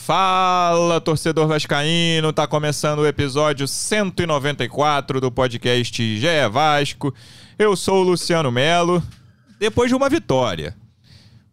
Fala, 0.00 0.98
torcedor 0.98 1.46
vascaíno, 1.46 2.32
tá 2.32 2.46
começando 2.46 3.00
o 3.00 3.06
episódio 3.06 3.68
194 3.68 5.20
do 5.20 5.30
podcast 5.30 6.18
GE 6.18 6.26
Vasco. 6.50 7.14
Eu 7.58 7.76
sou 7.76 8.00
o 8.00 8.02
Luciano 8.02 8.50
Melo. 8.50 9.02
Depois 9.58 9.90
de 9.90 9.94
uma 9.94 10.08
vitória. 10.08 10.74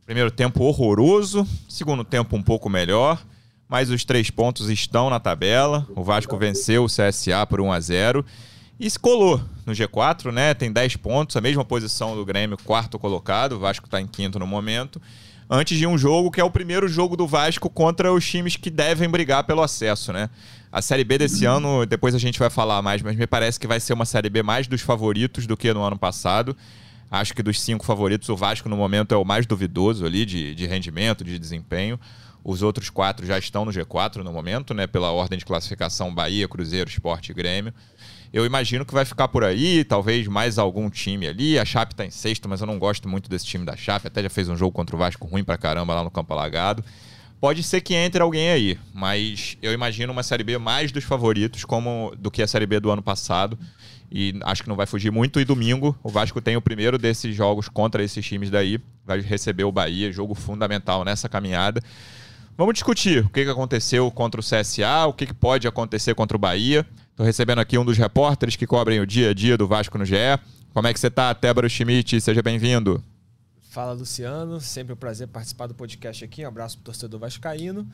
Primeiro 0.05 0.31
tempo 0.31 0.63
horroroso, 0.63 1.45
segundo 1.67 2.05
tempo 2.05 2.37
um 2.37 2.41
pouco 2.41 2.69
melhor, 2.69 3.21
mas 3.67 3.89
os 3.89 4.05
três 4.05 4.29
pontos 4.29 4.69
estão 4.69 5.09
na 5.09 5.19
tabela. 5.19 5.85
O 5.93 6.01
Vasco 6.01 6.37
venceu 6.37 6.85
o 6.85 6.87
CSA 6.87 7.45
por 7.45 7.59
1 7.59 7.71
a 7.73 7.79
0 7.81 8.25
e 8.79 8.89
se 8.89 8.97
colou 8.97 9.41
no 9.65 9.73
G4, 9.73 10.31
né? 10.31 10.53
Tem 10.53 10.71
10 10.71 10.95
pontos, 10.95 11.35
a 11.35 11.41
mesma 11.41 11.65
posição 11.65 12.15
do 12.15 12.25
Grêmio, 12.25 12.57
quarto 12.63 12.97
colocado. 12.97 13.57
O 13.57 13.59
Vasco 13.59 13.85
está 13.85 13.99
em 13.99 14.07
quinto 14.07 14.39
no 14.39 14.47
momento 14.47 15.01
antes 15.49 15.77
de 15.77 15.87
um 15.87 15.97
jogo 15.97 16.31
que 16.31 16.41
é 16.41 16.43
o 16.43 16.51
primeiro 16.51 16.87
jogo 16.87 17.15
do 17.15 17.27
Vasco 17.27 17.69
contra 17.69 18.11
os 18.11 18.25
times 18.25 18.55
que 18.55 18.69
devem 18.69 19.09
brigar 19.09 19.43
pelo 19.43 19.61
acesso, 19.61 20.11
né? 20.11 20.29
A 20.71 20.81
Série 20.81 21.03
B 21.03 21.17
desse 21.17 21.45
ano, 21.45 21.85
depois 21.85 22.13
a 22.13 22.19
gente 22.19 22.37
vai 22.37 22.49
falar 22.49 22.81
mais, 22.81 23.01
mas 23.01 23.15
me 23.15 23.25
parece 23.25 23.59
que 23.59 23.65
vai 23.65 23.79
ser 23.79 23.93
uma 23.93 24.05
Série 24.05 24.29
B 24.29 24.43
mais 24.43 24.67
dos 24.67 24.81
favoritos 24.81 25.47
do 25.47 25.55
que 25.55 25.73
no 25.73 25.81
ano 25.81 25.97
passado. 25.97 26.55
Acho 27.09 27.33
que 27.33 27.41
dos 27.41 27.61
cinco 27.61 27.85
favoritos, 27.85 28.27
o 28.27 28.35
Vasco 28.35 28.67
no 28.67 28.75
momento 28.75 29.13
é 29.13 29.17
o 29.17 29.23
mais 29.23 29.45
duvidoso 29.45 30.05
ali 30.05 30.25
de, 30.25 30.53
de 30.53 30.67
rendimento, 30.67 31.23
de 31.23 31.39
desempenho. 31.39 31.97
Os 32.43 32.61
outros 32.61 32.89
quatro 32.89 33.25
já 33.25 33.37
estão 33.37 33.63
no 33.63 33.71
G4 33.71 34.17
no 34.17 34.31
momento, 34.31 34.73
né? 34.73 34.87
Pela 34.87 35.11
ordem 35.11 35.39
de 35.39 35.45
classificação 35.45 36.13
Bahia, 36.13 36.47
Cruzeiro, 36.47 36.89
Esporte 36.89 37.31
e 37.31 37.33
Grêmio. 37.33 37.73
Eu 38.33 38.45
imagino 38.45 38.85
que 38.85 38.93
vai 38.93 39.05
ficar 39.05 39.27
por 39.27 39.43
aí, 39.43 39.83
talvez 39.83 40.27
mais 40.27 40.57
algum 40.57 40.89
time 40.89 41.27
ali. 41.27 41.57
A 41.57 41.65
Chape 41.65 41.93
está 41.93 42.05
em 42.05 42.11
sexto, 42.11 42.47
mas 42.49 42.61
eu 42.61 42.67
não 42.67 42.77
gosto 42.77 43.07
muito 43.07 43.29
desse 43.29 43.45
time 43.45 43.65
da 43.65 43.75
Chape. 43.75 44.07
Até 44.07 44.21
já 44.21 44.29
fez 44.29 44.49
um 44.49 44.57
jogo 44.57 44.71
contra 44.71 44.95
o 44.95 44.99
Vasco 44.99 45.25
ruim 45.27 45.43
pra 45.43 45.57
caramba 45.57 45.93
lá 45.93 46.03
no 46.03 46.11
Campo 46.11 46.33
Alagado. 46.33 46.83
Pode 47.39 47.61
ser 47.61 47.81
que 47.81 47.93
entre 47.93 48.21
alguém 48.21 48.49
aí, 48.49 48.79
mas 48.93 49.57
eu 49.61 49.71
imagino 49.71 50.11
uma 50.11 50.23
Série 50.23 50.43
B 50.43 50.57
mais 50.57 50.91
dos 50.91 51.03
favoritos 51.03 51.63
como 51.63 52.11
do 52.17 52.31
que 52.31 52.41
a 52.41 52.47
Série 52.47 52.65
B 52.65 52.79
do 52.79 52.89
ano 52.89 53.01
passado. 53.01 53.57
E 54.11 54.39
acho 54.43 54.63
que 54.63 54.69
não 54.69 54.75
vai 54.75 54.85
fugir 54.85 55.11
muito. 55.11 55.39
E 55.39 55.45
domingo, 55.45 55.97
o 56.01 56.09
Vasco 56.09 56.41
tem 56.41 56.55
o 56.55 56.61
primeiro 56.61 56.97
desses 56.97 57.35
jogos 57.35 57.69
contra 57.69 58.03
esses 58.03 58.25
times 58.25 58.49
daí. 58.49 58.79
Vai 59.05 59.19
receber 59.19 59.65
o 59.65 59.71
Bahia, 59.71 60.11
jogo 60.11 60.33
fundamental 60.33 61.05
nessa 61.05 61.29
caminhada. 61.29 61.81
Vamos 62.57 62.73
discutir 62.73 63.23
o 63.23 63.29
que 63.29 63.41
aconteceu 63.41 64.09
contra 64.09 64.41
o 64.41 64.43
CSA, 64.43 65.05
o 65.07 65.13
que 65.13 65.31
pode 65.31 65.67
acontecer 65.67 66.15
contra 66.15 66.35
o 66.35 66.39
Bahia. 66.39 66.87
Estou 67.17 67.25
recebendo 67.25 67.57
aqui 67.57 67.79
um 67.79 67.83
dos 67.83 67.97
repórteres 67.97 68.55
que 68.55 68.67
cobrem 68.67 68.99
o 68.99 69.07
dia 69.07 69.31
a 69.31 69.33
dia 69.33 69.57
do 69.57 69.67
Vasco 69.67 69.97
no 69.97 70.05
GE. 70.05 70.13
Como 70.71 70.87
é 70.87 70.93
que 70.93 70.99
você 70.99 71.07
está, 71.07 71.33
Tébaro 71.33 71.67
Schmidt? 71.67 72.21
Seja 72.21 72.43
bem-vindo. 72.43 73.03
Fala, 73.71 73.93
Luciano. 73.93 74.61
Sempre 74.61 74.93
um 74.93 74.95
prazer 74.95 75.27
participar 75.27 75.65
do 75.65 75.73
podcast 75.73 76.23
aqui. 76.23 76.45
Um 76.45 76.47
abraço 76.47 76.77
para 76.77 76.81
o 76.81 76.85
torcedor 76.85 77.19
vascaíno. 77.19 77.87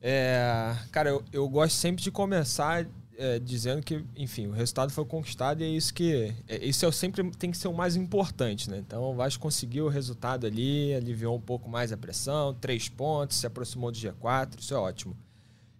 É, 0.00 0.76
cara, 0.92 1.10
eu, 1.10 1.24
eu, 1.32 1.48
gosto 1.48 1.74
sempre 1.74 2.04
de 2.04 2.12
começar 2.12 2.86
é, 3.16 3.40
dizendo 3.40 3.82
que, 3.82 4.04
enfim, 4.16 4.46
o 4.46 4.52
resultado 4.52 4.92
foi 4.92 5.04
conquistado 5.04 5.60
e 5.60 5.64
é 5.64 5.68
isso 5.70 5.92
que. 5.92 6.32
É, 6.46 6.64
isso 6.64 6.86
é 6.86 6.92
sempre 6.92 7.28
tem 7.32 7.50
que 7.50 7.58
ser 7.58 7.66
o 7.66 7.74
mais 7.74 7.96
importante, 7.96 8.70
né? 8.70 8.78
Então 8.78 9.02
o 9.02 9.14
Vasco 9.16 9.42
conseguiu 9.42 9.86
o 9.86 9.88
resultado 9.88 10.46
ali, 10.46 10.94
aliviou 10.94 11.36
um 11.36 11.40
pouco 11.40 11.68
mais 11.68 11.90
a 11.90 11.96
pressão, 11.96 12.54
três 12.54 12.88
pontos, 12.88 13.38
se 13.38 13.46
aproximou 13.48 13.90
do 13.90 13.98
G4, 13.98 14.60
isso 14.60 14.72
é 14.72 14.78
ótimo. 14.78 15.16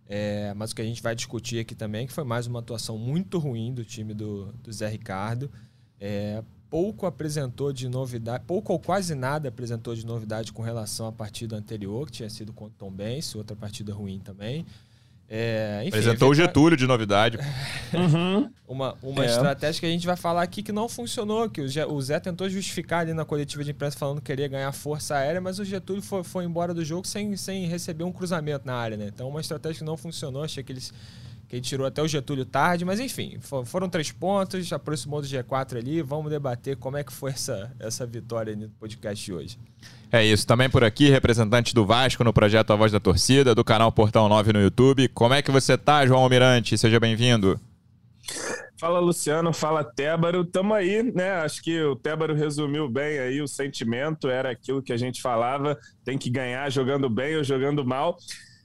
É, 0.09 0.55
mas 0.55 0.71
o 0.71 0.75
que 0.75 0.81
a 0.81 0.85
gente 0.85 1.03
vai 1.03 1.15
discutir 1.15 1.59
aqui 1.59 1.75
também 1.75 2.05
é 2.05 2.07
que 2.07 2.13
foi 2.13 2.25
mais 2.25 2.47
uma 2.47 2.61
atuação 2.61 2.97
muito 2.97 3.39
ruim 3.39 3.75
do 3.75 3.85
time 3.85 4.15
do, 4.15 4.47
do 4.63 4.73
Zé 4.73 4.89
Ricardo. 4.89 5.51
É, 6.01 6.43
pouco 6.71 7.05
apresentou 7.05 7.73
de 7.73 7.89
novidade, 7.89 8.45
pouco 8.47 8.73
ou 8.73 8.79
quase 8.79 9.15
nada 9.15 9.49
apresentou 9.49 9.95
de 9.95 10.07
novidade 10.07 10.53
com 10.53 10.63
relação 10.63 11.07
à 11.07 11.13
partida 11.13 11.57
anterior, 11.57 12.07
que 12.07 12.13
tinha 12.13 12.31
sido 12.31 12.53
contra 12.53 12.75
o 12.75 12.79
Tom 12.79 12.91
Benz, 12.91 13.35
outra 13.35 13.55
partida 13.55 13.93
ruim 13.93 14.19
também. 14.19 14.65
É, 15.31 15.81
enfim, 15.83 15.99
Apresentou 15.99 16.31
o 16.31 16.35
Getúlio 16.35 16.77
de 16.77 16.87
novidade. 16.87 17.39
uhum. 17.93 18.51
Uma, 18.67 18.95
uma 19.03 19.25
é. 19.25 19.27
estratégia 19.27 19.81
que 19.81 19.87
a 19.87 19.91
gente 19.91 20.07
vai 20.07 20.17
falar 20.17 20.43
aqui 20.43 20.63
que 20.63 20.73
não 20.73 20.89
funcionou, 20.89 21.51
que 21.51 21.61
o 21.61 22.01
Zé 22.01 22.19
tentou 22.19 22.49
justificar 22.49 23.01
ali 23.01 23.13
na 23.13 23.25
coletiva 23.25 23.63
de 23.63 23.71
imprensa 23.71 23.99
falando 23.99 24.21
que 24.21 24.27
queria 24.27 24.49
ganhar 24.49 24.73
força 24.73 25.17
aérea, 25.17 25.41
mas 25.41 25.59
o 25.59 25.65
Getúlio 25.65 26.03
foi, 26.03 26.25
foi 26.25 26.45
embora 26.45 26.73
do 26.73 26.83
jogo 26.83 27.07
sem, 27.07 27.37
sem 27.37 27.67
receber 27.67 28.05
um 28.05 28.13
cruzamento 28.13 28.67
na 28.67 28.75
área, 28.75 28.97
né? 28.97 29.11
Então 29.15 29.29
uma 29.29 29.41
estratégia 29.41 29.81
que 29.81 29.85
não 29.85 29.97
funcionou, 29.97 30.45
achei 30.45 30.63
que 30.63 30.73
eles 30.73 30.93
que 31.49 31.57
ele 31.57 31.63
tirou 31.63 31.87
até 31.87 32.03
o 32.03 32.07
Getúlio 32.07 32.45
tarde, 32.45 32.85
mas 32.85 33.01
enfim, 33.01 33.39
foram 33.65 33.89
três 33.89 34.13
pontos, 34.13 34.71
aproximou 34.71 35.23
do 35.23 35.27
G4 35.27 35.79
ali, 35.79 36.03
vamos 36.03 36.31
debater 36.31 36.77
como 36.77 36.99
é 36.99 37.03
que 37.03 37.13
foi 37.13 37.31
essa, 37.31 37.75
essa 37.81 38.05
vitória 38.05 38.55
no 38.55 38.69
podcast 38.69 39.25
de 39.25 39.33
hoje. 39.33 39.59
É 40.11 40.25
isso, 40.25 40.47
também 40.47 40.71
por 40.71 40.83
aqui, 40.83 41.11
representante 41.11 41.75
do 41.75 41.85
Vasco 41.85 42.25
no 42.25 42.33
projeto 42.33 42.73
A 42.73 42.77
Voz 42.77 42.91
da 42.91 42.99
Torcida, 42.99 43.55
do 43.55 43.63
canal 43.63 43.93
Portão 43.93 44.27
9 44.27 44.55
no 44.55 44.61
YouTube. 44.63 45.07
Como 45.09 45.35
é 45.35 45.43
que 45.43 45.51
você 45.51 45.77
tá, 45.77 46.07
João 46.07 46.23
Almirante? 46.23 46.79
Seja 46.79 46.99
bem-vindo. 46.99 47.61
Fala 48.81 49.01
Luciano, 49.01 49.53
fala 49.53 49.85
Tébaro, 49.85 50.47
tamo 50.47 50.73
aí, 50.73 51.03
né? 51.03 51.33
Acho 51.33 51.63
que 51.63 51.83
o 51.83 51.95
Tébaro 51.95 52.35
resumiu 52.35 52.89
bem 52.89 53.19
aí 53.19 53.43
o 53.43 53.49
sentimento, 53.49 54.29
era 54.29 54.51
aquilo 54.51 54.83
que 54.83 54.95
a 54.95 54.97
gente 54.97 55.21
falava, 55.21 55.77
tem 56.05 56.17
que 56.17 56.31
ganhar 56.31 56.71
jogando 56.71 57.11
bem 57.11 57.37
ou 57.37 57.45
jogando 57.45 57.85
mal. 57.85 58.17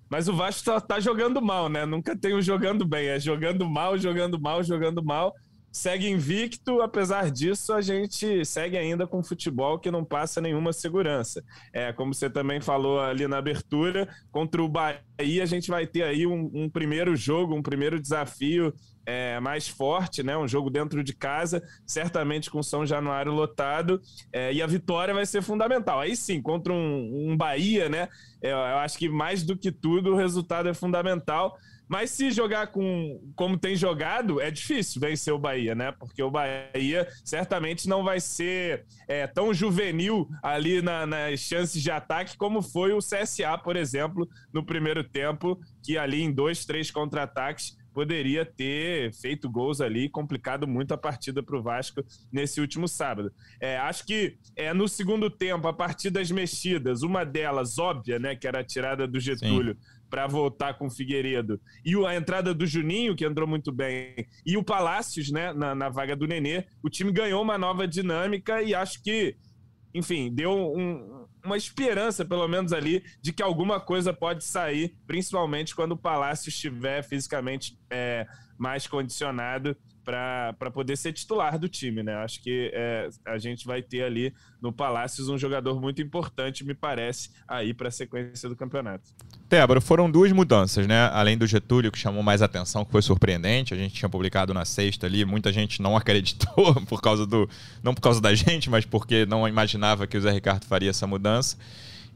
Mas 0.10 0.30
o 0.30 0.36
Vasco 0.36 0.64
só 0.64 0.80
tá 0.80 1.00
jogando 1.00 1.42
mal, 1.42 1.68
né? 1.68 1.86
Nunca 1.86 2.16
tem 2.16 2.34
o 2.34 2.42
jogando 2.42 2.86
bem, 2.86 3.08
é 3.08 3.20
jogando 3.20 3.68
mal, 3.68 3.98
jogando 3.98 4.40
mal, 4.40 4.64
jogando 4.64 5.04
mal. 5.04 5.34
Segue 5.74 6.08
invicto, 6.08 6.82
apesar 6.84 7.32
disso, 7.32 7.74
a 7.74 7.82
gente 7.82 8.46
segue 8.46 8.78
ainda 8.78 9.08
com 9.08 9.24
futebol 9.24 9.80
que 9.80 9.90
não 9.90 10.06
passa 10.06 10.40
nenhuma 10.40 10.72
segurança. 10.72 11.44
É, 11.74 11.92
como 11.92 12.14
você 12.14 12.30
também 12.30 12.62
falou 12.62 13.00
ali 13.00 13.28
na 13.28 13.40
abertura, 13.40 14.08
contra 14.32 14.62
o 14.62 14.70
Bahia, 14.70 15.42
a 15.42 15.48
gente 15.48 15.72
vai 15.72 15.88
ter 15.88 16.04
aí 16.04 16.28
um, 16.28 16.52
um 16.54 16.70
primeiro 16.70 17.16
jogo, 17.16 17.56
um 17.56 17.64
primeiro 17.64 18.00
desafio 18.00 18.72
é, 19.04 19.40
mais 19.40 19.68
forte, 19.68 20.22
né? 20.22 20.38
Um 20.38 20.48
jogo 20.48 20.70
dentro 20.70 21.04
de 21.04 21.12
casa, 21.12 21.64
certamente 21.88 22.52
com 22.52 22.62
São 22.62 22.86
Januário 22.86 23.32
lotado, 23.32 24.00
é, 24.32 24.54
e 24.54 24.62
a 24.62 24.68
vitória 24.68 25.12
vai 25.12 25.26
ser 25.26 25.42
fundamental. 25.42 26.00
Aí 26.00 26.16
sim, 26.16 26.40
contra 26.40 26.72
um, 26.72 27.32
um 27.32 27.36
Bahia, 27.36 27.90
né? 27.90 28.10
É, 28.44 28.52
eu 28.52 28.78
acho 28.78 28.96
que 28.96 29.10
mais 29.10 29.42
do 29.42 29.58
que 29.58 29.72
tudo 29.72 30.12
o 30.12 30.16
resultado 30.16 30.70
é 30.70 30.74
fundamental. 30.74 31.58
Mas 31.94 32.10
se 32.10 32.32
jogar 32.32 32.72
com 32.72 33.22
como 33.36 33.56
tem 33.56 33.76
jogado, 33.76 34.42
é 34.42 34.50
difícil 34.50 35.00
vencer 35.00 35.32
o 35.32 35.38
Bahia, 35.38 35.76
né? 35.76 35.92
Porque 35.92 36.24
o 36.24 36.32
Bahia 36.32 37.08
certamente 37.24 37.88
não 37.88 38.04
vai 38.04 38.20
ser 38.20 38.84
é, 39.08 39.28
tão 39.28 39.54
juvenil 39.54 40.28
ali 40.42 40.82
na, 40.82 41.06
nas 41.06 41.42
chances 41.42 41.80
de 41.80 41.92
ataque 41.92 42.36
como 42.36 42.64
foi 42.64 42.94
o 42.94 42.98
CSA, 42.98 43.60
por 43.64 43.76
exemplo, 43.76 44.28
no 44.52 44.66
primeiro 44.66 45.04
tempo, 45.04 45.60
que 45.84 45.96
ali 45.96 46.24
em 46.24 46.32
dois, 46.32 46.66
três 46.66 46.90
contra-ataques 46.90 47.78
poderia 47.94 48.44
ter 48.44 49.14
feito 49.14 49.48
gols 49.48 49.80
ali, 49.80 50.10
complicado 50.10 50.68
muito 50.68 50.96
a 50.96 50.98
partida 50.98 51.44
para 51.44 51.56
o 51.56 51.62
Vasco 51.62 52.04
nesse 52.32 52.60
último 52.60 52.88
sábado. 52.88 53.32
É, 53.62 53.78
acho 53.78 54.04
que 54.04 54.36
é, 54.56 54.74
no 54.74 54.88
segundo 54.88 55.30
tempo, 55.30 55.68
a 55.68 55.74
partir 55.74 56.10
das 56.10 56.32
mexidas, 56.32 57.04
uma 57.04 57.24
delas 57.24 57.78
óbvia, 57.78 58.18
né, 58.18 58.36
que 58.36 58.48
era 58.48 58.62
a 58.62 58.64
tirada 58.64 59.08
do 59.08 59.20
Getúlio 59.20 59.78
para 60.14 60.28
voltar 60.28 60.76
com 60.76 60.86
o 60.86 60.92
Figueiredo, 60.92 61.60
e 61.84 61.96
a 62.06 62.16
entrada 62.16 62.54
do 62.54 62.68
Juninho, 62.68 63.16
que 63.16 63.26
entrou 63.26 63.48
muito 63.48 63.72
bem, 63.72 64.14
e 64.46 64.56
o 64.56 64.64
Palácios 64.64 65.32
né, 65.32 65.52
na, 65.54 65.74
na 65.74 65.90
vaga 65.90 66.16
do 66.16 66.28
Nenê, 66.28 66.68
o 66.84 66.90
time 66.90 67.12
ganhou 67.12 67.42
uma 67.42 67.58
nova 67.58 67.88
dinâmica 67.88 68.62
e 68.62 68.76
acho 68.76 69.02
que, 69.02 69.36
enfim, 69.92 70.32
deu 70.32 70.52
um, 70.52 71.26
uma 71.44 71.58
esperança, 71.58 72.24
pelo 72.24 72.48
menos 72.48 72.72
ali, 72.74 73.04
de 73.24 73.34
que 73.34 73.42
alguma 73.42 73.80
coisa 73.80 74.14
pode 74.14 74.44
sair, 74.46 74.96
principalmente 75.08 75.76
quando 75.76 75.94
o 75.94 75.98
Palácio 75.98 76.50
estiver 76.50 77.02
fisicamente 77.02 77.76
é, 77.90 78.28
mais 78.56 78.86
condicionado 78.86 79.76
para 80.04 80.72
poder 80.72 80.98
ser 80.98 81.14
titular 81.14 81.58
do 81.58 81.70
time, 81.70 82.04
né? 82.04 82.16
Acho 82.16 82.42
que 82.42 82.72
é, 82.74 83.10
a 83.26 83.38
gente 83.38 83.66
vai 83.66 83.82
ter 83.82 84.04
ali 84.04 84.34
no 84.62 84.72
Palácios 84.72 85.30
um 85.30 85.38
jogador 85.38 85.80
muito 85.82 86.02
importante, 86.02 86.64
me 86.64 86.74
parece, 86.74 87.30
aí 87.48 87.74
para 87.74 87.88
a 87.88 87.92
sequência 87.92 88.50
do 88.50 88.56
campeonato. 88.56 89.04
Tébora, 89.48 89.80
foram 89.80 90.10
duas 90.10 90.32
mudanças, 90.32 90.88
né? 90.88 91.10
Além 91.14 91.38
do 91.38 91.48
Getúlio, 91.48 91.92
que 91.92 91.98
chamou 91.98 92.24
mais 92.24 92.42
atenção, 92.42 92.84
que 92.84 92.92
foi 92.92 93.02
surpreendente. 93.02 93.74
A 93.74 93.78
gente 93.78 93.94
tinha 93.94 94.10
publicado 94.10 94.54
na 94.54 94.66
sexta 94.66 95.06
ali, 95.06 95.24
muita 95.26 95.52
gente 95.52 95.82
não 95.82 95.96
acreditou 95.98 96.76
por 96.88 97.02
causa 97.02 97.26
do. 97.26 97.50
Não 97.82 97.94
por 97.94 98.02
causa 98.02 98.20
da 98.20 98.34
gente, 98.34 98.70
mas 98.70 98.86
porque 98.86 99.26
não 99.26 99.48
imaginava 99.48 100.08
que 100.08 100.18
o 100.18 100.22
Zé 100.22 100.32
Ricardo 100.32 100.66
faria 100.66 100.90
essa 100.90 101.08
mudança 101.08 101.58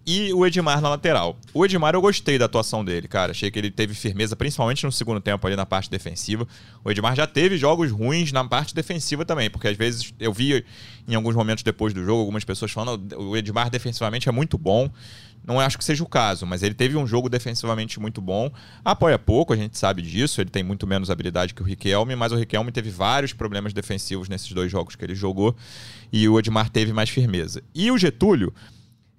e 0.07 0.33
o 0.33 0.45
Edmar 0.45 0.79
na 0.79 0.87
lateral. 0.87 1.37
O 1.53 1.65
Edmar 1.65 1.93
eu 1.93 1.99
gostei 1.99 2.39
da 2.39 2.45
atuação 2.45 2.83
dele, 2.83 3.09
cara. 3.09 3.31
Achei 3.31 3.51
que 3.51 3.59
ele 3.59 3.69
teve 3.69 3.93
firmeza, 3.93 4.37
principalmente 4.37 4.85
no 4.85 4.91
segundo 4.91 5.19
tempo 5.19 5.45
ali 5.45 5.57
na 5.57 5.65
parte 5.65 5.91
defensiva. 5.91 6.47
O 6.81 6.89
Edmar 6.89 7.13
já 7.13 7.27
teve 7.27 7.57
jogos 7.57 7.91
ruins 7.91 8.31
na 8.31 8.45
parte 8.45 8.73
defensiva 8.73 9.25
também, 9.25 9.49
porque 9.49 9.67
às 9.67 9.75
vezes 9.75 10.13
eu 10.17 10.31
vi 10.31 10.63
em 11.05 11.13
alguns 11.13 11.35
momentos 11.35 11.61
depois 11.61 11.93
do 11.93 12.01
jogo 12.05 12.21
algumas 12.21 12.45
pessoas 12.45 12.71
falando 12.71 13.17
o 13.17 13.35
Edmar 13.35 13.69
defensivamente 13.69 14.29
é 14.29 14.31
muito 14.31 14.57
bom. 14.57 14.89
Não 15.45 15.59
acho 15.59 15.77
que 15.77 15.83
seja 15.83 16.03
o 16.03 16.07
caso, 16.07 16.45
mas 16.45 16.63
ele 16.63 16.73
teve 16.73 16.95
um 16.95 17.05
jogo 17.05 17.29
defensivamente 17.29 17.99
muito 17.99 18.21
bom. 18.21 18.49
Apoia 18.83 19.19
pouco, 19.19 19.51
a 19.51 19.55
gente 19.55 19.77
sabe 19.77 20.01
disso. 20.01 20.41
Ele 20.41 20.49
tem 20.49 20.63
muito 20.63 20.87
menos 20.87 21.09
habilidade 21.09 21.53
que 21.53 21.61
o 21.61 21.65
Riquelme, 21.65 22.15
mas 22.15 22.31
o 22.31 22.35
Riquelme 22.35 22.71
teve 22.71 22.89
vários 22.89 23.33
problemas 23.33 23.73
defensivos 23.73 24.27
nesses 24.29 24.51
dois 24.51 24.71
jogos 24.71 24.95
que 24.95 25.05
ele 25.05 25.15
jogou. 25.15 25.55
E 26.11 26.27
o 26.27 26.39
Edmar 26.39 26.69
teve 26.69 26.91
mais 26.91 27.09
firmeza. 27.09 27.61
E 27.73 27.89
o 27.91 27.97
Getúlio, 27.97 28.53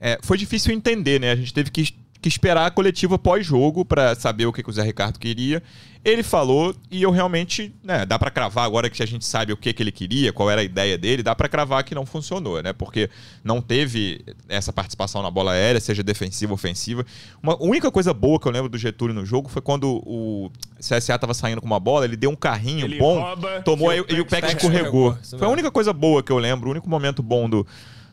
é, 0.01 0.19
foi 0.23 0.39
difícil 0.39 0.73
entender, 0.73 1.21
né? 1.21 1.33
A 1.33 1.37
gente 1.37 1.53
teve 1.53 1.71
que 1.71 1.83
que 2.21 2.29
esperar 2.29 2.67
a 2.67 2.71
coletiva 2.71 3.19
pós-jogo 3.19 3.85
para 3.85 4.15
saber 4.15 4.47
o 4.47 4.53
que, 4.53 4.63
que 4.63 4.71
o 4.71 4.73
Zé 4.73 4.83
Ricardo 4.83 5.19
queria. 5.19 5.63
Ele 6.05 6.23
falou 6.23 6.75
e 6.91 7.03
eu 7.03 7.11
realmente, 7.11 7.73
né, 7.83 8.05
dá 8.07 8.19
para 8.19 8.31
cravar 8.31 8.65
agora 8.65 8.89
que 8.89 9.03
a 9.03 9.07
gente 9.07 9.25
sabe 9.25 9.53
o 9.53 9.57
que, 9.57 9.73
que 9.73 9.83
ele 9.83 9.93
queria, 9.93 10.33
qual 10.33 10.51
era 10.51 10.61
a 10.61 10.65
ideia 10.65 10.97
dele, 10.97 11.23
dá 11.23 11.35
para 11.35 11.49
cravar 11.49 11.85
que 11.85 11.95
não 11.95 12.07
funcionou, 12.07 12.63
né? 12.63 12.73
Porque 12.73 13.11
não 13.45 13.61
teve 13.61 14.25
essa 14.49 14.73
participação 14.73 15.23
na 15.23 15.31
bola 15.31 15.53
aérea, 15.53 15.81
seja 15.81 16.03
defensiva 16.03 16.53
ou 16.53 16.55
ofensiva. 16.55 17.05
Uma 17.43 17.55
a 17.55 17.63
única 17.63 17.91
coisa 17.91 18.13
boa 18.13 18.39
que 18.41 18.47
eu 18.47 18.53
lembro 18.53 18.69
do 18.69 18.79
Getúlio 18.79 19.15
no 19.15 19.25
jogo 19.25 19.49
foi 19.49 19.63
quando 19.63 20.03
o 20.05 20.51
CSA 20.79 21.19
tava 21.19 21.35
saindo 21.35 21.61
com 21.61 21.67
uma 21.67 21.81
bola, 21.81 22.05
ele 22.05 22.17
deu 22.17 22.31
um 22.31 22.37
carrinho 22.37 22.87
Ele 22.87 22.99
bom, 22.99 23.21
rouba, 23.21 23.61
tomou 23.63 23.91
o 23.91 23.93
e 23.93 24.21
o 24.21 24.27
Peck 24.27 24.49
escorregou. 24.49 25.17
Foi 25.23 25.39
a 25.39 25.41
mesmo. 25.41 25.53
única 25.53 25.71
coisa 25.71 25.93
boa 25.93 26.23
que 26.23 26.33
eu 26.33 26.39
lembro, 26.39 26.69
o 26.69 26.71
único 26.73 26.89
momento 26.89 27.23
bom 27.23 27.49
do 27.49 27.67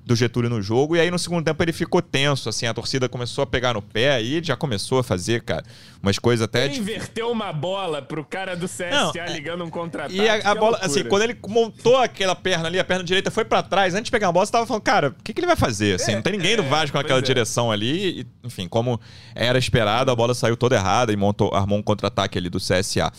do 0.06 0.16
Getúlio 0.16 0.50
no 0.50 0.62
jogo. 0.62 0.96
E 0.96 1.00
aí 1.00 1.10
no 1.10 1.18
segundo 1.18 1.44
tempo 1.44 1.62
ele 1.63 1.74
ficou 1.74 2.02
tenso, 2.02 2.48
assim, 2.48 2.68
a 2.68 2.74
torcida 2.74 3.10
começou 3.10 3.42
a 3.44 3.48
pegar 3.48 3.74
no 3.74 3.81
pé 3.81 4.22
e 4.22 4.36
ele 4.36 4.46
já 4.46 4.56
começou 4.56 5.00
a 5.00 5.04
fazer, 5.04 5.42
cara, 5.42 5.63
umas 6.02 6.19
coisas 6.19 6.44
até 6.46 6.66
Ele 6.66 6.75
de 6.75 6.80
inverteu 6.81 7.31
uma 7.31 7.52
bola 7.52 8.02
pro 8.02 8.24
cara 8.24 8.56
do 8.56 8.68
CSA 8.68 8.90
Não, 8.92 9.12
é- 9.16 9.34
ligando 9.34 9.63
um 9.63 9.69
contra-ataque. 9.69 10.16
E 10.19 10.30
a, 10.30 10.36
a 10.36 10.54
bola, 10.56 10.72
loucura. 10.78 10.86
assim, 10.86 11.04
quando 11.06 11.24
ele 11.24 11.36
montou 11.48 11.98
aquela 11.98 12.36
perna 12.36 12.68
ali, 12.68 12.78
a 12.80 12.86
perna 12.86 13.04
direita 13.04 13.31
foi 13.31 13.44
pra 13.44 13.63
trás, 13.63 13.94
antes 13.96 14.06
de 14.06 14.12
pegar 14.12 14.28
a 14.28 14.31
bola, 14.31 14.46
você 14.46 14.52
tava 14.52 14.68
falando, 14.68 14.84
cara, 14.84 15.07
o 15.10 15.24
que, 15.24 15.34
que 15.34 15.40
ele 15.40 15.48
vai 15.48 15.56
fazer? 15.56 15.96
Assim, 15.96 16.12
É, 16.12 16.16
não 16.16 16.22
tem 16.22 16.34
ninguém 16.34 16.56
do 16.56 16.62
é, 16.63 16.68
Vasco 16.69 16.96
naquela 16.96 17.19
pois 17.19 17.30
é. 17.30 17.34
direção 17.34 17.72
ali. 17.72 18.19
E, 18.22 18.28
enfim, 18.44 18.68
como 18.68 19.01
era 19.34 19.58
esperado, 19.58 20.12
a 20.12 20.16
bola 20.16 20.36
saiu 20.36 20.56
toda 20.56 20.75
errada 20.75 21.12
e 21.12 21.16
montou, 21.18 21.51
armou 21.54 21.80
um 21.80 21.81
contra-ataque 21.84 22.38
ali 22.38 22.50
do 22.50 22.60
CSA. 22.60 23.12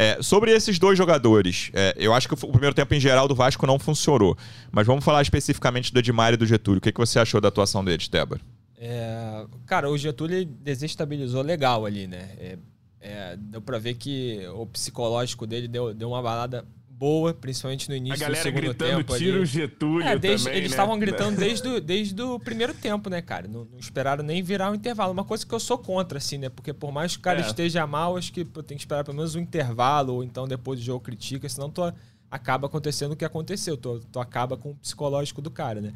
É, 0.00 0.16
sobre 0.22 0.50
esses 0.50 0.78
dois 0.78 0.96
jogadores, 0.96 1.70
é, 1.74 1.94
eu 1.98 2.14
acho 2.14 2.26
que 2.26 2.32
o 2.32 2.50
primeiro 2.50 2.74
tempo 2.74 2.94
em 2.94 2.98
geral 2.98 3.28
do 3.28 3.34
Vasco 3.34 3.66
não 3.66 3.78
funcionou. 3.78 4.34
Mas 4.72 4.86
vamos 4.86 5.04
falar 5.04 5.20
especificamente 5.20 5.92
do 5.92 5.98
Edmar 5.98 6.32
e 6.32 6.38
do 6.38 6.46
Getúlio. 6.46 6.78
O 6.78 6.80
que, 6.80 6.90
que 6.90 6.98
você 6.98 7.18
achou 7.18 7.38
da 7.38 7.48
atuação 7.48 7.84
deles, 7.84 8.08
Débora? 8.08 8.40
É, 8.78 9.44
cara, 9.66 9.90
o 9.90 9.98
Getúlio 9.98 10.42
desestabilizou 10.46 11.42
legal 11.42 11.84
ali, 11.84 12.06
né? 12.06 12.30
É, 12.38 12.58
é, 12.98 13.36
deu 13.36 13.60
pra 13.60 13.78
ver 13.78 13.92
que 13.92 14.40
o 14.54 14.64
psicológico 14.64 15.46
dele 15.46 15.68
deu, 15.68 15.92
deu 15.92 16.08
uma 16.08 16.22
balada 16.22 16.64
boa, 17.00 17.32
principalmente 17.32 17.88
no 17.88 17.96
início 17.96 18.18
do 18.18 18.20
galera 18.20 18.42
segundo 18.42 18.60
gritando 18.60 18.98
tempo. 18.98 19.16
tira 19.16 19.32
ali. 19.36 19.42
o 19.42 19.46
Getúlio 19.46 20.06
É, 20.06 20.18
desde- 20.18 20.44
também, 20.44 20.58
eles 20.58 20.70
né? 20.70 20.74
estavam 20.74 20.98
gritando 20.98 21.36
desde, 21.40 21.66
o- 21.68 21.80
desde 21.80 22.22
o 22.22 22.38
primeiro 22.38 22.74
tempo, 22.74 23.08
né, 23.08 23.22
cara? 23.22 23.48
Não, 23.48 23.64
não 23.64 23.78
esperaram 23.78 24.22
nem 24.22 24.42
virar 24.42 24.70
o 24.70 24.74
intervalo. 24.74 25.10
Uma 25.10 25.24
coisa 25.24 25.46
que 25.46 25.54
eu 25.54 25.58
sou 25.58 25.78
contra, 25.78 26.18
assim, 26.18 26.36
né? 26.36 26.50
Porque 26.50 26.74
por 26.74 26.92
mais 26.92 27.12
que 27.14 27.18
o 27.20 27.22
cara 27.22 27.40
É. 27.40 27.46
esteja 27.46 27.86
mal, 27.86 28.18
acho 28.18 28.30
que 28.32 28.44
tem 28.44 28.76
que 28.76 28.82
esperar 28.82 29.02
pelo 29.02 29.16
menos 29.16 29.34
um 29.34 29.40
intervalo, 29.40 30.12
ou 30.16 30.22
então 30.22 30.46
depois 30.46 30.78
do 30.78 30.84
jogo 30.84 31.00
critica, 31.02 31.48
senão 31.48 31.70
tu 31.70 31.82
acaba 32.30 32.66
acontecendo 32.66 33.12
o 33.12 33.16
que 33.16 33.24
aconteceu. 33.24 33.76
Tu, 33.78 34.00
tu 34.12 34.20
acaba 34.20 34.56
com 34.58 34.72
o 34.72 34.74
psicológico 34.76 35.40
do 35.40 35.50
cara, 35.50 35.80
né? 35.80 35.94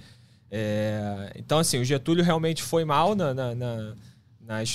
É, 0.51 1.33
então, 1.37 1.59
assim, 1.59 1.79
o 1.81 1.85
Getúlio 1.85 2.25
realmente 2.25 2.63
foi 2.63 2.85
mal 2.85 3.15
na, 3.15 3.35
na, 3.35 3.55
na, 3.55 3.95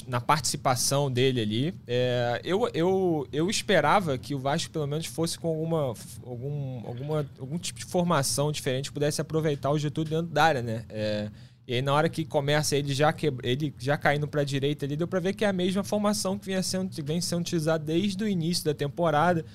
na 0.08 0.20
participação 0.20 1.12
dele 1.12 1.42
ali. 1.42 1.76
É, 1.86 2.42
eu, 2.44 2.70
eu, 2.74 3.28
eu 3.32 3.50
esperava 3.50 4.18
que 4.18 4.34
o 4.34 4.40
Vasco 4.40 4.72
pelo 4.72 4.88
menos 4.88 5.06
fosse 5.06 5.38
com 5.38 5.48
alguma, 5.48 5.94
algum, 6.26 6.88
alguma, 6.88 7.30
algum 7.40 7.58
tipo 7.58 7.80
de 7.80 7.86
formação 7.86 8.52
diferente, 8.52 8.92
pudesse 8.92 9.22
aproveitar 9.22 9.70
o 9.70 9.78
Getúlio 9.78 10.10
dentro 10.10 10.34
da 10.34 10.44
área, 10.44 10.62
né? 10.62 10.86
É, 10.90 11.30
e 11.68 11.76
aí 11.76 11.82
na 11.84 11.94
hora 11.94 12.10
que 12.10 12.26
começa 12.26 12.76
ele 12.76 12.94
já, 12.94 13.14
que, 13.14 13.32
ele 13.44 13.74
já 13.78 13.96
caindo 13.96 14.28
para 14.28 14.42
a 14.42 14.44
direita 14.44 14.86
ali, 14.86 14.96
deu 14.96 15.08
para 15.08 15.20
ver 15.20 15.34
que 15.34 15.46
é 15.46 15.48
a 15.48 15.54
mesma 15.54 15.84
formação 15.84 16.38
que 16.38 16.48
vinha 16.48 16.64
sendo, 16.64 16.90
vem 17.04 17.22
sendo 17.22 17.42
utilizada 17.42 17.84
desde 17.84 18.24
o 18.24 18.28
início 18.28 18.66
da 18.66 18.74
temporada 18.74 19.46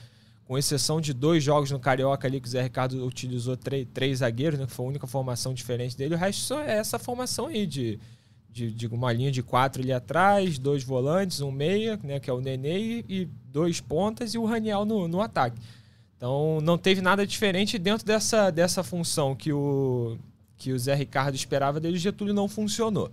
com 0.47 0.57
exceção 0.57 1.01
de 1.01 1.13
dois 1.13 1.43
jogos 1.43 1.71
no 1.73 1.81
Carioca 1.81 2.29
ali 2.29 2.41
que 2.41 2.47
o 2.47 2.51
Zé 2.51 2.63
Ricardo 2.63 3.05
utilizou 3.05 3.57
três, 3.57 3.87
três 3.93 4.19
zagueiros, 4.19 4.61
né, 4.61 4.67
que 4.67 4.73
foi 4.73 4.85
a 4.85 4.89
única 4.91 5.07
formação 5.07 5.53
diferente 5.53 5.97
dele, 5.97 6.15
o 6.15 6.19
resto 6.19 6.43
só 6.43 6.61
é 6.61 6.77
essa 6.77 6.99
formação 6.99 7.47
aí 7.47 7.67
de, 7.67 7.99
de, 8.55 8.71
de 8.71 8.87
uma 8.87 9.13
linha 9.13 9.33
de 9.33 9.43
quatro 9.43 9.83
ali 9.83 9.93
atrás, 9.93 10.59
dois 10.59 10.85
volantes, 10.85 11.41
um 11.41 11.51
meia, 11.51 11.99
né, 12.05 12.21
que 12.21 12.31
é 12.31 12.33
o 12.33 12.41
Nenê, 12.41 13.05
e 13.09 13.29
dois 13.51 13.81
pontas 13.81 14.33
e 14.33 14.39
o 14.39 14.45
Raniel 14.45 14.85
no, 14.85 15.09
no 15.09 15.21
ataque. 15.21 15.61
Então 16.17 16.61
não 16.63 16.79
teve 16.79 17.03
nada 17.03 17.27
diferente 17.27 17.77
dentro 17.79 18.07
dessa, 18.07 18.51
dessa 18.51 18.85
função 18.85 19.35
que 19.35 19.53
o, 19.53 20.17
que 20.57 20.73
o 20.73 20.79
Zé 20.79 20.95
Ricardo 20.95 21.35
esperava 21.35 21.81
dele, 21.81 21.97
o 21.97 22.01
Getúlio 22.01 22.33
não 22.33 22.49
funcionou. 22.49 23.11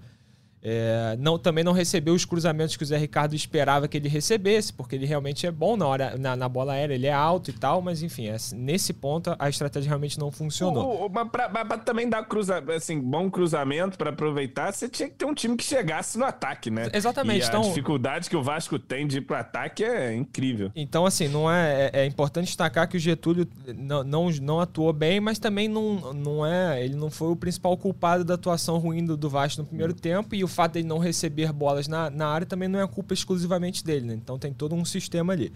É, 0.63 1.15
não, 1.19 1.39
também 1.39 1.63
não 1.63 1.71
recebeu 1.71 2.13
os 2.13 2.23
cruzamentos 2.23 2.75
que 2.77 2.83
o 2.83 2.85
Zé 2.85 2.97
Ricardo 2.97 3.33
esperava 3.35 3.87
que 3.87 3.97
ele 3.97 4.07
recebesse, 4.07 4.71
porque 4.71 4.95
ele 4.95 5.05
realmente 5.07 5.47
é 5.47 5.51
bom 5.51 5.75
na, 5.75 5.87
hora, 5.87 6.17
na, 6.17 6.35
na 6.35 6.47
bola 6.47 6.73
aérea, 6.73 6.93
ele 6.93 7.07
é 7.07 7.13
alto 7.13 7.49
e 7.49 7.53
tal, 7.53 7.81
mas 7.81 8.03
enfim, 8.03 8.27
é- 8.27 8.37
nesse 8.53 8.93
ponto 8.93 9.35
a 9.39 9.49
estratégia 9.49 9.89
realmente 9.89 10.19
não 10.19 10.29
funcionou. 10.31 11.01
O- 11.01 11.05
o- 11.07 11.09
mas 11.09 11.27
pra, 11.29 11.49
também 11.79 12.07
dar 12.07 12.23
cruza, 12.25 12.63
assim, 12.75 12.99
bom 12.99 13.29
cruzamento 13.29 13.97
pra 13.97 14.11
aproveitar, 14.11 14.71
você 14.71 14.87
tinha 14.87 15.09
que 15.09 15.15
ter 15.15 15.25
um 15.25 15.33
time 15.33 15.57
que 15.57 15.63
chegasse 15.63 16.17
no 16.17 16.25
ataque, 16.25 16.69
né? 16.69 16.89
Exatamente, 16.93 17.39
E 17.41 17.45
a 17.45 17.47
então- 17.47 17.61
dificuldade 17.61 18.29
que 18.29 18.35
o 18.35 18.43
Vasco 18.43 18.77
tem 18.77 19.07
de 19.07 19.17
ir 19.17 19.21
pro 19.21 19.35
ataque 19.35 19.83
é 19.83 20.13
incrível. 20.15 20.71
Então, 20.75 21.05
assim, 21.07 21.27
não 21.27 21.51
é, 21.51 21.89
é, 21.93 22.01
é 22.01 22.05
importante 22.05 22.45
destacar 22.45 22.87
que 22.87 22.97
o 22.97 22.99
Getúlio 22.99 23.47
não, 23.75 24.03
não, 24.03 24.29
não 24.29 24.59
atuou 24.59 24.93
bem, 24.93 25.19
mas 25.19 25.39
também 25.39 25.67
não, 25.67 26.13
não 26.13 26.45
é. 26.45 26.83
Ele 26.83 26.95
não 26.95 27.09
foi 27.09 27.29
o 27.29 27.35
principal 27.35 27.75
culpado 27.77 28.23
da 28.23 28.35
atuação 28.35 28.77
ruim 28.77 29.03
do, 29.05 29.17
do 29.17 29.29
Vasco 29.29 29.61
no 29.61 29.67
primeiro 29.67 29.93
tempo, 29.93 30.35
e 30.35 30.43
o 30.43 30.50
fato 30.51 30.73
dele 30.73 30.87
não 30.87 30.99
receber 30.99 31.51
bolas 31.51 31.87
na, 31.87 32.09
na 32.09 32.27
área 32.27 32.45
também 32.45 32.67
não 32.67 32.79
é 32.79 32.87
culpa 32.87 33.13
exclusivamente 33.13 33.83
dele, 33.83 34.05
né? 34.05 34.13
Então 34.13 34.37
tem 34.37 34.53
todo 34.53 34.75
um 34.75 34.85
sistema 34.85 35.33
ali. 35.33 35.51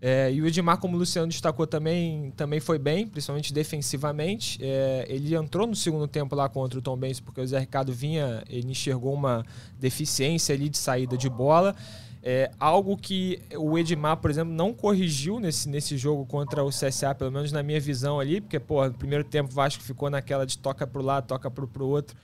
É, 0.00 0.32
e 0.32 0.40
o 0.40 0.46
Edmar, 0.46 0.78
como 0.78 0.94
o 0.94 0.98
Luciano 0.98 1.26
destacou 1.26 1.66
também, 1.66 2.32
também 2.36 2.60
foi 2.60 2.78
bem, 2.78 3.06
principalmente 3.06 3.52
defensivamente. 3.52 4.58
É, 4.62 5.04
ele 5.08 5.34
entrou 5.34 5.66
no 5.66 5.74
segundo 5.74 6.06
tempo 6.06 6.36
lá 6.36 6.48
contra 6.48 6.78
o 6.78 6.82
Tom 6.82 6.96
Benz, 6.96 7.18
porque 7.18 7.40
o 7.40 7.46
Zé 7.46 7.58
Ricardo 7.58 7.92
vinha, 7.92 8.44
ele 8.48 8.70
enxergou 8.70 9.12
uma 9.12 9.44
deficiência 9.78 10.54
ali 10.54 10.68
de 10.68 10.78
saída 10.78 11.16
de 11.16 11.28
bola. 11.28 11.74
É, 12.22 12.50
algo 12.60 12.96
que 12.96 13.40
o 13.56 13.76
Edmar, 13.78 14.16
por 14.18 14.30
exemplo, 14.30 14.52
não 14.52 14.72
corrigiu 14.72 15.40
nesse, 15.40 15.68
nesse 15.68 15.96
jogo 15.96 16.26
contra 16.26 16.62
o 16.62 16.68
CSA, 16.68 17.14
pelo 17.14 17.32
menos 17.32 17.50
na 17.50 17.62
minha 17.62 17.80
visão 17.80 18.20
ali, 18.20 18.40
porque, 18.40 18.60
pô, 18.60 18.84
no 18.86 18.94
primeiro 18.94 19.24
tempo 19.24 19.50
o 19.50 19.54
Vasco 19.54 19.82
ficou 19.82 20.10
naquela 20.10 20.44
de 20.46 20.58
toca 20.58 20.86
pro 20.86 21.02
lado, 21.02 21.26
toca 21.26 21.50
pro, 21.50 21.66
pro 21.66 21.86
outro. 21.86 22.16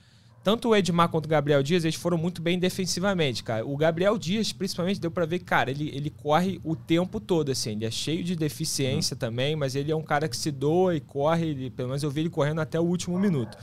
Tanto 0.45 0.69
o 0.69 0.75
Edmar 0.75 1.09
quanto 1.09 1.25
o 1.25 1.27
Gabriel 1.27 1.63
Dias, 1.63 1.83
eles 1.85 1.95
foram 1.95 2.19
muito 2.19 2.39
bem 2.39 2.59
defensivamente, 2.59 3.43
cara. 3.43 3.65
O 3.65 3.75
Gabriel 3.75 4.15
Dias, 4.15 4.53
principalmente, 4.53 4.99
deu 5.01 5.09
pra 5.09 5.25
ver 5.25 5.39
que, 5.39 5.45
cara, 5.45 5.71
ele, 5.71 5.89
ele 5.91 6.11
corre 6.11 6.61
o 6.63 6.75
tempo 6.75 7.19
todo, 7.19 7.51
assim. 7.51 7.71
Ele 7.71 7.83
é 7.83 7.89
cheio 7.89 8.23
de 8.23 8.35
deficiência 8.35 9.15
também, 9.15 9.55
mas 9.55 9.75
ele 9.75 9.91
é 9.91 9.95
um 9.95 10.03
cara 10.03 10.29
que 10.29 10.37
se 10.37 10.51
doa 10.51 10.95
e 10.95 10.99
corre, 10.99 11.47
ele- 11.47 11.71
pelo 11.71 11.87
menos 11.87 12.03
eu 12.03 12.11
vi 12.11 12.19
ele 12.19 12.29
correndo 12.29 12.61
até 12.61 12.79
o 12.79 12.83
último 12.83 13.17
minuto. 13.17 13.57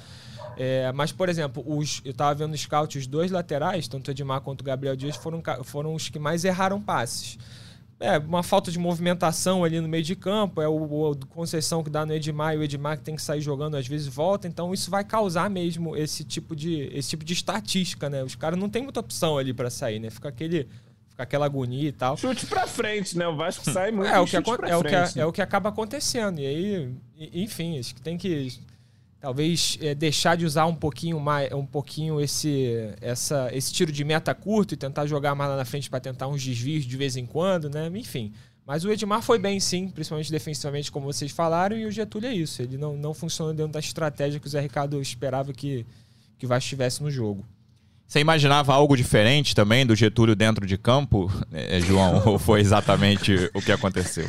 É, 0.57 0.91
mas, 0.91 1.13
por 1.13 1.29
exemplo, 1.29 1.63
os, 1.65 2.03
eu 2.05 2.13
tava 2.13 2.35
vendo 2.35 2.51
no 2.51 2.59
scout, 2.59 2.99
os 2.99 3.07
dois 3.07 3.31
laterais, 3.31 3.87
tanto 3.87 4.09
o 4.09 4.11
Edmar 4.11 4.41
quanto 4.41 4.63
o 4.63 4.65
Gabriel 4.65 4.97
Dias, 4.97 5.15
foram, 5.15 5.41
foram 5.63 5.95
os 5.95 6.09
que 6.09 6.19
mais 6.19 6.45
erraram 6.45 6.81
passes. 6.83 7.39
É, 8.05 8.19
uma 8.19 8.43
falta 8.43 8.71
de 8.71 8.79
movimentação 8.79 9.63
ali 9.63 9.81
no 9.81 9.89
meio 9.89 10.03
de 10.03 10.17
campo, 10.17 10.61
é 10.61 10.67
o, 10.69 11.11
o 11.13 11.17
Conceição 11.29 11.85
que 11.85 11.89
dá 11.91 12.05
no 12.05 12.13
Edmar 12.13 12.55
e 12.55 12.59
o 12.59 12.63
Edmar 12.65 12.99
que 12.99 13.05
tem 13.05 13.15
que 13.15 13.23
sair 13.23 13.41
jogando, 13.41 13.77
às 13.77 13.87
vezes 13.87 14.09
volta, 14.09 14.49
então 14.49 14.75
isso 14.75 14.91
vai 14.91 15.05
causar 15.05 15.49
mesmo 15.49 15.97
esse 15.97 16.25
tipo 16.25 16.57
de, 16.57 16.91
esse 16.93 17.11
tipo 17.11 17.25
de 17.25 17.33
estatística, 17.33 18.11
né? 18.11 18.25
Os 18.25 18.35
caras 18.35 18.59
não 18.59 18.69
tem 18.69 18.83
muita 18.83 18.99
opção 19.01 19.39
ali 19.39 19.53
para 19.55 19.71
sair, 19.71 20.01
né? 20.01 20.11
Fica 20.11 20.29
aquele 20.29 20.69
fica 21.11 21.23
aquela 21.23 21.45
agonia 21.47 21.89
e 21.89 21.93
tal. 21.93 22.17
Chute 22.17 22.47
pra 22.47 22.67
frente, 22.67 23.17
né? 23.17 23.29
O 23.29 23.37
Vasco 23.37 23.71
sai 23.71 23.93
muito 23.93 24.09
É 24.11 24.19
o, 24.19 24.25
que, 24.25 24.31
chute 24.31 24.51
acon- 24.51 24.57
pra 24.57 24.69
é, 24.69 24.77
o 24.77 24.83
que, 24.83 24.89
frente, 24.89 25.17
né? 25.17 25.23
é 25.23 25.27
o 25.27 25.33
que 25.33 25.43
acaba 25.43 25.69
acontecendo. 25.69 26.41
E 26.41 26.47
aí, 26.47 26.91
enfim, 27.33 27.79
acho 27.79 27.95
que 27.95 28.01
tem 28.01 28.17
que 28.19 28.53
talvez 29.23 29.79
é, 29.81 29.95
deixar 29.95 30.37
de 30.37 30.45
usar 30.45 30.67
um 30.67 30.75
pouquinho 30.75 31.21
mais, 31.21 31.53
um 31.53 31.65
pouquinho 31.65 32.21
esse, 32.21 32.93
essa, 33.01 33.49
esse 33.53 33.73
tiro 33.73 33.93
de 33.93 34.03
meta 34.03 34.35
curto 34.35 34.75
e 34.75 34.77
tentar 34.77 35.07
jogar 35.07 35.33
mais 35.37 35.49
lá 35.49 35.57
na 35.57 35.65
frente 35.65 35.89
para 35.89 36.01
tentar 36.01 36.27
uns 36.27 36.45
desvios 36.45 36.85
de 36.85 36.97
vez 36.97 37.17
em 37.17 37.25
quando, 37.25 37.71
né? 37.71 37.89
Enfim. 37.95 38.33
Mas 38.67 38.85
o 38.85 38.91
Edmar 38.91 39.23
foi 39.23 39.39
bem, 39.39 39.61
sim, 39.61 39.89
principalmente 39.89 40.31
defensivamente, 40.31 40.91
como 40.91 41.07
vocês 41.07 41.31
falaram, 41.31 41.77
e 41.77 41.87
o 41.87 41.91
Getúlio 41.91 42.29
é 42.29 42.35
isso. 42.35 42.63
Ele 42.63 42.77
não, 42.77 42.97
não 42.97 43.15
funcionou 43.15 43.55
dentro 43.55 43.73
da 43.73 43.79
estratégia 43.79 44.41
que 44.41 44.47
o 44.47 44.51
Zé 44.51 44.61
Ricardo 44.61 45.01
esperava 45.01 45.53
que, 45.53 45.87
que 46.37 46.45
o 46.45 46.49
Vasco 46.49 46.77
no 47.01 47.11
jogo. 47.11 47.47
Você 48.05 48.19
imaginava 48.19 48.75
algo 48.75 48.97
diferente 48.97 49.55
também 49.55 49.87
do 49.87 49.95
Getúlio 49.95 50.35
dentro 50.35 50.67
de 50.67 50.77
campo, 50.77 51.31
eh, 51.53 51.81
João? 51.81 52.23
ou 52.27 52.39
foi 52.41 52.61
exatamente 52.61 53.51
o 53.55 53.63
que 53.63 53.71
aconteceu? 53.71 54.29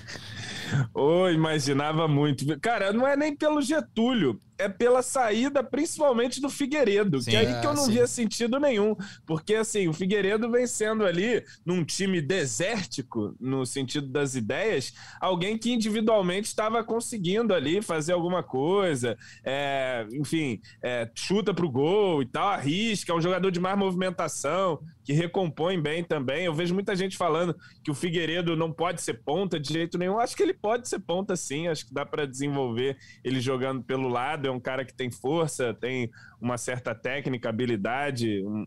Ô, 0.93 1.29
imaginava 1.29 2.07
muito. 2.07 2.45
Cara, 2.59 2.93
não 2.93 3.07
é 3.07 3.15
nem 3.15 3.35
pelo 3.35 3.61
Getúlio, 3.61 4.39
é 4.57 4.69
pela 4.69 5.01
saída, 5.01 5.63
principalmente 5.63 6.41
do 6.41 6.49
Figueiredo, 6.49 7.21
Sim. 7.21 7.31
que 7.31 7.35
é 7.37 7.39
aí 7.39 7.61
que 7.61 7.67
eu 7.67 7.73
não 7.73 7.85
sim. 7.85 7.93
via 7.93 8.07
sentido 8.07 8.59
nenhum. 8.59 8.95
Porque, 9.25 9.55
assim, 9.55 9.87
o 9.87 9.93
Figueiredo 9.93 10.49
vem 10.49 10.67
sendo 10.67 11.05
ali, 11.05 11.43
num 11.65 11.83
time 11.83 12.21
desértico, 12.21 13.35
no 13.39 13.65
sentido 13.65 14.07
das 14.07 14.35
ideias, 14.35 14.93
alguém 15.19 15.57
que 15.57 15.71
individualmente 15.71 16.47
estava 16.47 16.83
conseguindo 16.83 17.53
ali 17.53 17.81
fazer 17.81 18.13
alguma 18.13 18.43
coisa, 18.43 19.17
é, 19.43 20.05
enfim, 20.13 20.61
é, 20.83 21.09
chuta 21.15 21.53
pro 21.53 21.69
gol 21.69 22.21
e 22.21 22.25
tal, 22.25 22.49
arrisca, 22.49 23.11
é 23.11 23.15
um 23.15 23.21
jogador 23.21 23.51
de 23.51 23.59
mais 23.59 23.77
movimentação, 23.77 24.79
que 25.03 25.13
recompõe 25.13 25.81
bem 25.81 26.03
também. 26.03 26.45
Eu 26.45 26.53
vejo 26.53 26.73
muita 26.73 26.95
gente 26.95 27.17
falando 27.17 27.55
que 27.83 27.91
o 27.91 27.95
Figueiredo 27.95 28.55
não 28.55 28.71
pode 28.71 29.01
ser 29.01 29.15
ponta 29.15 29.59
de 29.59 29.71
jeito 29.71 29.97
nenhum. 29.97 30.19
Acho 30.19 30.35
que 30.35 30.43
ele 30.43 30.53
pode 30.53 30.87
ser 30.87 30.99
ponta 30.99 31.35
sim, 31.35 31.67
acho 31.67 31.85
que 31.85 31.93
dá 31.93 32.05
para 32.05 32.25
desenvolver 32.25 32.97
ele 33.23 33.39
jogando 33.39 33.83
pelo 33.83 34.07
lado. 34.07 34.42
É 34.47 34.51
um 34.51 34.59
cara 34.59 34.85
que 34.85 34.93
tem 34.93 35.11
força, 35.11 35.73
tem 35.73 36.09
uma 36.41 36.57
certa 36.57 36.93
técnica, 36.95 37.49
habilidade, 37.49 38.43
um- 38.45 38.65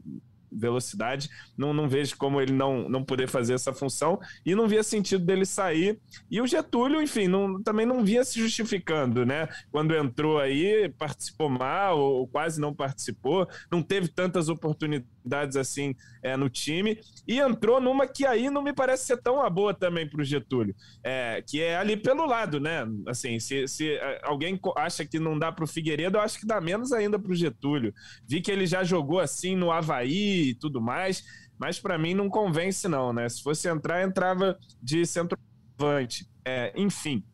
velocidade. 0.56 1.28
Não, 1.56 1.72
não 1.72 1.88
vejo 1.88 2.16
como 2.16 2.40
ele 2.40 2.52
não, 2.52 2.88
não 2.88 3.04
poder 3.04 3.28
fazer 3.28 3.54
essa 3.54 3.72
função 3.72 4.18
e 4.44 4.54
não 4.54 4.66
via 4.66 4.82
sentido 4.82 5.24
dele 5.24 5.44
sair. 5.44 5.98
E 6.30 6.40
o 6.40 6.46
Getúlio, 6.46 7.02
enfim, 7.02 7.28
não, 7.28 7.62
também 7.62 7.86
não 7.86 8.04
vinha 8.04 8.24
se 8.24 8.40
justificando, 8.40 9.24
né? 9.24 9.48
Quando 9.70 9.94
entrou 9.94 10.38
aí, 10.38 10.88
participou 10.98 11.48
mal 11.48 11.98
ou 11.98 12.26
quase 12.26 12.60
não 12.60 12.74
participou, 12.74 13.48
não 13.70 13.82
teve 13.82 14.08
tantas 14.08 14.48
oportunidades 14.48 15.56
assim 15.56 15.94
é, 16.22 16.36
no 16.36 16.48
time 16.48 17.00
e 17.26 17.38
entrou 17.38 17.80
numa 17.80 18.06
que 18.06 18.24
aí 18.24 18.48
não 18.48 18.62
me 18.62 18.72
parece 18.72 19.06
ser 19.06 19.16
tão 19.16 19.40
a 19.40 19.50
boa 19.50 19.74
também 19.74 20.08
para 20.08 20.20
o 20.20 20.24
Getúlio, 20.24 20.74
é, 21.02 21.42
que 21.46 21.60
é 21.60 21.76
ali 21.76 21.96
pelo 21.96 22.26
lado, 22.26 22.60
né? 22.60 22.86
Assim, 23.06 23.38
se, 23.40 23.66
se 23.66 23.90
é, 23.90 24.20
alguém 24.22 24.58
acha 24.76 25.04
que 25.04 25.18
não 25.18 25.38
dá 25.38 25.50
para 25.50 25.64
o 25.64 25.68
Figueiredo, 25.68 26.18
eu 26.18 26.22
acho 26.22 26.38
que 26.38 26.46
dá 26.46 26.60
menos 26.60 26.92
ainda 26.92 27.18
para 27.18 27.32
o 27.32 27.34
Getúlio. 27.34 27.92
Vi 28.26 28.40
que 28.40 28.50
ele 28.50 28.66
já 28.66 28.84
jogou 28.84 29.20
assim 29.20 29.56
no 29.56 29.70
Havaí 29.70 30.45
e 30.50 30.54
tudo 30.54 30.80
mais, 30.80 31.22
mas 31.58 31.78
para 31.78 31.98
mim 31.98 32.14
não 32.14 32.28
convence 32.28 32.86
não, 32.88 33.12
né? 33.12 33.28
Se 33.28 33.42
fosse 33.42 33.68
entrar, 33.68 34.02
entrava 34.02 34.56
de 34.82 35.04
centroavante. 35.06 36.26
É, 36.44 36.72
enfim, 36.76 37.24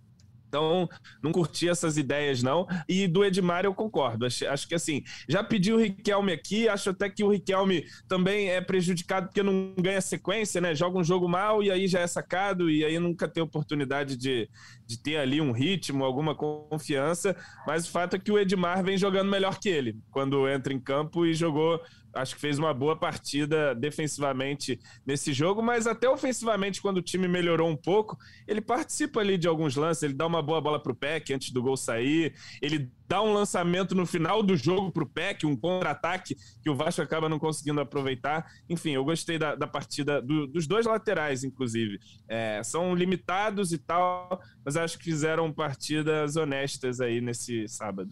então, 0.53 0.87
não 1.23 1.33
curti 1.33 1.67
essas 1.67 1.97
ideias, 1.97 2.43
não. 2.43 2.67
E 2.87 3.09
do 3.09 3.25
Edmar 3.25 3.65
eu 3.65 3.75
concordo. 3.75 4.27
Acho, 4.27 4.47
acho, 4.47 4.69
que 4.69 4.75
assim, 4.75 5.03
já 5.27 5.43
pedi 5.43 5.73
o 5.73 5.79
Riquelme 5.79 6.31
aqui, 6.31 6.69
acho 6.69 6.91
até 6.91 7.09
que 7.09 7.25
o 7.25 7.31
Riquelme 7.31 7.87
também 8.07 8.51
é 8.51 8.61
prejudicado 8.61 9.29
porque 9.29 9.43
não 9.43 9.73
ganha 9.79 10.03
sequência, 10.03 10.61
né? 10.61 10.75
Joga 10.75 10.99
um 10.99 11.05
jogo 11.05 11.27
mal 11.27 11.63
e 11.63 11.71
aí 11.71 11.89
já 11.89 12.01
é 12.01 12.07
sacado, 12.07 12.69
e 12.69 12.85
aí 12.85 12.99
nunca 12.99 13.27
tem 13.27 13.43
oportunidade 13.43 14.15
de, 14.15 14.47
de 14.87 15.03
ter 15.03 15.17
ali 15.17 15.41
um 15.41 15.53
ritmo, 15.53 16.05
alguma 16.05 16.35
confiança. 16.35 17.35
Mas 17.67 17.87
o 17.87 17.91
fato 17.91 18.17
é 18.17 18.19
que 18.19 18.31
o 18.31 18.39
Edmar 18.39 18.85
vem 18.85 18.99
jogando 18.99 19.31
melhor 19.31 19.59
que 19.59 19.71
ele 19.71 19.97
quando 20.11 20.47
entra 20.47 20.71
em 20.71 20.79
campo 20.79 21.25
e 21.25 21.33
jogou 21.33 21.81
acho 22.15 22.35
que 22.35 22.41
fez 22.41 22.59
uma 22.59 22.75
boa 22.75 22.97
partida 22.97 23.75
defensivamente 23.75 24.79
nesse 25.07 25.33
jogo, 25.33 25.63
mas 25.63 25.87
até 25.87 26.09
ofensivamente, 26.09 26.81
quando 26.81 26.99
o 26.99 27.03
time 27.03 27.27
melhorou 27.27 27.69
um 27.69 27.77
pouco, 27.77 28.19
ele 28.47 28.61
participa 28.61 29.21
ali 29.21 29.39
de 29.39 29.49
alguns 29.49 29.77
lances, 29.77 30.03
ele 30.03 30.15
dá 30.15 30.27
uma 30.27 30.43
boa 30.43 30.61
bola 30.61 30.83
para 30.83 30.93
o 30.93 30.95
Peck 30.95 31.33
antes 31.33 31.51
do 31.51 31.63
gol 31.63 31.77
sair, 31.77 32.35
ele 32.61 32.91
dá 33.09 33.23
um 33.23 33.33
lançamento 33.33 33.95
no 33.95 34.07
final 34.07 34.43
do 34.43 34.57
jogo 34.57 34.91
para 34.91 35.03
o 35.03 35.09
Peck, 35.09 35.47
um 35.47 35.57
contra-ataque 35.57 36.37
que 36.63 36.71
o 36.71 36.75
Vasco 36.75 37.03
acaba 37.03 37.29
não 37.29 37.39
conseguindo 37.39 37.81
aproveitar. 37.81 38.47
Enfim, 38.69 38.91
eu 38.91 39.05
gostei 39.05 39.39
da, 39.39 39.55
da 39.55 39.67
partida 39.67 40.21
do, 40.21 40.47
dos 40.47 40.67
dois 40.67 40.87
laterais, 40.87 41.45
inclusive. 41.45 41.99
É, 42.29 42.63
são 42.63 42.95
limitados 42.95 43.73
e 43.73 43.79
tal, 43.79 44.41
mas 44.65 44.77
acho 44.77 44.99
que 44.99 45.05
fizeram 45.05 45.53
partidas 45.53 46.37
honestas 46.37 47.01
aí 47.01 47.21
nesse 47.21 47.69
sábado. 47.69 48.11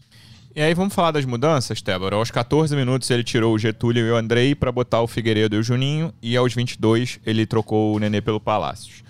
E 0.54 0.60
aí 0.60 0.74
vamos 0.74 0.92
falar 0.92 1.12
das 1.12 1.24
mudanças, 1.24 1.80
Tébora. 1.80 2.16
Aos 2.16 2.30
14 2.30 2.74
minutos 2.74 3.08
ele 3.08 3.22
tirou 3.22 3.54
o 3.54 3.58
Getúlio 3.58 4.04
e 4.04 4.10
o 4.10 4.16
Andrei 4.16 4.52
para 4.54 4.72
botar 4.72 5.00
o 5.00 5.06
Figueiredo 5.06 5.54
e 5.54 5.58
o 5.60 5.62
Juninho, 5.62 6.12
e 6.20 6.36
aos 6.36 6.52
22 6.52 7.20
ele 7.24 7.46
trocou 7.46 7.94
o 7.94 7.98
Nenê 8.00 8.20
pelo 8.20 8.40
Palácios. 8.40 9.04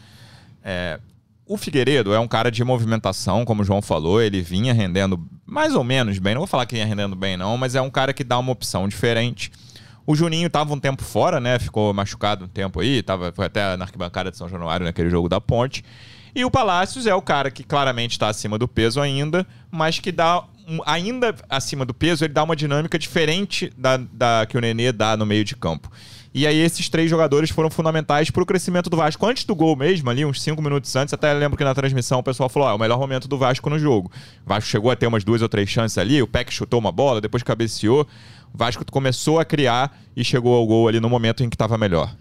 É, 0.63 1.01
o 1.51 1.57
Figueiredo 1.57 2.15
é 2.15 2.21
um 2.21 2.29
cara 2.29 2.49
de 2.49 2.63
movimentação, 2.63 3.45
como 3.45 3.63
o 3.63 3.65
João 3.65 3.83
falou, 3.83 4.23
ele 4.23 4.41
vinha 4.41 4.73
rendendo 4.73 5.21
mais 5.45 5.75
ou 5.75 5.83
menos 5.83 6.17
bem, 6.21 6.33
não 6.33 6.43
vou 6.43 6.47
falar 6.47 6.65
que 6.65 6.77
vinha 6.77 6.87
rendendo 6.87 7.17
bem 7.17 7.37
não, 7.37 7.59
mas 7.59 7.75
é 7.75 7.83
um 7.83 7.91
cara 7.91 8.13
que 8.13 8.23
dá 8.23 8.39
uma 8.39 8.53
opção 8.53 8.87
diferente. 8.87 9.51
O 10.07 10.15
Juninho 10.15 10.47
estava 10.47 10.73
um 10.73 10.79
tempo 10.79 11.03
fora, 11.03 11.41
né? 11.41 11.59
Ficou 11.59 11.93
machucado 11.93 12.45
um 12.45 12.49
tempo 12.49 12.79
aí, 12.79 13.03
tava, 13.03 13.33
foi 13.33 13.47
até 13.47 13.77
na 13.77 13.85
arquibancada 13.85 14.31
de 14.31 14.37
São 14.37 14.49
Januário 14.49 14.87
naquele 14.87 15.11
jogo 15.11 15.29
da 15.29 15.41
Ponte. 15.41 15.85
E 16.33 16.45
o 16.45 16.51
Palácios 16.53 17.05
é 17.05 17.15
o 17.17 17.21
cara 17.21 17.51
que 17.51 17.65
claramente 17.65 18.13
está 18.13 18.29
acima 18.29 18.57
do 18.57 18.69
peso 18.69 19.01
ainda, 19.01 19.45
mas 19.73 19.99
que 19.99 20.13
dá 20.13 20.45
ainda 20.87 21.35
acima 21.49 21.85
do 21.85 21.93
peso, 21.93 22.25
ele 22.25 22.33
dá 22.33 22.45
uma 22.45 22.55
dinâmica 22.55 22.97
diferente 22.97 23.73
da, 23.77 23.97
da 23.97 24.47
que 24.49 24.57
o 24.57 24.61
Nenê 24.61 24.93
dá 24.93 25.17
no 25.17 25.27
meio 25.27 25.45
de 25.45 25.57
campo. 25.57 25.91
E 26.33 26.47
aí 26.47 26.59
esses 26.59 26.89
três 26.89 27.11
jogadores 27.11 27.51
foram 27.51 27.69
fundamentais 27.69 28.31
para 28.31 28.43
o 28.43 28.47
crescimento 28.47 28.89
do 28.89 28.97
Vasco. 28.97 29.27
Antes 29.27 29.45
do 29.45 29.55
gol 29.55 29.75
mesmo, 29.75 30.09
ali, 30.09 30.25
uns 30.25 30.41
cinco 30.41 30.63
minutos 30.63 30.95
antes, 30.95 31.13
até 31.13 31.33
lembro 31.33 31.59
que 31.59 31.65
na 31.65 31.75
transmissão 31.75 32.21
o 32.21 32.23
pessoal 32.23 32.49
falou: 32.49 32.69
ah, 32.69 32.73
é 32.73 32.75
o 32.75 32.79
melhor 32.79 32.99
momento 32.99 33.27
do 33.27 33.37
Vasco 33.37 33.69
no 33.69 33.79
jogo. 33.79 34.13
O 34.47 34.49
Vasco 34.49 34.71
chegou 34.71 34.91
a 34.93 34.97
ter 34.97 35.09
umas 35.09 35.25
duas 35.25 35.43
ou 35.43 35.49
três 35.49 35.69
chances 35.69 35.99
ali, 35.99 36.23
o 36.23 36.29
Peck 36.29 36.53
chutou 36.53 36.79
uma 36.79 36.93
bola, 36.93 37.21
depois 37.21 37.43
cabeceou. 37.43 38.07
O 38.55 38.59
Vasco 38.59 38.85
começou 38.91 39.41
a 39.41 39.45
criar 39.45 39.97
e 40.17 40.25
chegou 40.25 40.55
ao 40.55 40.67
gol 40.67 40.89
ali 40.89 41.01
no 41.01 41.09
momento 41.09 41.43
em 41.43 41.49
que 41.49 41.55
estava 41.57 41.77
melhor. 41.77 42.15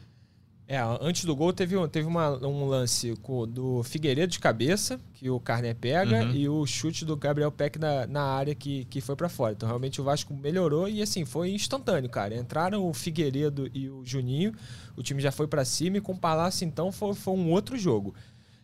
É, 0.71 0.77
antes 1.01 1.25
do 1.25 1.35
gol 1.35 1.51
teve, 1.51 1.75
teve 1.87 2.07
uma, 2.07 2.29
um 2.45 2.67
lance 2.67 3.15
do 3.47 3.81
Figueiredo 3.81 4.31
de 4.31 4.39
cabeça, 4.39 4.99
que 5.15 5.27
o 5.27 5.39
Carné 5.39 5.73
pega, 5.73 6.25
uhum. 6.25 6.31
e 6.31 6.47
o 6.47 6.63
chute 6.67 7.03
do 7.03 7.17
Gabriel 7.17 7.51
Peck 7.51 7.79
na, 7.79 8.05
na 8.05 8.21
área 8.21 8.53
que, 8.53 8.85
que 8.85 9.01
foi 9.01 9.15
para 9.15 9.27
fora. 9.27 9.53
Então 9.53 9.67
realmente 9.67 9.99
o 9.99 10.03
Vasco 10.03 10.31
melhorou 10.31 10.87
e 10.87 11.01
assim, 11.01 11.25
foi 11.25 11.49
instantâneo, 11.49 12.07
cara. 12.07 12.35
Entraram 12.35 12.87
o 12.87 12.93
Figueiredo 12.93 13.67
e 13.73 13.89
o 13.89 14.05
Juninho, 14.05 14.53
o 14.95 15.01
time 15.01 15.19
já 15.19 15.31
foi 15.31 15.47
para 15.47 15.65
cima 15.65 15.97
e 15.97 16.01
com 16.01 16.11
o 16.11 16.19
Palácio 16.19 16.65
então 16.65 16.91
foi, 16.91 17.15
foi 17.15 17.33
um 17.33 17.49
outro 17.49 17.75
jogo. 17.75 18.13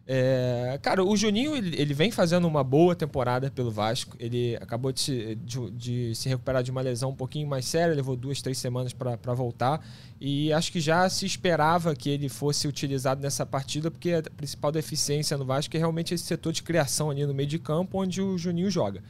É, 0.08 0.78
cara, 0.84 1.04
o 1.04 1.18
Juninho 1.18 1.56
ele, 1.56 1.82
ele, 1.82 1.94
vem 1.94 2.12
fazendo 2.12 2.48
uma 2.48 2.64
boa 2.64 2.96
temporada 2.96 3.50
pelo 3.50 3.72
Vasco. 3.72 4.16
Ele 4.20 4.56
acabou 4.58 4.92
de 4.92 5.36
de, 5.36 5.72
de 5.72 6.16
se, 6.16 6.30
recuperar 6.30 6.62
de 6.62 6.70
uma 6.70 6.82
lesão 6.82 7.10
um 7.10 7.16
pouquinho 7.16 7.48
mais 7.48 7.66
séria, 7.66 7.96
levou 7.96 8.16
duas, 8.16 8.40
três 8.42 8.58
semanas 8.60 8.94
para 8.94 9.34
voltar. 9.34 9.84
E 10.22 10.54
acho 10.54 10.72
que 10.72 10.80
já 10.80 11.10
se 11.10 11.26
esperava 11.26 11.96
que 11.96 12.10
ele 12.10 12.30
fosse 12.30 12.68
utilizado 12.68 13.20
nessa 13.20 13.46
partida, 13.46 13.90
porque 13.90 14.12
a 14.12 14.22
principal 14.22 14.72
deficiência 14.72 15.38
no 15.38 15.46
Vasco 15.46 15.76
é 15.76 15.80
realmente 15.80 16.14
esse 16.14 16.24
setor 16.24 16.54
de 16.54 16.62
criação 16.62 17.10
ali 17.10 17.26
no 17.26 17.34
meio 17.34 17.50
de 17.50 17.58
campo, 17.58 18.00
onde 18.00 18.22
o 18.22 18.38
Juninho 18.38 18.70
joga. 18.70 19.02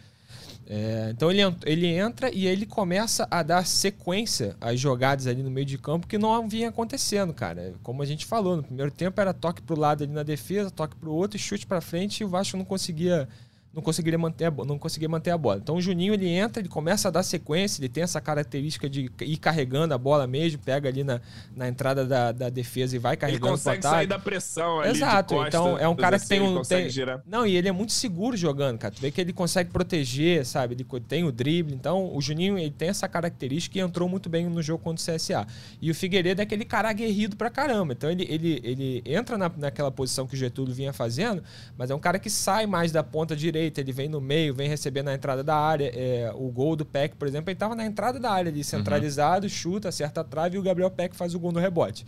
É, 0.68 1.10
então 1.12 1.30
ele, 1.30 1.42
ele 1.64 1.88
entra 1.88 2.34
e 2.34 2.48
ele 2.48 2.66
começa 2.66 3.28
a 3.30 3.44
dar 3.44 3.66
sequência 3.66 4.56
às 4.60 4.80
jogadas 4.80 5.28
ali 5.28 5.44
no 5.44 5.52
meio 5.52 5.66
de 5.66 5.78
campo 5.78 6.08
que 6.08 6.18
não 6.18 6.50
vinha 6.50 6.70
acontecendo, 6.70 7.34
cara. 7.34 7.76
Como 7.84 8.02
a 8.02 8.06
gente 8.06 8.26
falou, 8.26 8.58
no 8.58 8.64
primeiro 8.64 8.92
tempo 8.92 9.22
era 9.22 9.34
toque 9.34 9.62
pro 9.62 9.80
lado 9.80 10.04
ali 10.04 10.12
na 10.12 10.24
defesa, 10.24 10.72
toque 10.72 10.96
pro 10.96 11.14
outro, 11.14 11.38
chute 11.38 11.68
para 11.68 11.82
frente 11.82 12.22
e 12.22 12.26
o 12.26 12.30
Vasco 12.30 12.58
não 12.58 12.66
conseguia 12.66 13.30
não 13.76 13.82
conseguiria 13.82 14.18
manter 14.18 14.46
a, 14.46 14.52
não 14.52 14.80
conseguia 14.80 15.10
manter 15.10 15.32
a 15.32 15.38
bola. 15.38 15.60
Então 15.62 15.76
o 15.76 15.82
Juninho 15.82 16.14
ele 16.14 16.30
entra, 16.30 16.62
ele 16.62 16.70
começa 16.70 17.10
a 17.10 17.12
dar 17.12 17.24
sequência, 17.24 17.82
ele 17.82 17.90
tem 17.90 18.04
essa 18.04 18.22
característica 18.22 18.90
de 18.90 19.12
ir 19.20 19.38
carregando 19.38 19.94
a 19.94 19.98
bola 19.98 20.26
mesmo, 20.26 20.62
pega 20.64 20.88
ali 20.88 21.04
na, 21.04 21.20
na 21.54 21.68
entrada 21.68 22.06
da, 22.06 22.32
da 22.32 22.50
defesa 22.50 22.96
e 22.96 23.00
vai 23.00 23.18
carregando. 23.18 23.48
Ele 23.48 23.52
consegue 23.52 23.84
sair 23.84 24.08
da 24.08 24.18
pressão 24.18 24.80
ali 24.80 24.92
Exato. 24.92 25.36
Costa, 25.36 25.48
então 25.50 25.78
é 25.78 25.88
um 25.90 25.96
cara 25.96 26.18
que 26.18 26.26
tem 26.26 26.40
um 26.40 26.62
tem... 26.62 26.88
não 27.28 27.46
e 27.46 27.58
ele 27.58 27.68
é 27.68 27.72
muito 27.74 27.92
seguro 27.92 28.38
jogando, 28.38 28.78
cara. 28.78 28.94
Tu 28.94 29.02
vê 29.02 29.12
que 29.12 29.20
ele 29.20 29.34
consegue 29.34 29.70
proteger, 29.70 30.46
sabe? 30.46 30.76
Ele 30.76 30.86
tem 31.02 31.26
o 31.26 31.32
drible. 31.32 31.74
Então 31.74 32.16
o 32.16 32.22
Juninho 32.22 32.58
ele 32.58 32.72
tem 32.72 32.88
essa 32.88 33.10
característica 33.10 33.78
e 33.78 33.82
entrou 33.82 34.08
muito 34.08 34.30
bem 34.30 34.46
no 34.46 34.64
jogo 34.64 34.82
contra 34.82 35.02
o 35.02 35.16
CSA. 35.16 35.46
E 35.82 35.92
o 35.92 35.96
Figueiredo 35.96 36.40
é 36.40 36.44
aquele 36.44 36.64
cara 36.64 36.90
aguerrido 36.90 37.36
pra 37.36 37.50
caramba. 37.50 37.92
Então 37.92 38.10
ele, 38.10 38.26
ele, 38.30 38.62
ele 38.64 39.04
entra 39.06 39.38
na, 39.38 39.52
naquela 39.58 39.92
posição 39.92 40.26
que 40.26 40.36
o 40.36 40.38
Getúlio 40.38 40.74
vinha 40.74 40.94
fazendo, 40.94 41.44
mas 41.78 41.92
é 41.92 41.96
um 41.96 42.00
cara 42.00 42.18
que 42.18 42.30
sai 42.30 42.66
mais 42.66 42.94
da 42.94 43.04
ponta 43.04 43.36
direita 43.36 43.65
direita, 43.66 43.82
ele 43.82 43.92
vem 43.92 44.08
no 44.08 44.22
meio, 44.22 44.54
vem 44.54 44.70
receber 44.70 45.04
na 45.04 45.14
entrada 45.14 45.44
da 45.44 45.56
área. 45.56 45.92
É, 45.94 46.32
o 46.36 46.50
gol 46.50 46.76
do 46.76 46.86
Peck, 46.86 47.16
por 47.16 47.28
exemplo, 47.28 47.50
ele 47.50 47.56
estava 47.56 47.76
na 47.76 47.86
entrada 47.86 48.20
da 48.20 48.32
área 48.32 48.52
ali, 48.52 48.64
centralizado, 48.64 49.46
uhum. 49.46 49.50
chuta, 49.50 49.90
acerta 49.90 50.22
a 50.22 50.24
trave 50.24 50.56
e 50.56 50.60
o 50.60 50.64
Gabriel 50.64 50.90
Peck 50.90 51.16
faz 51.16 51.34
o 51.34 51.40
gol 51.40 51.52
no 51.52 51.60
rebote. 51.60 52.06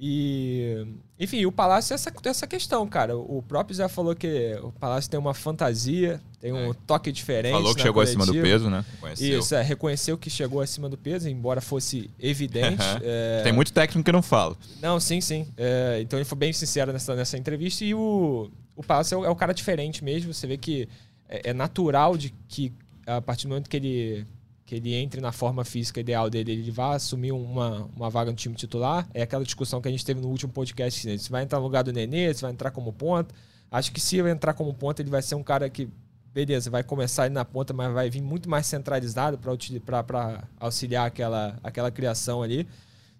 E, 0.00 0.86
enfim, 1.18 1.44
o 1.44 1.50
Palácio 1.50 1.92
é 1.92 1.96
essa, 1.96 2.12
essa 2.24 2.46
questão, 2.46 2.86
cara. 2.86 3.16
O 3.16 3.42
próprio 3.42 3.74
Zé 3.74 3.88
falou 3.88 4.14
que 4.14 4.56
o 4.62 4.70
Palácio 4.70 5.10
tem 5.10 5.18
uma 5.18 5.34
fantasia, 5.34 6.20
tem 6.40 6.52
um 6.52 6.70
é. 6.70 6.74
toque 6.86 7.10
diferente. 7.10 7.52
Falou 7.52 7.74
que 7.74 7.80
chegou 7.80 7.94
coletiva. 7.94 8.22
acima 8.22 8.38
do 8.38 8.42
peso, 8.42 8.70
né? 8.70 8.84
Reconheceu. 8.92 9.38
Isso, 9.40 9.54
é, 9.56 9.62
reconheceu 9.62 10.16
que 10.16 10.30
chegou 10.30 10.60
acima 10.60 10.88
do 10.88 10.96
peso, 10.96 11.28
embora 11.28 11.60
fosse 11.60 12.08
evidente. 12.18 12.82
é... 13.02 13.42
Tem 13.42 13.52
muito 13.52 13.72
técnico 13.72 14.04
que 14.04 14.12
não 14.12 14.22
fala. 14.22 14.56
Não, 14.80 15.00
sim, 15.00 15.20
sim. 15.20 15.48
É, 15.56 15.98
então 16.00 16.16
ele 16.16 16.24
foi 16.24 16.38
bem 16.38 16.52
sincero 16.52 16.92
nessa, 16.92 17.16
nessa 17.16 17.36
entrevista 17.36 17.84
e 17.84 17.92
o, 17.92 18.48
o 18.76 18.84
Palácio 18.84 19.16
é 19.16 19.18
o, 19.18 19.24
é 19.24 19.30
o 19.30 19.34
cara 19.36 19.52
diferente 19.52 20.04
mesmo. 20.04 20.32
Você 20.32 20.46
vê 20.46 20.56
que 20.56 20.88
é, 21.28 21.50
é 21.50 21.52
natural 21.52 22.16
de 22.16 22.32
que 22.46 22.72
a 23.04 23.20
partir 23.20 23.46
do 23.46 23.50
momento 23.50 23.68
que 23.68 23.76
ele 23.76 24.26
que 24.68 24.74
ele 24.74 24.94
entre 24.94 25.18
na 25.18 25.32
forma 25.32 25.64
física 25.64 25.98
ideal 25.98 26.28
dele, 26.28 26.52
ele 26.52 26.70
vai 26.70 26.96
assumir 26.96 27.32
uma, 27.32 27.88
uma 27.96 28.10
vaga 28.10 28.30
no 28.30 28.36
time 28.36 28.54
titular. 28.54 29.08
É 29.14 29.22
aquela 29.22 29.42
discussão 29.42 29.80
que 29.80 29.88
a 29.88 29.90
gente 29.90 30.04
teve 30.04 30.20
no 30.20 30.28
último 30.28 30.52
podcast. 30.52 31.08
Né? 31.08 31.16
Se 31.16 31.30
vai 31.30 31.42
entrar 31.42 31.58
no 31.58 31.64
lugar 31.64 31.82
do 31.82 31.90
Nenê, 31.90 32.34
se 32.34 32.42
vai 32.42 32.50
entrar 32.50 32.70
como 32.70 32.92
ponta. 32.92 33.34
Acho 33.70 33.90
que 33.90 33.98
se 33.98 34.18
ele 34.18 34.30
entrar 34.30 34.52
como 34.52 34.74
ponta, 34.74 35.00
ele 35.00 35.08
vai 35.08 35.22
ser 35.22 35.36
um 35.36 35.42
cara 35.42 35.70
que, 35.70 35.88
beleza, 36.34 36.68
vai 36.68 36.82
começar 36.82 37.22
ali 37.22 37.32
na 37.32 37.46
ponta, 37.46 37.72
mas 37.72 37.90
vai 37.94 38.10
vir 38.10 38.20
muito 38.20 38.46
mais 38.50 38.66
centralizado 38.66 39.38
para 39.38 40.44
auxiliar 40.60 41.06
aquela, 41.06 41.58
aquela 41.62 41.90
criação 41.90 42.42
ali. 42.42 42.68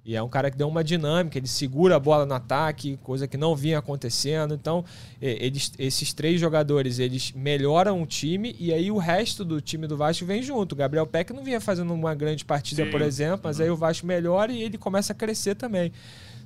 E 0.05 0.17
é 0.17 0.23
um 0.23 0.29
cara 0.29 0.51
que 0.51 0.57
deu 0.57 0.67
uma 0.67 0.83
dinâmica, 0.83 1.37
ele 1.37 1.47
segura 1.47 1.97
a 1.97 2.01
bola 2.01 2.25
no 2.25 2.33
ataque, 2.33 2.99
coisa 3.03 3.29
que 3.29 3.37
não 3.37 3.55
vinha 3.55 3.79
acontecendo. 3.79 4.55
Então, 4.55 4.83
eles, 5.21 5.71
esses 5.79 6.15
três 6.15 6.41
jogadores, 6.41 6.99
eles 6.99 7.33
melhoram 7.33 8.03
o 8.03 8.07
time 8.07 8.57
e 8.59 8.73
aí 8.73 8.91
o 8.91 8.97
resto 8.97 9.45
do 9.45 9.61
time 9.61 9.87
do 9.87 9.99
Vasco 9.99 10.25
vem 10.25 10.43
junto. 10.43 10.73
O 10.73 10.77
Gabriel 10.77 11.07
Peck 11.07 11.33
não 11.33 11.45
vinha 11.45 11.61
fazendo 11.61 11.93
uma 11.93 12.15
grande 12.15 12.43
partida, 12.43 12.85
Sim. 12.85 12.91
por 12.91 13.03
exemplo, 13.03 13.41
mas 13.45 13.61
aí 13.61 13.69
o 13.69 13.77
Vasco 13.77 14.07
melhora 14.07 14.51
e 14.51 14.63
ele 14.63 14.79
começa 14.79 15.13
a 15.13 15.17
crescer 15.17 15.55
também. 15.55 15.93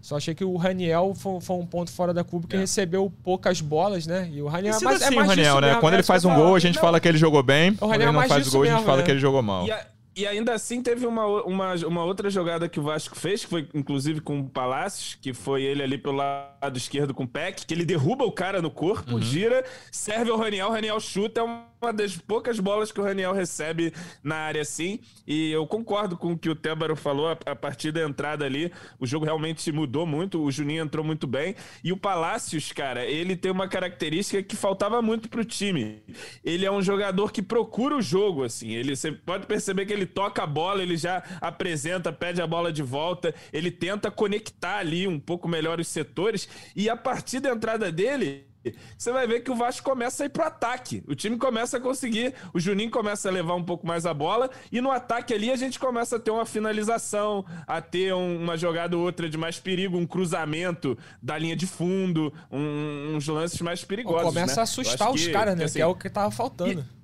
Só 0.03 0.17
achei 0.17 0.35
que 0.35 0.45
o 0.45 0.57
Raniel 0.57 1.15
foi, 1.15 1.41
foi 1.41 1.57
um 1.57 1.65
ponto 1.65 1.93
fora 1.93 2.13
da 2.13 2.25
curva 2.25 2.49
que 2.49 2.57
é. 2.57 2.59
recebeu 2.59 3.11
poucas 3.23 3.61
bolas, 3.61 4.05
né? 4.05 4.29
E 4.33 4.43
o 4.43 4.49
Raniel 4.49 4.75
é 4.75 4.81
mais, 4.81 5.01
assim, 5.01 5.13
é 5.13 5.17
mais 5.17 5.29
o 5.29 5.31
Raniel, 5.31 5.61
né? 5.61 5.77
Quando 5.79 5.95
ele 5.95 6.03
faz 6.03 6.25
um 6.25 6.35
gol, 6.35 6.57
a 6.57 6.59
gente 6.59 6.75
não. 6.75 6.83
fala 6.83 6.99
que 6.99 7.07
ele 7.07 7.19
jogou 7.19 7.41
bem. 7.41 7.71
O 7.81 7.87
Raniel 7.87 7.89
Quando 7.89 8.03
ele 8.03 8.13
não 8.13 8.29
faz 8.29 8.49
o 8.49 8.51
gol, 8.51 8.63
mesmo, 8.63 8.75
a 8.75 8.79
gente 8.79 8.87
fala 8.87 8.99
né? 8.99 9.05
que 9.05 9.11
ele 9.13 9.21
jogou 9.21 9.41
mal. 9.41 9.65
E, 9.65 9.71
a, 9.71 9.87
E 10.15 10.27
ainda 10.27 10.53
assim 10.53 10.83
teve 10.83 11.07
uma, 11.07 11.27
uma, 11.45 11.75
uma 11.87 12.05
outra 12.05 12.29
jogada 12.29 12.69
que 12.69 12.79
o 12.79 12.83
Vasco 12.83 13.17
fez, 13.17 13.45
que 13.45 13.51
foi 13.51 13.69
inclusive 13.73 14.21
com 14.21 14.41
o 14.41 14.49
Palácios, 14.49 15.17
que 15.21 15.33
foi 15.33 15.63
ele 15.63 15.83
ali 15.83 15.97
pelo 15.97 16.17
lado 16.17 16.77
esquerdo 16.77 17.15
com 17.15 17.25
o 17.25 17.29
Peck, 17.29 17.65
que 17.65 17.73
ele 17.73 17.85
derruba 17.85 18.25
o 18.25 18.33
cara 18.33 18.61
no 18.61 18.71
corpo, 18.71 19.15
uhum. 19.15 19.23
gira, 19.23 19.65
serve 19.91 20.31
ao 20.31 20.37
Raniel, 20.37 20.69
o 20.69 20.71
Raniel 20.71 21.01
chuta, 21.01 21.41
é 21.41 21.45
uma 21.45 21.72
das 21.91 22.17
poucas 22.17 22.61
bolas 22.61 22.93
que 22.93 23.01
o 23.01 23.03
Raniel 23.05 23.33
recebe 23.33 23.93
na 24.23 24.37
área 24.37 24.63
assim. 24.63 25.01
E 25.27 25.51
eu 25.51 25.67
concordo 25.67 26.17
com 26.17 26.33
o 26.33 26.39
que 26.39 26.49
o 26.49 26.55
Tébaro 26.55 26.95
falou, 26.95 27.29
a, 27.29 27.57
partir 27.57 27.91
da 27.91 28.03
entrada 28.03 28.45
ali, 28.45 28.71
o 29.01 29.07
jogo 29.07 29.25
realmente 29.25 29.73
mudou 29.73 30.07
muito, 30.07 30.41
o 30.43 30.53
Juninho 30.53 30.85
entrou 30.85 31.05
muito 31.05 31.27
bem. 31.27 31.57
E 31.83 31.93
o 31.93 31.97
Palácios, 31.97 32.71
cara, 32.73 33.05
ele 33.05 33.35
tem 33.35 33.51
uma 33.51 33.67
característica 33.67 34.43
que 34.43 34.55
faltava 34.55 35.01
muito 35.03 35.29
pro 35.29 35.45
time. 35.45 36.03
Ele 36.45 36.65
é 36.65 36.71
um 36.71 36.83
jogador 36.83 37.33
que 37.33 37.43
procura 37.43 37.97
o 37.97 38.03
jogo, 38.03 38.45
assim. 38.45 38.73
Ele, 38.73 38.95
você 38.95 39.11
pode 39.11 39.47
perceber 39.47 39.87
que 39.87 39.93
ele 39.93 40.07
toca 40.07 40.43
a 40.43 40.47
bola, 40.47 40.83
ele 40.83 40.97
já 40.97 41.23
apresenta, 41.41 42.13
pede 42.13 42.43
a 42.43 42.47
bola 42.47 42.71
de 42.73 42.83
volta, 42.83 43.35
ele 43.53 43.71
tenta 43.71 44.11
conectar 44.11 44.77
ali 44.79 45.09
um 45.09 45.19
pouco 45.19 45.49
melhor 45.49 45.81
os 45.81 45.89
setores 45.89 46.49
e 46.77 46.91
a 46.91 46.97
partir 46.97 47.41
da 47.41 47.51
entrada 47.51 47.91
dele, 47.91 48.52
você 48.97 49.13
vai 49.13 49.27
ver 49.27 49.41
que 49.41 49.51
o 49.51 49.55
Vasco 49.55 49.89
começa 49.89 50.23
a 50.23 50.27
ir 50.27 50.29
pro 50.29 50.45
ataque. 50.45 51.03
O 51.09 51.15
time 51.15 51.37
começa 51.37 51.77
a 51.77 51.81
conseguir, 51.81 52.35
o 52.53 52.61
Juninho 52.61 52.91
começa 52.91 53.29
a 53.29 53.33
levar 53.33 53.55
um 53.55 53.65
pouco 53.65 53.87
mais 53.87 54.07
a 54.07 54.15
bola 54.15 54.51
e 54.71 54.81
no 54.81 54.91
ataque 54.91 55.35
ali 55.35 55.51
a 55.51 55.57
gente 55.57 55.79
começa 55.79 56.17
a 56.17 56.21
ter 56.21 56.31
uma 56.31 56.47
finalização, 56.47 57.45
a 57.67 57.81
ter 57.81 58.15
uma 58.15 58.57
jogada 58.57 58.97
ou 58.97 59.03
outra 59.03 59.29
de 59.29 59.37
mais 59.37 59.59
perigo, 59.59 59.97
um 59.97 60.07
cruzamento 60.07 60.97
da 61.21 61.37
linha 61.39 61.57
de 61.57 61.67
fundo, 61.67 62.33
um, 62.51 63.17
uns 63.17 63.27
lances 63.27 63.61
mais 63.61 63.85
perigosos. 63.85 64.23
Começa 64.23 64.57
né? 64.57 64.61
a 64.61 64.63
assustar 64.63 65.11
os 65.11 65.27
caras, 65.29 65.57
né? 65.57 65.65
Assim, 65.65 65.75
que 65.75 65.83
é 65.83 65.87
o 65.87 65.95
que 65.95 66.09
tava 66.09 66.31
faltando. 66.31 66.81
E... 66.81 67.02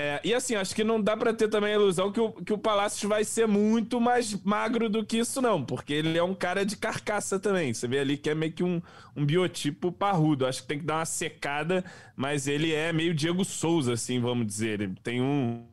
É, 0.00 0.20
e 0.22 0.32
assim, 0.32 0.54
acho 0.54 0.76
que 0.76 0.84
não 0.84 1.02
dá 1.02 1.16
para 1.16 1.34
ter 1.34 1.48
também 1.48 1.72
a 1.72 1.74
ilusão 1.74 2.12
que 2.12 2.20
o, 2.20 2.30
que 2.30 2.52
o 2.52 2.58
Palácios 2.58 3.02
vai 3.02 3.24
ser 3.24 3.48
muito 3.48 4.00
mais 4.00 4.32
magro 4.44 4.88
do 4.88 5.04
que 5.04 5.18
isso, 5.18 5.42
não, 5.42 5.64
porque 5.64 5.92
ele 5.92 6.16
é 6.16 6.22
um 6.22 6.36
cara 6.36 6.64
de 6.64 6.76
carcaça 6.76 7.36
também. 7.36 7.74
Você 7.74 7.88
vê 7.88 7.98
ali 7.98 8.16
que 8.16 8.30
é 8.30 8.34
meio 8.34 8.52
que 8.52 8.62
um, 8.62 8.80
um 9.16 9.26
biotipo 9.26 9.90
parrudo. 9.90 10.46
Acho 10.46 10.62
que 10.62 10.68
tem 10.68 10.78
que 10.78 10.84
dar 10.84 10.98
uma 10.98 11.04
secada, 11.04 11.84
mas 12.14 12.46
ele 12.46 12.72
é 12.72 12.92
meio 12.92 13.12
Diego 13.12 13.44
Souza, 13.44 13.94
assim, 13.94 14.20
vamos 14.20 14.46
dizer. 14.46 14.80
Ele 14.80 14.94
tem 15.02 15.20
um, 15.20 15.64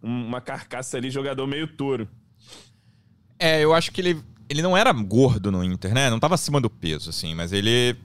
um, 0.00 0.26
uma 0.26 0.40
carcaça 0.40 0.96
ali, 0.96 1.10
jogador 1.10 1.48
meio 1.48 1.66
touro. 1.66 2.08
É, 3.36 3.64
eu 3.64 3.74
acho 3.74 3.90
que 3.90 4.00
ele, 4.00 4.22
ele 4.48 4.62
não 4.62 4.76
era 4.76 4.92
gordo 4.92 5.50
no 5.50 5.64
Inter, 5.64 5.92
né? 5.92 6.08
Não 6.08 6.20
tava 6.20 6.36
acima 6.36 6.60
do 6.60 6.70
peso, 6.70 7.10
assim, 7.10 7.34
mas 7.34 7.52
ele 7.52 7.96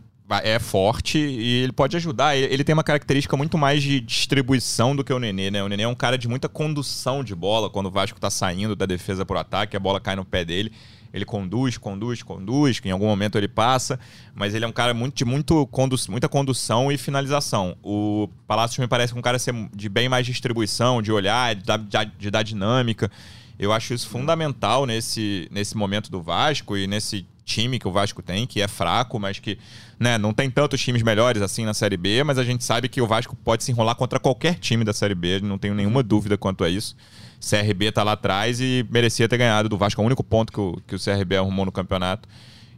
é 0.43 0.59
forte 0.59 1.17
e 1.17 1.63
ele 1.63 1.71
pode 1.71 1.95
ajudar. 1.95 2.35
Ele, 2.35 2.63
tem 2.63 2.73
uma 2.73 2.83
característica 2.83 3.37
muito 3.37 3.57
mais 3.57 3.81
de 3.81 4.01
distribuição 4.01 4.95
do 4.95 5.03
que 5.03 5.13
o 5.13 5.19
Nenê, 5.19 5.49
né? 5.49 5.63
O 5.63 5.69
Nenê 5.69 5.83
é 5.83 5.87
um 5.87 5.95
cara 5.95 6.17
de 6.17 6.27
muita 6.27 6.49
condução 6.49 7.23
de 7.23 7.33
bola. 7.33 7.69
Quando 7.69 7.85
o 7.85 7.91
Vasco 7.91 8.19
tá 8.19 8.29
saindo 8.29 8.75
da 8.75 8.85
defesa 8.85 9.25
pro 9.25 9.39
ataque, 9.39 9.77
a 9.77 9.79
bola 9.79 10.01
cai 10.01 10.15
no 10.15 10.25
pé 10.25 10.43
dele. 10.43 10.71
Ele 11.13 11.23
conduz, 11.23 11.77
conduz, 11.77 12.21
conduz, 12.21 12.79
que 12.79 12.89
em 12.89 12.91
algum 12.91 13.07
momento 13.07 13.37
ele 13.37 13.47
passa, 13.47 13.97
mas 14.35 14.53
ele 14.53 14.65
é 14.65 14.67
um 14.67 14.73
cara 14.73 14.93
muito, 14.93 15.15
de 15.15 15.25
muito 15.25 15.65
condu 15.67 15.95
muita 16.09 16.27
condução 16.27 16.91
e 16.91 16.97
finalização. 16.97 17.77
O 17.81 18.27
Palácio 18.45 18.81
me 18.81 18.87
parece 18.87 19.15
um 19.15 19.21
cara 19.21 19.37
de 19.73 19.89
bem 19.89 20.09
mais 20.09 20.25
distribuição, 20.25 21.01
de 21.01 21.11
olhar, 21.11 21.55
de 21.55 21.63
dar, 21.63 22.05
de 22.05 22.29
dar 22.29 22.43
dinâmica. 22.43 23.09
Eu 23.57 23.71
acho 23.71 23.93
isso 23.93 24.07
fundamental 24.09 24.85
nesse, 24.85 25.47
nesse 25.49 25.75
momento 25.75 26.11
do 26.11 26.21
Vasco 26.21 26.77
e 26.77 26.85
nesse 26.85 27.25
time 27.47 27.79
que 27.79 27.87
o 27.87 27.91
Vasco 27.91 28.21
tem, 28.21 28.45
que 28.45 28.61
é 28.61 28.67
fraco, 28.67 29.17
mas 29.17 29.39
que 29.39 29.57
né, 29.97 30.17
não 30.17 30.33
tem 30.33 30.51
tantos 30.51 30.81
times 30.81 31.01
melhores 31.01 31.41
assim 31.41 31.65
na 31.65 31.73
Série 31.73 31.97
B, 31.97 32.23
mas 32.23 32.37
a 32.37 32.43
gente 32.43 32.63
sabe 32.63 32.89
que 32.89 33.01
o 33.01 33.07
Vasco 33.07 33.35
pode 33.37 33.63
se 33.63 33.71
enrolar 33.71 33.95
contra 33.95 34.19
qualquer 34.19 34.55
time 34.55 34.83
da 34.83 34.93
Série 34.93 35.15
B, 35.15 35.39
não 35.39 35.57
tenho 35.57 35.73
nenhuma 35.73 36.03
dúvida 36.03 36.37
quanto 36.37 36.63
a 36.63 36.69
isso. 36.69 36.95
CRB 37.39 37.91
tá 37.91 38.03
lá 38.03 38.11
atrás 38.13 38.59
e 38.59 38.85
merecia 38.91 39.29
ter 39.29 39.37
ganhado 39.37 39.69
do 39.69 39.77
Vasco, 39.77 40.01
é 40.01 40.03
o 40.03 40.05
único 40.05 40.23
ponto 40.23 40.51
que 40.51 40.59
o, 40.59 40.81
que 40.85 40.95
o 40.95 40.99
CRB 40.99 41.37
arrumou 41.37 41.65
no 41.65 41.71
campeonato 41.71 42.27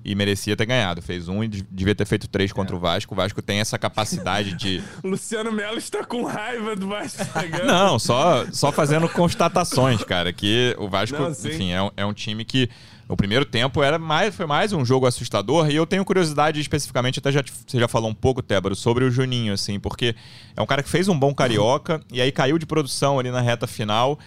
e 0.04 0.16
merecia 0.16 0.56
ter 0.56 0.66
ganhado. 0.66 1.02
Fez 1.02 1.28
um 1.28 1.44
e 1.44 1.48
devia 1.48 1.96
ter 1.96 2.06
feito 2.06 2.28
três 2.28 2.52
contra 2.52 2.76
é. 2.76 2.78
o 2.78 2.80
Vasco. 2.80 3.14
O 3.14 3.18
Vasco 3.18 3.42
tem 3.42 3.60
essa 3.60 3.78
capacidade 3.78 4.54
de. 4.54 4.82
Luciano 5.04 5.52
Melo 5.52 5.78
está 5.78 6.04
com 6.06 6.24
raiva 6.24 6.76
do 6.76 6.88
Vasco. 6.88 7.24
Não, 7.66 8.00
só, 8.00 8.46
só 8.52 8.72
fazendo 8.72 9.10
constatações, 9.10 10.04
cara. 10.04 10.32
Que 10.32 10.76
o 10.78 10.88
Vasco, 10.88 11.18
Não, 11.18 11.32
enfim, 11.32 11.72
é 11.72 11.82
um, 11.82 11.92
é 11.98 12.06
um 12.06 12.14
time 12.14 12.46
que 12.46 12.70
o 13.10 13.18
primeiro 13.18 13.44
tempo 13.44 13.82
era 13.82 13.98
mais, 13.98 14.36
foi 14.36 14.46
mais 14.46 14.72
um 14.72 14.86
jogo 14.86 15.08
assustador 15.08 15.70
e 15.72 15.76
eu 15.76 15.86
tenho 15.88 16.06
curiosidade 16.06 16.62
especificamente, 16.62 17.18
até 17.18 17.32
já, 17.32 17.44
você 17.44 17.80
já 17.80 17.88
falou 17.88 18.08
um 18.08 18.14
pouco, 18.14 18.44
Tébaro, 18.44 18.76
sobre 18.76 19.04
o 19.04 19.10
Juninho, 19.10 19.52
assim, 19.52 19.80
porque 19.80 20.16
é 20.56 20.62
um 20.62 20.66
cara 20.68 20.84
que 20.84 20.90
fez 20.90 21.08
um 21.08 21.18
bom 21.18 21.34
carioca 21.34 22.00
e 22.14 22.22
aí 22.22 22.32
caiu 22.32 22.60
de 22.60 22.68
produção 22.68 23.18
ali 23.18 23.32
na 23.32 23.42
reta 23.42 23.66
final. 23.66 24.20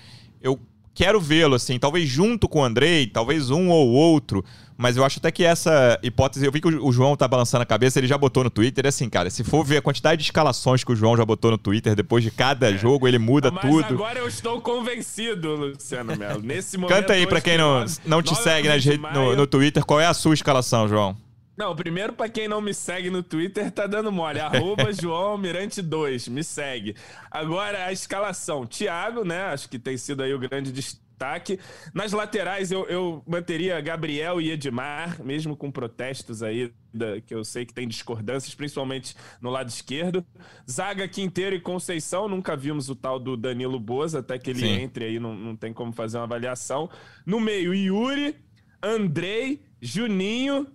Eu 0.43 0.59
quero 0.95 1.21
vê-lo, 1.21 1.55
assim, 1.55 1.79
talvez 1.79 2.09
junto 2.09 2.49
com 2.49 2.61
o 2.61 2.65
Andrei, 2.65 3.07
talvez 3.07 3.51
um 3.51 3.69
ou 3.69 3.89
outro, 3.89 4.45
mas 4.77 4.97
eu 4.97 5.05
acho 5.05 5.19
até 5.19 5.31
que 5.31 5.45
essa 5.45 5.99
hipótese, 6.03 6.45
eu 6.45 6.53
vi 6.53 6.61
que 6.61 6.69
o 6.69 6.93
João 6.93 7.17
tá 7.17 7.27
balançando 7.29 7.63
a 7.63 7.67
cabeça, 7.67 7.99
ele 7.99 8.07
já 8.07 8.19
botou 8.19 8.45
no 8.45 8.51
Twitter, 8.51 8.87
assim, 8.87 9.09
cara, 9.09 9.31
se 9.31 9.45
for 9.45 9.65
ver 9.65 9.79
a 9.79 9.83
quantidade 9.83 10.19
de 10.19 10.25
escalações 10.25 10.83
que 10.85 10.93
o 10.93 10.97
João 10.97 11.17
já 11.17 11.25
botou 11.25 11.51
no 11.51 11.59
Twitter, 11.59 11.95
depois 11.95 12.25
de 12.25 12.31
cada 12.31 12.71
é. 12.71 12.77
jogo, 12.77 13.07
ele 13.07 13.19
muda 13.19 13.51
mas 13.51 13.63
tudo. 13.63 13.95
Agora 13.95 14.19
eu 14.19 14.29
estou 14.29 14.61
convencido, 14.61 15.55
Luciano 15.55 16.17
Melo, 16.17 16.43
nesse 16.43 16.77
momento... 16.77 16.97
Canta 16.97 17.13
aí 17.13 17.27
pra 17.27 17.41
quem 17.41 17.57
não, 17.57 17.85
não 18.05 18.23
te 18.23 18.35
segue 18.35 18.69
nas 18.69 18.85
no, 18.85 19.37
no 19.37 19.47
Twitter, 19.47 19.85
qual 19.85 20.01
é 20.01 20.07
a 20.07 20.15
sua 20.15 20.35
escalação, 20.35 20.89
João? 20.89 21.17
Não, 21.57 21.77
primeiro 21.77 22.15
para 22.15 22.31
quem 22.31 22.49
não 22.49 22.61
me 22.61 22.73
segue 22.73 23.11
no 23.11 23.23
Twitter, 23.23 23.71
tá 23.71 23.87
dando 23.87 24.11
mole. 24.11 24.41
Arroba 24.41 24.93
João 24.93 25.33
Almirante 25.33 25.83
2, 25.83 26.29
me 26.29 26.43
segue. 26.43 26.97
Agora 27.31 27.87
a 27.87 27.93
escalação. 27.93 28.67
Thiago, 28.67 29.25
né? 29.25 29.43
Acho 29.45 29.69
que 29.69 29.79
tem 29.79 29.97
sido 29.97 30.23
aí 30.23 30.33
o 30.33 30.39
grande 30.39 30.73
destaque. 30.73 31.61
Nas 31.95 32.13
laterais 32.13 32.73
eu, 32.73 32.85
eu 32.87 33.23
manteria 33.27 33.81
Gabriel 33.81 34.41
e 34.41 34.51
Edmar, 34.51 35.23
mesmo 35.23 35.55
com 35.55 35.71
protestos 35.71 36.43
aí, 36.43 36.73
da, 36.93 37.21
que 37.21 37.35
eu 37.35 37.45
sei 37.45 37.65
que 37.65 37.73
tem 37.73 37.87
discordâncias, 37.87 38.55
principalmente 38.55 39.15
no 39.41 39.51
lado 39.51 39.69
esquerdo. 39.69 40.27
Zaga 40.69 41.07
Quinteiro 41.07 41.55
e 41.55 41.61
Conceição, 41.61 42.29
nunca 42.29 42.57
vimos 42.57 42.89
o 42.89 42.97
tal 42.97 43.21
do 43.21 43.37
Danilo 43.37 43.79
Boza, 43.79 44.19
até 44.19 44.39
que 44.39 44.51
ele 44.51 44.61
Sim. 44.61 44.81
entre 44.81 45.05
aí, 45.05 45.21
não, 45.21 45.35
não 45.35 45.55
tem 45.55 45.73
como 45.73 45.93
fazer 45.93 46.17
uma 46.17 46.25
avaliação. 46.25 46.91
No 47.25 47.39
meio, 47.39 47.73
Yuri, 47.73 48.37
Andrei, 48.83 49.63
Juninho 49.81 50.67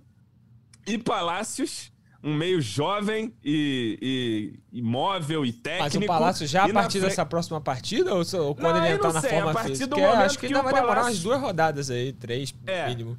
e 0.88 0.98
Palácios 0.98 1.92
um 2.24 2.34
meio 2.34 2.60
jovem 2.60 3.34
e, 3.44 4.54
e, 4.72 4.82
móvel 4.82 5.46
e 5.46 5.54
técnico. 5.54 5.84
Mas 5.84 5.96
o 5.96 6.06
Palácio 6.06 6.48
já 6.48 6.66
a 6.66 6.74
partir 6.74 7.00
dessa 7.00 7.26
próxima 7.26 7.62
partida? 7.62 8.14
Ou, 8.14 8.24
ou 8.40 8.56
quando 8.56 8.78
não, 8.78 8.86
ele 8.86 8.96
entrar 8.96 9.14
na 9.14 9.22
forma 9.22 9.52
a 9.52 9.54
partir 9.54 9.70
física? 9.70 9.88
Do 9.88 9.98
momento 9.98 10.16
acho 10.18 10.40
que, 10.40 10.48
que 10.48 10.54
ainda 10.54 10.64
vai 10.64 10.74
Palácio... 10.74 10.88
demorar 10.88 11.08
umas 11.08 11.20
duas 11.20 11.40
rodadas 11.40 11.90
aí, 11.90 12.12
três 12.14 12.54
é, 12.66 12.88
mínimo. 12.90 13.18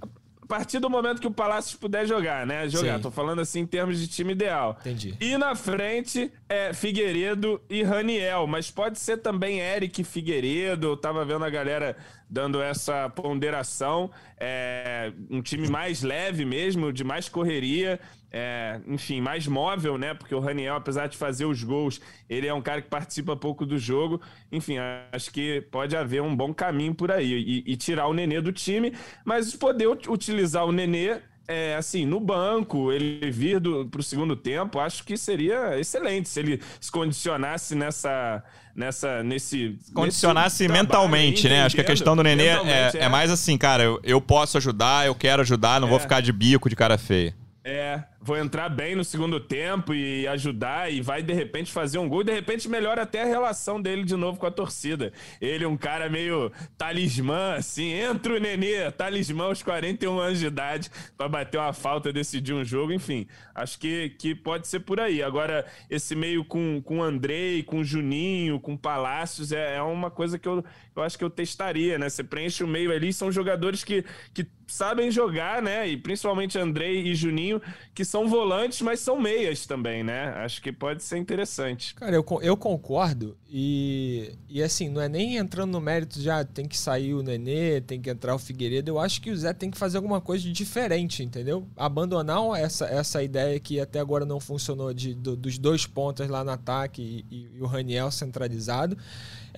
Partir 0.48 0.78
do 0.78 0.88
momento 0.88 1.20
que 1.20 1.26
o 1.26 1.30
Palácio 1.30 1.78
puder 1.78 2.06
jogar, 2.06 2.46
né? 2.46 2.66
Jogar, 2.70 2.96
Sim. 2.96 3.02
tô 3.02 3.10
falando 3.10 3.40
assim 3.40 3.60
em 3.60 3.66
termos 3.66 4.00
de 4.00 4.08
time 4.08 4.32
ideal. 4.32 4.78
Entendi. 4.80 5.14
E 5.20 5.36
na 5.36 5.54
frente 5.54 6.32
é 6.48 6.72
Figueiredo 6.72 7.60
e 7.68 7.82
Raniel, 7.82 8.46
mas 8.46 8.70
pode 8.70 8.98
ser 8.98 9.18
também 9.18 9.60
Eric 9.60 10.02
Figueiredo. 10.02 10.86
Eu 10.86 10.96
tava 10.96 11.22
vendo 11.22 11.44
a 11.44 11.50
galera 11.50 11.94
dando 12.30 12.62
essa 12.62 13.10
ponderação. 13.10 14.10
É, 14.38 15.12
um 15.30 15.42
time 15.42 15.68
mais 15.68 16.02
leve 16.02 16.46
mesmo, 16.46 16.92
de 16.92 17.04
mais 17.04 17.28
correria 17.28 18.00
é, 18.30 18.80
enfim, 18.86 19.20
mais 19.20 19.46
móvel, 19.46 19.96
né? 19.96 20.14
Porque 20.14 20.34
o 20.34 20.40
Raniel, 20.40 20.76
apesar 20.76 21.06
de 21.06 21.16
fazer 21.16 21.46
os 21.46 21.62
gols, 21.62 22.00
ele 22.28 22.46
é 22.46 22.52
um 22.52 22.60
cara 22.60 22.82
que 22.82 22.88
participa 22.88 23.34
pouco 23.36 23.64
do 23.64 23.78
jogo. 23.78 24.20
Enfim, 24.52 24.76
acho 25.12 25.30
que 25.30 25.62
pode 25.70 25.96
haver 25.96 26.22
um 26.22 26.36
bom 26.36 26.52
caminho 26.52 26.94
por 26.94 27.10
aí 27.10 27.32
e, 27.32 27.72
e 27.72 27.76
tirar 27.76 28.06
o 28.06 28.14
Nenê 28.14 28.40
do 28.40 28.52
time, 28.52 28.92
mas 29.24 29.54
poder 29.56 29.88
utilizar 29.88 30.64
o 30.66 30.72
Nenê 30.72 31.20
é, 31.48 31.74
assim, 31.76 32.04
no 32.04 32.20
banco, 32.20 32.92
ele 32.92 33.30
vir 33.30 33.58
para 33.90 34.00
o 34.00 34.02
segundo 34.02 34.36
tempo, 34.36 34.78
acho 34.78 35.02
que 35.02 35.16
seria 35.16 35.80
excelente 35.80 36.28
se 36.28 36.38
ele 36.38 36.60
se 36.78 36.92
condicionasse 36.92 37.74
nessa. 37.74 38.44
nessa 38.76 39.22
nesse. 39.22 39.78
Condicionasse 39.94 40.68
nesse 40.68 40.72
mentalmente, 40.72 41.48
né? 41.48 41.64
Acho 41.64 41.74
que 41.74 41.80
a 41.80 41.84
questão 41.84 42.14
do 42.14 42.22
Nenê 42.22 42.48
é, 42.48 42.52
é, 42.52 42.90
é, 42.98 43.08
mais 43.08 43.30
assim, 43.30 43.56
cara, 43.56 43.82
eu, 43.82 43.98
eu 44.04 44.20
posso 44.20 44.58
ajudar, 44.58 45.06
eu 45.06 45.14
quero 45.14 45.40
ajudar, 45.40 45.80
não 45.80 45.88
vou 45.88 45.96
é. 45.96 46.00
ficar 46.00 46.20
de 46.20 46.30
bico 46.30 46.68
de 46.68 46.76
cara 46.76 46.98
feia. 46.98 47.34
É, 47.64 48.02
vou 48.20 48.36
entrar 48.36 48.68
bem 48.68 48.96
no 48.96 49.04
segundo 49.04 49.38
tempo 49.38 49.94
e 49.94 50.26
ajudar 50.26 50.92
e 50.92 51.00
vai 51.00 51.22
de 51.22 51.32
repente 51.32 51.72
fazer 51.72 51.98
um 51.98 52.08
gol. 52.08 52.24
De 52.24 52.32
repente 52.32 52.68
melhora 52.68 53.02
até 53.02 53.22
a 53.22 53.26
relação 53.26 53.80
dele 53.80 54.04
de 54.04 54.16
novo 54.16 54.38
com 54.38 54.46
a 54.46 54.50
torcida. 54.50 55.12
Ele 55.40 55.64
um 55.64 55.76
cara 55.76 56.08
meio 56.08 56.50
talismã, 56.76 57.54
assim, 57.54 57.92
entra 57.92 58.34
o 58.34 58.38
Nenê, 58.38 58.90
talismã 58.90 59.44
aos 59.44 59.62
41 59.62 60.18
anos 60.18 60.38
de 60.40 60.46
idade 60.46 60.90
para 61.16 61.28
bater 61.28 61.58
uma 61.58 61.72
falta, 61.72 62.12
decidir 62.12 62.52
um 62.52 62.64
jogo, 62.64 62.92
enfim. 62.92 63.26
Acho 63.54 63.78
que, 63.78 64.10
que 64.10 64.34
pode 64.34 64.66
ser 64.66 64.80
por 64.80 64.98
aí. 64.98 65.22
Agora, 65.22 65.64
esse 65.88 66.16
meio 66.16 66.44
com, 66.44 66.82
com 66.82 67.02
Andrei, 67.02 67.62
com 67.62 67.84
Juninho, 67.84 68.58
com 68.58 68.76
Palácios, 68.76 69.52
é, 69.52 69.76
é 69.76 69.82
uma 69.82 70.10
coisa 70.10 70.38
que 70.38 70.48
eu, 70.48 70.64
eu 70.96 71.02
acho 71.02 71.16
que 71.16 71.24
eu 71.24 71.30
testaria, 71.30 71.98
né? 71.98 72.08
Você 72.08 72.24
preenche 72.24 72.64
o 72.64 72.68
meio 72.68 72.92
ali, 72.92 73.12
são 73.12 73.30
jogadores 73.30 73.84
que, 73.84 74.04
que 74.34 74.46
sabem 74.66 75.10
jogar, 75.10 75.62
né? 75.62 75.88
E 75.88 75.96
principalmente 75.96 76.58
Andrei 76.58 77.02
e 77.06 77.14
Juninho, 77.14 77.60
que 77.94 78.04
são 78.08 78.26
volantes, 78.26 78.80
mas 78.80 79.00
são 79.00 79.20
meias 79.20 79.66
também, 79.66 80.02
né? 80.02 80.32
Acho 80.36 80.62
que 80.62 80.72
pode 80.72 81.02
ser 81.02 81.18
interessante. 81.18 81.94
Cara, 81.94 82.16
eu, 82.16 82.24
eu 82.40 82.56
concordo. 82.56 83.36
E, 83.50 84.32
e 84.48 84.62
assim, 84.62 84.88
não 84.88 85.02
é 85.02 85.10
nem 85.10 85.36
entrando 85.36 85.72
no 85.72 85.80
mérito 85.80 86.18
já 86.18 86.42
tem 86.42 86.66
que 86.66 86.78
sair 86.78 87.12
o 87.12 87.22
Nenê, 87.22 87.82
tem 87.82 88.00
que 88.00 88.08
entrar 88.08 88.34
o 88.34 88.38
Figueiredo. 88.38 88.90
Eu 88.90 88.98
acho 88.98 89.20
que 89.20 89.30
o 89.30 89.36
Zé 89.36 89.52
tem 89.52 89.70
que 89.70 89.76
fazer 89.76 89.98
alguma 89.98 90.22
coisa 90.22 90.50
diferente, 90.50 91.22
entendeu? 91.22 91.68
Abandonar 91.76 92.58
essa, 92.58 92.86
essa 92.86 93.22
ideia 93.22 93.60
que 93.60 93.78
até 93.78 94.00
agora 94.00 94.24
não 94.24 94.40
funcionou 94.40 94.94
de, 94.94 95.14
do, 95.14 95.36
dos 95.36 95.58
dois 95.58 95.84
pontas 95.84 96.30
lá 96.30 96.42
no 96.42 96.50
ataque 96.50 97.24
e, 97.30 97.34
e, 97.34 97.58
e 97.58 97.60
o 97.60 97.66
Raniel 97.66 98.10
centralizado. 98.10 98.96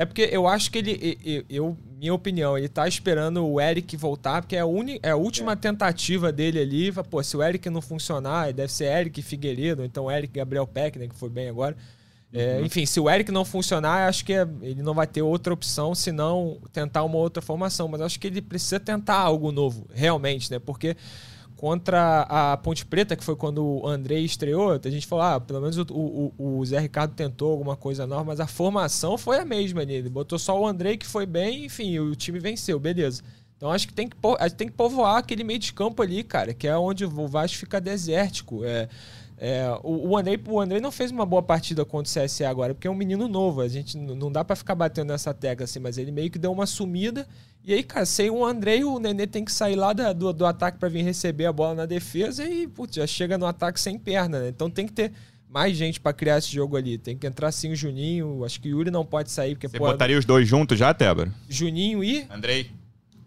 É 0.01 0.07
porque 0.07 0.31
eu 0.33 0.49
acho 0.49 0.71
que 0.71 0.79
ele, 0.79 1.45
eu, 1.51 1.77
minha 1.99 2.15
opinião, 2.15 2.57
ele 2.57 2.71
tá 2.71 2.89
esperando 2.89 3.47
o 3.47 3.61
Eric 3.61 3.99
voltar, 3.99 4.41
porque 4.41 4.57
é 4.57 4.61
a, 4.61 4.65
uni, 4.65 4.99
é 5.03 5.11
a 5.11 5.17
última 5.17 5.53
é. 5.53 5.57
tentativa 5.57 6.33
dele 6.33 6.59
ali. 6.59 6.91
Pô, 6.91 7.23
se 7.23 7.37
o 7.37 7.43
Eric 7.43 7.69
não 7.69 7.83
funcionar, 7.83 8.51
deve 8.51 8.73
ser 8.73 8.87
Eric 8.87 9.21
Figueiredo, 9.21 9.85
então 9.85 10.11
Eric 10.11 10.33
Gabriel 10.33 10.67
Peck, 10.67 10.99
né, 10.99 11.07
que 11.07 11.15
foi 11.15 11.29
bem 11.29 11.51
agora. 11.51 11.77
É, 12.33 12.57
uhum. 12.57 12.65
Enfim, 12.65 12.87
se 12.87 12.99
o 12.99 13.11
Eric 13.11 13.31
não 13.31 13.45
funcionar, 13.45 14.09
acho 14.09 14.25
que 14.25 14.33
é, 14.33 14.49
ele 14.63 14.83
não 14.83 14.95
vai 14.95 15.07
ter 15.07 15.21
outra 15.21 15.53
opção 15.53 15.95
senão 15.95 16.57
tentar 16.73 17.05
uma 17.05 17.19
outra 17.19 17.43
formação. 17.43 17.87
Mas 17.87 18.01
acho 18.01 18.19
que 18.19 18.27
ele 18.27 18.41
precisa 18.41 18.81
tentar 18.81 19.17
algo 19.17 19.53
novo, 19.53 19.87
realmente, 19.93 20.51
né? 20.51 20.59
Porque 20.59 20.97
contra 21.61 22.23
a 22.23 22.57
Ponte 22.57 22.87
Preta, 22.87 23.15
que 23.15 23.23
foi 23.23 23.37
quando 23.37 23.63
o 23.63 23.87
Andrei 23.87 24.25
estreou, 24.25 24.81
a 24.83 24.89
gente 24.89 25.07
falou, 25.07 25.27
ah, 25.27 25.39
pelo 25.39 25.61
menos 25.61 25.77
o, 25.77 25.85
o, 25.91 26.33
o, 26.39 26.65
Zé 26.65 26.79
Ricardo 26.79 27.13
tentou 27.13 27.51
alguma 27.51 27.77
coisa 27.77 28.07
nova, 28.07 28.25
mas 28.25 28.41
a 28.41 28.47
formação 28.47 29.19
foi 29.19 29.41
a 29.41 29.45
mesma 29.45 29.83
ali. 29.83 29.93
Ele 29.93 30.09
botou 30.09 30.39
só 30.39 30.59
o 30.59 30.67
Andrei 30.67 30.97
que 30.97 31.05
foi 31.05 31.27
bem, 31.27 31.67
enfim, 31.67 31.99
o 31.99 32.17
time 32.17 32.39
venceu, 32.39 32.81
beleza. 32.81 33.23
Então 33.59 33.71
acho 33.71 33.87
que 33.87 33.93
tem 33.93 34.09
que, 34.09 34.17
tem 34.57 34.69
que 34.69 34.73
povoar 34.73 35.19
aquele 35.19 35.45
meio 35.45 35.59
de 35.59 35.75
campo 35.75 36.01
ali, 36.01 36.25
cara, 36.25 36.55
que 36.55 36.67
é 36.67 36.75
onde 36.79 37.05
o 37.05 37.29
Vasco 37.29 37.59
fica 37.59 37.79
desértico. 37.79 38.65
É, 38.65 38.89
é, 39.43 39.67
o, 39.83 40.11
o, 40.11 40.17
Andrei, 40.19 40.39
o 40.47 40.61
Andrei 40.61 40.83
não 40.83 40.93
fez 40.93 41.11
uma 41.11 41.25
boa 41.25 41.43
partida 41.43 41.83
contra 41.83 42.11
o 42.11 42.25
CSA 42.27 42.47
agora, 42.47 42.75
porque 42.75 42.87
é 42.87 42.91
um 42.91 42.95
menino 42.95 43.27
novo. 43.27 43.63
A 43.63 43.69
gente 43.69 43.97
não 43.97 44.31
dá 44.31 44.45
para 44.45 44.55
ficar 44.55 44.75
batendo 44.75 45.09
nessa 45.09 45.33
tecla 45.33 45.65
assim, 45.65 45.79
mas 45.79 45.97
ele 45.97 46.13
meio 46.13 46.31
que 46.31 46.39
deu 46.39 46.53
uma 46.53 46.67
sumida. 46.67 47.27
E 47.65 47.73
aí, 47.73 47.83
cara, 47.83 48.05
sem 48.05 48.29
o 48.29 48.45
Andrei, 48.45 48.85
o 48.85 48.99
Nenê 48.99 49.27
tem 49.27 49.43
que 49.43 49.51
sair 49.51 49.77
lá 49.77 49.95
da, 49.95 50.13
do, 50.13 50.31
do 50.31 50.45
ataque 50.45 50.77
para 50.77 50.91
vir 50.91 51.03
receber 51.03 51.47
a 51.47 51.53
bola 51.53 51.75
na 51.75 51.87
defesa 51.87 52.45
e, 52.45 52.69
putz, 52.69 52.97
já 52.97 53.07
chega 53.07 53.39
no 53.39 53.47
ataque 53.47 53.81
sem 53.81 53.99
perna, 53.99 54.41
né? 54.41 54.49
Então 54.51 54.69
tem 54.69 54.87
que 54.87 54.93
ter 54.93 55.11
mais 55.49 55.75
gente 55.75 55.99
para 55.99 56.13
criar 56.13 56.37
esse 56.37 56.53
jogo 56.53 56.77
ali. 56.77 56.99
Tem 56.99 57.17
que 57.17 57.27
entrar 57.27 57.51
sim 57.51 57.73
o 57.73 57.77
Juninho. 57.77 58.45
Acho 58.45 58.61
que 58.61 58.69
o 58.69 58.73
Yuri 58.73 58.91
não 58.91 59.07
pode 59.07 59.31
sair. 59.31 59.55
Porque, 59.55 59.69
Você 59.69 59.79
pô, 59.79 59.87
botaria 59.87 60.19
os 60.19 60.27
dois 60.27 60.47
juntos 60.47 60.79
já, 60.79 60.93
Tébora? 60.93 61.33
Juninho 61.49 62.05
e. 62.05 62.27
Andrei. 62.31 62.71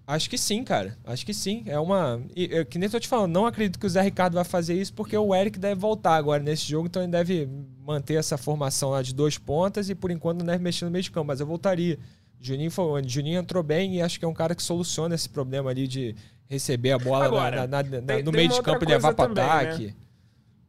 Acho 0.05 0.29
que 0.29 0.37
sim, 0.37 0.63
cara. 0.63 0.97
Acho 1.05 1.25
que 1.25 1.33
sim. 1.33 1.63
É 1.65 1.79
uma. 1.79 2.21
Eu, 2.35 2.65
que 2.65 2.77
nem 2.77 2.89
tô 2.89 2.99
te 2.99 3.07
falando, 3.07 3.31
não 3.31 3.45
acredito 3.45 3.79
que 3.79 3.85
o 3.85 3.89
Zé 3.89 4.01
Ricardo 4.01 4.35
vai 4.35 4.43
fazer 4.43 4.73
isso, 4.73 4.93
porque 4.93 5.17
o 5.17 5.33
Eric 5.33 5.57
deve 5.57 5.79
voltar 5.79 6.15
agora 6.15 6.43
nesse 6.43 6.67
jogo, 6.67 6.87
então 6.87 7.01
ele 7.01 7.11
deve 7.11 7.47
manter 7.85 8.15
essa 8.15 8.37
formação 8.37 8.89
lá 8.89 9.01
de 9.01 9.13
dois 9.13 9.37
pontas 9.37 9.89
e 9.89 9.95
por 9.95 10.11
enquanto 10.11 10.39
não 10.39 10.45
deve 10.45 10.63
mexer 10.63 10.85
no 10.85 10.91
meio 10.91 11.03
de 11.03 11.11
campo, 11.11 11.27
mas 11.27 11.39
eu 11.39 11.47
voltaria. 11.47 11.97
Juninho, 12.39 12.69
foi, 12.69 13.07
Juninho 13.07 13.39
entrou 13.39 13.63
bem 13.63 13.95
e 13.95 14.01
acho 14.01 14.19
que 14.19 14.25
é 14.25 14.27
um 14.27 14.33
cara 14.33 14.53
que 14.53 14.61
soluciona 14.61 15.15
esse 15.15 15.29
problema 15.29 15.69
ali 15.69 15.87
de 15.87 16.13
receber 16.49 16.91
a 16.91 16.99
bola 16.99 17.25
agora, 17.25 17.65
na, 17.65 17.81
na, 17.81 18.01
na, 18.01 18.01
tem, 18.01 18.23
no 18.23 18.31
meio 18.33 18.49
de 18.49 18.61
campo 18.61 18.83
e 18.83 18.87
levar 18.87 19.13
para 19.13 19.33
né? 19.33 19.41
ataque. 19.41 19.85
Né? 19.87 19.93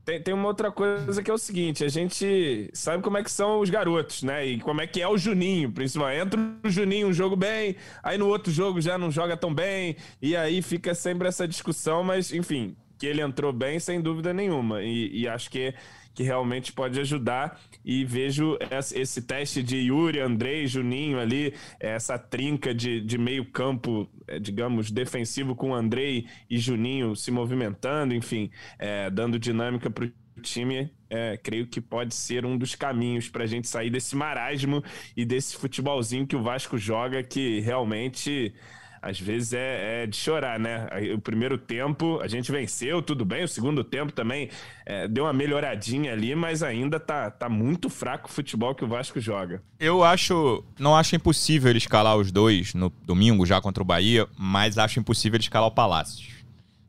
Tem, 0.05 0.21
tem 0.21 0.35
uma 0.35 0.49
outra 0.49 0.71
coisa 0.71 1.23
que 1.23 1.31
é 1.31 1.35
o 1.35 1.38
seguinte: 1.38 1.83
a 1.83 1.88
gente 1.88 2.71
sabe 2.75 3.03
como 3.03 3.17
é 3.17 3.23
que 3.23 3.31
são 3.31 3.61
os 3.61 3.71
garotos, 3.71 4.23
né? 4.23 4.47
E 4.47 4.61
como 4.61 4.81
é 4.81 4.87
que 4.87 5.01
é 5.01 5.09
o 5.09 5.17
Juninho, 5.17 5.73
principalmente. 5.73 6.21
Entra 6.21 6.40
o 6.62 6.69
Juninho 6.71 7.09
um 7.09 7.12
jogo 7.12 7.35
bem, 7.37 7.77
aí 8.03 8.19
no 8.19 8.29
outro 8.29 8.53
jogo 8.53 8.81
já 8.81 8.99
não 8.99 9.11
joga 9.11 9.37
tão 9.37 9.53
bem, 9.53 9.97
e 10.21 10.37
aí 10.37 10.61
fica 10.61 10.95
sempre 10.95 11.27
essa 11.27 11.49
discussão, 11.49 12.05
mas 12.05 12.33
enfim, 12.33 12.77
que 12.99 13.07
ele 13.07 13.23
entrou 13.23 13.53
bem, 13.53 13.79
sem 13.81 14.01
dúvida 14.01 14.35
nenhuma. 14.35 14.83
E, 14.83 15.23
e 15.23 15.29
acho 15.29 15.51
que 15.51 15.75
que 16.14 16.22
realmente 16.22 16.72
pode 16.72 16.98
ajudar. 17.00 17.61
E 17.85 18.05
vejo 18.05 18.57
esse 18.94 19.22
teste 19.22 19.62
de 19.62 19.77
Yuri, 19.77 20.20
Andrei, 20.20 20.66
Juninho 20.66 21.18
ali, 21.18 21.53
essa 21.79 22.18
trinca 22.18 22.74
de, 22.74 23.00
de 23.00 23.18
meio 23.18 23.44
campo, 23.44 24.09
é, 24.27 24.38
digamos, 24.38 24.90
defensivo 24.90 25.55
com 25.55 25.74
Andrei 25.74 26.27
e 26.48 26.59
Juninho 26.59 27.14
se 27.14 27.31
movimentando, 27.31 28.14
enfim, 28.14 28.50
é, 28.79 29.11
dando 29.11 29.38
dinâmica 29.38 29.90
para 29.90 30.07
o 30.07 30.40
time, 30.40 30.90
é, 31.11 31.37
creio 31.37 31.66
que 31.66 31.81
pode 31.81 32.14
ser 32.14 32.44
um 32.44 32.57
dos 32.57 32.74
caminhos 32.74 33.29
para 33.29 33.44
a 33.44 33.46
gente 33.46 33.68
sair 33.68 33.90
desse 33.90 34.16
marasmo 34.16 34.83
e 35.16 35.24
desse 35.24 35.57
futebolzinho 35.57 36.27
que 36.27 36.37
o 36.37 36.42
Vasco 36.42 36.79
joga, 36.79 37.22
que 37.22 37.61
realmente 37.61 38.55
às 39.05 39.21
vezes 39.21 39.53
é, 39.53 40.05
é, 40.05 40.07
de 40.07 40.17
chorar, 40.17 40.59
né? 40.59 40.88
O 41.14 41.21
primeiro 41.21 41.59
tempo 41.59 42.19
a 42.21 42.27
gente 42.27 42.51
venceu, 42.51 43.03
tudo 43.03 43.23
bem. 43.23 43.45
O 43.45 43.49
segundo 43.49 43.85
tempo 43.85 44.11
também 44.12 44.49
é, 44.87 45.07
deu 45.07 45.25
uma 45.25 45.33
melhoradinha 45.33 46.12
ali, 46.12 46.35
mas 46.35 46.62
ainda 46.62 46.99
tá, 46.99 47.31
tá 47.31 47.47
muito 47.47 47.90
fraco 47.90 48.29
o 48.29 48.33
futebol 48.33 48.75
que 48.75 48.83
o 48.83 48.88
Vasco 48.88 49.21
joga. 49.21 49.62
Eu 49.79 50.03
acho. 50.03 50.64
Não 50.79 50.97
acho 50.97 51.14
impossível 51.14 51.69
ele 51.69 51.79
escalar 51.79 52.17
os 52.17 52.33
dois 52.33 52.73
no 52.73 52.88
domingo 53.05 53.45
já 53.45 53.61
contra 53.61 53.83
o 53.83 53.87
Bahia, 53.87 54.27
mas 54.38 54.79
acho 54.79 54.99
impossível 54.99 55.37
ele 55.37 55.45
escalar 55.45 55.69
o 55.69 55.73
Palácio 55.73 56.33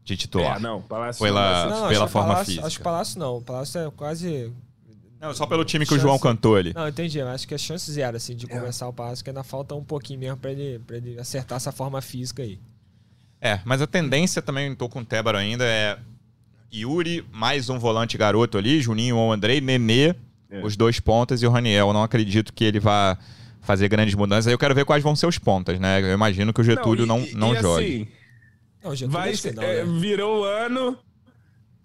de 0.06 0.16
titular. 0.16 0.58
É, 0.58 0.60
não, 0.60 0.82
Palácio 0.82 1.22
pela, 1.22 1.66
não, 1.66 1.90
pela 1.90 2.08
forma 2.08 2.28
Palácio, 2.30 2.46
física. 2.46 2.68
Acho 2.68 2.78
que 2.78 2.84
Palácio 2.84 3.20
não. 3.20 3.38
O 3.38 3.42
Palácio 3.42 3.82
é 3.82 3.92
quase 3.92 4.54
não, 5.20 5.34
só 5.34 5.46
pelo 5.46 5.66
time 5.66 5.86
que 5.86 5.90
chance... 5.90 6.00
o 6.00 6.02
João 6.02 6.20
cantou 6.20 6.56
ali. 6.56 6.74
Não, 6.74 6.88
entendi. 6.88 7.22
Acho 7.22 7.48
que 7.48 7.54
é 7.54 7.58
chance 7.58 7.92
zero, 7.92 8.18
assim, 8.18 8.36
de 8.36 8.46
é. 8.46 8.50
começar 8.50 8.88
o 8.88 8.94
passo, 8.94 9.24
que 9.24 9.30
ainda 9.30 9.44
falta 9.44 9.74
um 9.76 9.84
pouquinho 9.84 10.20
mesmo 10.20 10.38
pra 10.38 10.52
ele, 10.52 10.80
pra 10.80 10.98
ele 10.98 11.20
acertar 11.20 11.58
essa 11.58 11.72
forma 11.72 12.02
física 12.02 12.44
aí. 12.44 12.60
É, 13.42 13.60
mas 13.64 13.82
a 13.82 13.88
tendência 13.88 14.42
também, 14.42 14.74
tô 14.76 14.90
com 14.90 15.00
o 15.00 15.06
Tébaro 15.06 15.38
ainda, 15.38 15.66
é 15.66 15.98
Yuri, 16.74 17.26
mais 17.32 17.70
um 17.70 17.80
volante 17.80 18.18
garoto 18.18 18.58
ali, 18.58 18.82
Juninho 18.82 19.18
ou 19.18 19.32
Andrei, 19.32 19.62
Nenê, 19.62 20.16
é. 20.50 20.62
os 20.64 20.76
dois 20.76 21.00
pontas 21.00 21.42
e 21.42 21.48
o 21.48 21.50
Raniel. 21.50 21.88
Eu 21.88 21.94
não 21.94 22.04
acredito 22.04 22.54
que 22.54 22.64
ele 22.64 22.80
vá 22.80 23.18
fazer 23.62 23.88
grandes 23.88 24.14
mudanças. 24.16 24.48
Aí 24.48 24.54
eu 24.54 24.58
quero 24.58 24.76
ver 24.76 24.86
quais 24.86 25.04
vão 25.04 25.16
ser 25.16 25.28
os 25.28 25.38
pontas, 25.38 25.80
né? 25.80 26.02
Eu 26.02 26.14
imagino 26.14 26.54
que 26.54 26.62
o 26.62 26.64
Getúlio 26.64 27.06
não, 27.06 27.20
e, 27.20 27.34
não, 27.34 27.50
não 27.50 27.56
e 27.56 27.62
jogue. 27.62 27.84
Assim, 27.84 28.08
não, 28.84 28.92
o 28.92 28.96
Getúlio 28.96 29.20
vai, 29.20 29.54
não, 29.54 29.64
é, 29.64 29.84
né? 29.84 30.00
Virou 30.00 30.42
o 30.42 30.44
ano, 30.44 30.98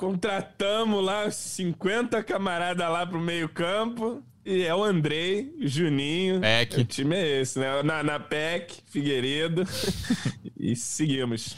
Contratamos 0.01 1.05
lá 1.05 1.31
50 1.31 2.23
camaradas 2.23 2.89
lá 2.89 3.05
pro 3.07 3.21
meio 3.21 3.51
campo. 3.51 4.23
E 4.47 4.63
é 4.63 4.75
o 4.75 4.83
Andrei, 4.83 5.55
Juninho. 5.61 6.41
PEC. 6.41 6.81
O 6.81 6.85
time 6.87 7.15
é 7.15 7.43
esse, 7.43 7.59
né? 7.59 7.83
Na, 7.83 8.03
na 8.03 8.19
PEC, 8.19 8.79
Figueiredo. 8.87 9.63
e 10.59 10.75
seguimos. 10.75 11.55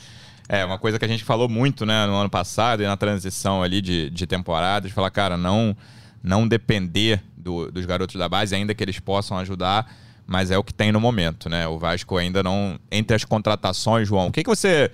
É, 0.48 0.64
uma 0.64 0.76
coisa 0.76 0.98
que 0.98 1.04
a 1.04 1.08
gente 1.08 1.22
falou 1.22 1.48
muito, 1.48 1.86
né, 1.86 2.04
no 2.04 2.16
ano 2.16 2.28
passado 2.28 2.82
e 2.82 2.86
na 2.86 2.96
transição 2.96 3.62
ali 3.62 3.80
de, 3.80 4.10
de 4.10 4.26
temporada, 4.26 4.88
de 4.88 4.92
falar, 4.92 5.12
cara, 5.12 5.36
não, 5.36 5.76
não 6.20 6.48
depender 6.48 7.22
do, 7.36 7.70
dos 7.70 7.86
garotos 7.86 8.16
da 8.16 8.28
base, 8.28 8.56
ainda 8.56 8.74
que 8.74 8.82
eles 8.82 8.98
possam 8.98 9.38
ajudar, 9.38 9.88
mas 10.26 10.50
é 10.50 10.58
o 10.58 10.64
que 10.64 10.74
tem 10.74 10.90
no 10.90 11.00
momento, 11.00 11.48
né? 11.48 11.68
O 11.68 11.78
Vasco 11.78 12.16
ainda 12.16 12.42
não. 12.42 12.76
Entre 12.90 13.14
as 13.14 13.24
contratações, 13.24 14.08
João, 14.08 14.26
o 14.26 14.32
que, 14.32 14.42
que 14.42 14.50
você 14.50 14.90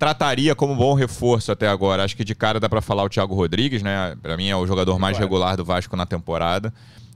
trataria 0.00 0.54
como 0.54 0.74
bom 0.74 0.94
reforço 0.94 1.52
até 1.52 1.68
agora. 1.68 2.02
Acho 2.02 2.16
que 2.16 2.24
de 2.24 2.34
cara 2.34 2.58
dá 2.58 2.70
para 2.70 2.80
falar 2.80 3.04
o 3.04 3.08
Thiago 3.10 3.34
Rodrigues, 3.34 3.82
né? 3.82 4.16
Para 4.22 4.34
mim 4.34 4.48
é 4.48 4.56
o 4.56 4.66
jogador 4.66 4.98
mais 4.98 5.18
regular 5.18 5.58
do 5.58 5.64
Vasco 5.64 5.94
na 5.94 6.06
temporada. 6.06 6.72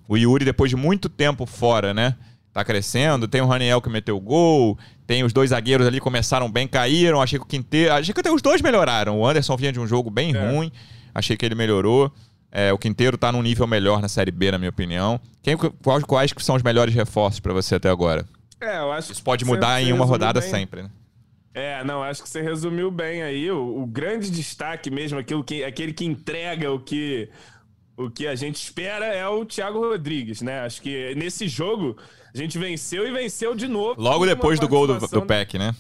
O 0.07 0.19
Yuri, 0.19 0.45
depois 0.45 0.69
de 0.69 0.77
muito 0.77 1.09
tempo 1.09 1.47
fora, 1.47 1.95
né? 1.95 2.15
Tá 2.53 2.63
crescendo. 2.63 3.27
Tem 3.27 3.41
o 3.41 3.47
Raniel 3.47 3.81
que 3.81 3.89
meteu 3.89 4.21
gol. 4.21 4.79
Tem 5.07 5.25
os 5.25 5.33
dois 5.33 5.49
zagueiros 5.49 5.87
ali 5.87 5.99
começaram 5.99 6.51
bem, 6.53 6.69
caíram. 6.69 7.23
Achei 7.23 7.39
que 7.39 7.45
o 7.47 7.49
Quinteiro. 7.49 7.95
Achei 7.95 8.13
que 8.13 8.21
até 8.21 8.31
os 8.31 8.43
dois 8.43 8.61
melhoraram. 8.61 9.19
O 9.19 9.27
Anderson 9.27 9.57
vinha 9.57 9.73
de 9.73 9.81
um 9.81 9.87
jogo 9.87 10.11
bem 10.11 10.37
é. 10.37 10.51
ruim. 10.51 10.71
Achei 11.15 11.39
que 11.39 11.47
ele 11.47 11.55
melhorou. 11.55 12.13
É, 12.53 12.71
o 12.71 12.77
Quinteiro 12.77 13.17
tá 13.17 13.33
num 13.33 13.41
nível 13.41 13.67
melhor 13.67 14.03
na 14.03 14.09
Série 14.09 14.31
B, 14.31 14.51
na 14.51 14.59
minha 14.59 14.69
opinião. 14.69 15.19
Quem, 15.43 15.57
quais, 15.57 16.05
quais 16.05 16.35
são 16.41 16.55
os 16.55 16.63
melhores 16.63 16.95
reforços 16.95 17.41
para 17.41 17.55
você 17.55 17.77
até 17.77 17.89
agora? 17.89 18.27
É, 18.61 18.79
eu 18.79 18.93
acho 18.93 19.11
Isso 19.11 19.23
pode 19.23 19.43
mudar 19.47 19.83
em 19.83 19.91
uma 19.91 20.05
rodada 20.05 20.39
bem. 20.41 20.51
sempre, 20.51 20.83
né? 20.83 20.91
É, 21.55 21.85
não, 21.85 22.03
acho 22.03 22.21
que 22.21 22.29
você 22.29 22.43
resumiu 22.43 22.91
bem 22.91 23.23
aí. 23.23 23.49
O, 23.49 23.83
o, 23.83 23.87
grande 23.87 24.29
destaque 24.29 24.91
mesmo, 24.91 25.21
aquilo 25.21 25.45
que, 25.45 25.63
aquele 25.63 25.93
que 25.93 26.05
entrega 26.05 26.73
o 26.73 26.81
que, 26.81 27.31
o 27.97 28.11
que 28.11 28.27
a 28.27 28.35
gente 28.35 28.57
espera 28.57 29.07
é 29.07 29.27
o 29.29 29.45
Thiago 29.45 29.79
Rodrigues, 29.79 30.43
né? 30.43 30.63
Acho 30.63 30.83
que 30.83 31.15
nesse 31.15 31.47
jogo 31.47 31.97
a 32.35 32.37
gente 32.37 32.59
venceu 32.59 33.07
e 33.07 33.13
venceu 33.13 33.55
de 33.55 33.69
novo. 33.69 34.01
Logo 34.01 34.27
depois 34.27 34.59
do 34.59 34.67
gol 34.67 34.89
do, 34.89 34.99
do 34.99 35.23
PEC, 35.23 35.57
né? 35.57 35.73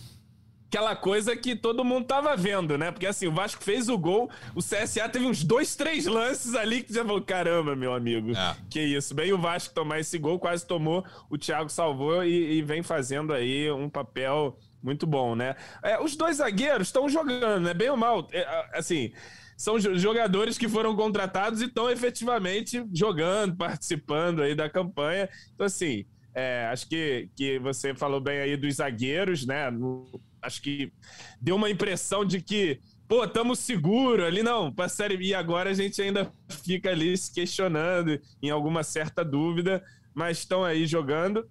Aquela 0.68 0.94
coisa 0.94 1.36
que 1.36 1.56
todo 1.56 1.84
mundo 1.84 2.06
tava 2.06 2.36
vendo, 2.36 2.78
né? 2.78 2.92
Porque 2.92 3.06
assim, 3.06 3.26
o 3.26 3.32
Vasco 3.32 3.62
fez 3.62 3.88
o 3.88 3.98
gol, 3.98 4.30
o 4.54 4.60
CSA 4.60 5.08
teve 5.08 5.24
uns 5.24 5.42
dois, 5.42 5.74
três 5.74 6.06
lances 6.06 6.54
ali 6.54 6.84
que 6.84 6.92
já 6.92 7.04
falou: 7.04 7.20
caramba, 7.20 7.74
meu 7.74 7.92
amigo, 7.92 8.30
é. 8.30 8.56
que 8.70 8.80
isso. 8.80 9.12
Bem 9.12 9.32
o 9.32 9.38
Vasco 9.38 9.74
tomar 9.74 9.98
esse 9.98 10.18
gol, 10.18 10.38
quase 10.38 10.64
tomou, 10.64 11.04
o 11.28 11.36
Thiago 11.36 11.68
salvou 11.68 12.24
e, 12.24 12.58
e 12.58 12.62
vem 12.62 12.82
fazendo 12.82 13.32
aí 13.32 13.70
um 13.70 13.88
papel 13.88 14.56
muito 14.84 15.06
bom, 15.06 15.34
né? 15.34 15.56
É, 15.82 15.98
os 16.00 16.14
dois 16.14 16.36
zagueiros 16.36 16.88
estão 16.88 17.08
jogando, 17.08 17.64
né? 17.64 17.72
Bem 17.74 17.88
ou 17.88 17.96
mal, 17.96 18.28
é, 18.30 18.68
assim, 18.74 19.12
são 19.56 19.80
jogadores 19.80 20.58
que 20.58 20.68
foram 20.68 20.94
contratados 20.94 21.62
e 21.62 21.64
estão 21.64 21.90
efetivamente 21.90 22.84
jogando, 22.92 23.56
participando 23.56 24.42
aí 24.42 24.54
da 24.54 24.68
campanha. 24.68 25.28
Então, 25.54 25.64
assim, 25.66 26.04
é, 26.34 26.68
acho 26.70 26.86
que, 26.88 27.30
que 27.34 27.58
você 27.58 27.94
falou 27.94 28.20
bem 28.20 28.38
aí 28.38 28.56
dos 28.56 28.74
zagueiros, 28.74 29.46
né? 29.46 29.70
No, 29.70 30.20
acho 30.42 30.60
que 30.60 30.92
deu 31.40 31.56
uma 31.56 31.70
impressão 31.70 32.24
de 32.24 32.42
que 32.42 32.80
pô, 33.08 33.26
tamo 33.26 33.54
seguro 33.54 34.24
ali, 34.24 34.42
não, 34.42 34.72
pra 34.72 34.88
Série 34.88 35.16
B. 35.16 35.26
E 35.26 35.34
agora 35.34 35.70
a 35.70 35.74
gente 35.74 36.00
ainda 36.02 36.30
fica 36.62 36.90
ali 36.90 37.16
se 37.16 37.32
questionando, 37.32 38.20
em 38.42 38.50
alguma 38.50 38.82
certa 38.82 39.24
dúvida, 39.24 39.82
mas 40.14 40.38
estão 40.38 40.64
aí 40.64 40.86
jogando. 40.86 41.48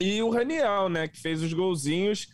E 0.00 0.20
o 0.22 0.30
Raniel, 0.30 0.88
né, 0.88 1.06
que 1.06 1.20
fez 1.20 1.42
os 1.42 1.52
golzinhos, 1.52 2.28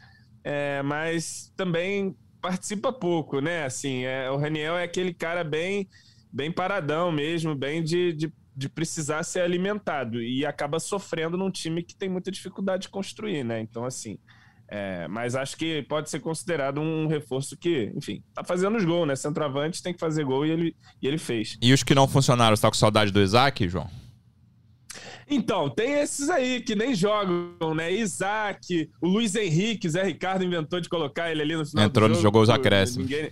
é, 0.51 0.83
mas 0.83 1.53
também 1.55 2.17
participa 2.41 2.91
pouco, 2.91 3.39
né? 3.39 3.67
Assim, 3.67 4.05
é, 4.05 4.31
o 4.31 4.39
Raniel 4.39 4.79
é 4.79 4.85
aquele 4.85 5.13
cara 5.13 5.45
bem, 5.45 5.87
bem 6.33 6.51
paradão 6.51 7.13
mesmo, 7.13 7.55
bem 7.55 7.85
de, 7.85 8.15
de, 8.15 8.33
de, 8.57 8.67
precisar 8.67 9.23
ser 9.25 9.41
alimentado 9.41 10.23
e 10.23 10.47
acaba 10.47 10.81
sofrendo 10.81 11.37
num 11.37 11.51
time 11.51 11.83
que 11.83 11.95
tem 11.95 12.09
muita 12.09 12.31
dificuldade 12.31 12.85
de 12.85 12.89
construir, 12.89 13.45
né? 13.45 13.61
Então, 13.61 13.85
assim, 13.85 14.17
é, 14.69 15.07
mas 15.09 15.37
acho 15.37 15.55
que 15.55 15.83
pode 15.83 16.09
ser 16.09 16.21
considerado 16.21 16.81
um 16.81 17.07
reforço 17.07 17.55
que, 17.55 17.93
enfim, 17.95 18.23
tá 18.33 18.43
fazendo 18.43 18.79
os 18.79 18.85
gols, 18.87 19.07
né? 19.07 19.17
Centroavante 19.17 19.83
tem 19.83 19.93
que 19.93 20.01
fazer 20.01 20.25
gol 20.25 20.47
e 20.47 20.51
ele, 20.51 20.77
e 21.03 21.07
ele 21.07 21.19
fez. 21.19 21.59
E 21.61 21.75
os 21.75 21.83
que 21.83 21.95
não 21.95 22.09
funcionaram, 22.09 22.57
você 22.57 22.63
tá 22.63 22.69
com 22.69 22.75
saudade 22.75 23.13
do 23.13 23.21
Isaac, 23.21 23.69
João? 23.69 23.91
Então, 25.31 25.69
tem 25.69 25.95
esses 26.01 26.31
aí 26.31 26.61
que 26.61 26.75
nem 26.75 26.95
jogam, 26.95 27.75
né? 27.75 27.93
Isaac, 27.93 28.89
o 29.01 29.09
Luiz 29.09 29.35
Henrique, 29.35 29.89
Zé 29.89 30.03
Ricardo 30.03 30.45
inventou 30.45 30.81
de 30.81 30.89
colocar 30.89 31.31
ele 31.31 31.43
ali 31.43 31.57
no 31.57 31.67
final 31.67 31.85
Entrou, 31.85 32.09
do 32.09 32.15
jogo. 32.15 32.23
jogou 32.23 32.43
os 32.43 32.51
acréscimos. 32.51 33.09
Ninguém, 33.11 33.31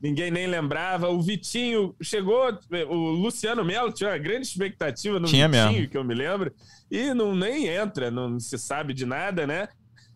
ninguém 0.00 0.30
nem 0.30 0.46
lembrava. 0.46 1.08
O 1.08 1.20
Vitinho 1.20 1.94
chegou, 2.00 2.56
o 2.88 2.94
Luciano 3.10 3.64
Melo 3.64 3.92
tinha 3.92 4.10
uma 4.10 4.18
grande 4.18 4.46
expectativa 4.46 5.18
no 5.18 5.26
tinha 5.26 5.48
Vitinho, 5.48 5.72
mesmo. 5.72 5.88
que 5.88 5.96
eu 5.96 6.04
me 6.04 6.14
lembro, 6.14 6.52
e 6.90 7.12
não 7.12 7.34
nem 7.34 7.66
entra, 7.66 8.10
não 8.10 8.38
se 8.38 8.56
sabe 8.58 8.94
de 8.94 9.04
nada, 9.04 9.46
né? 9.46 9.68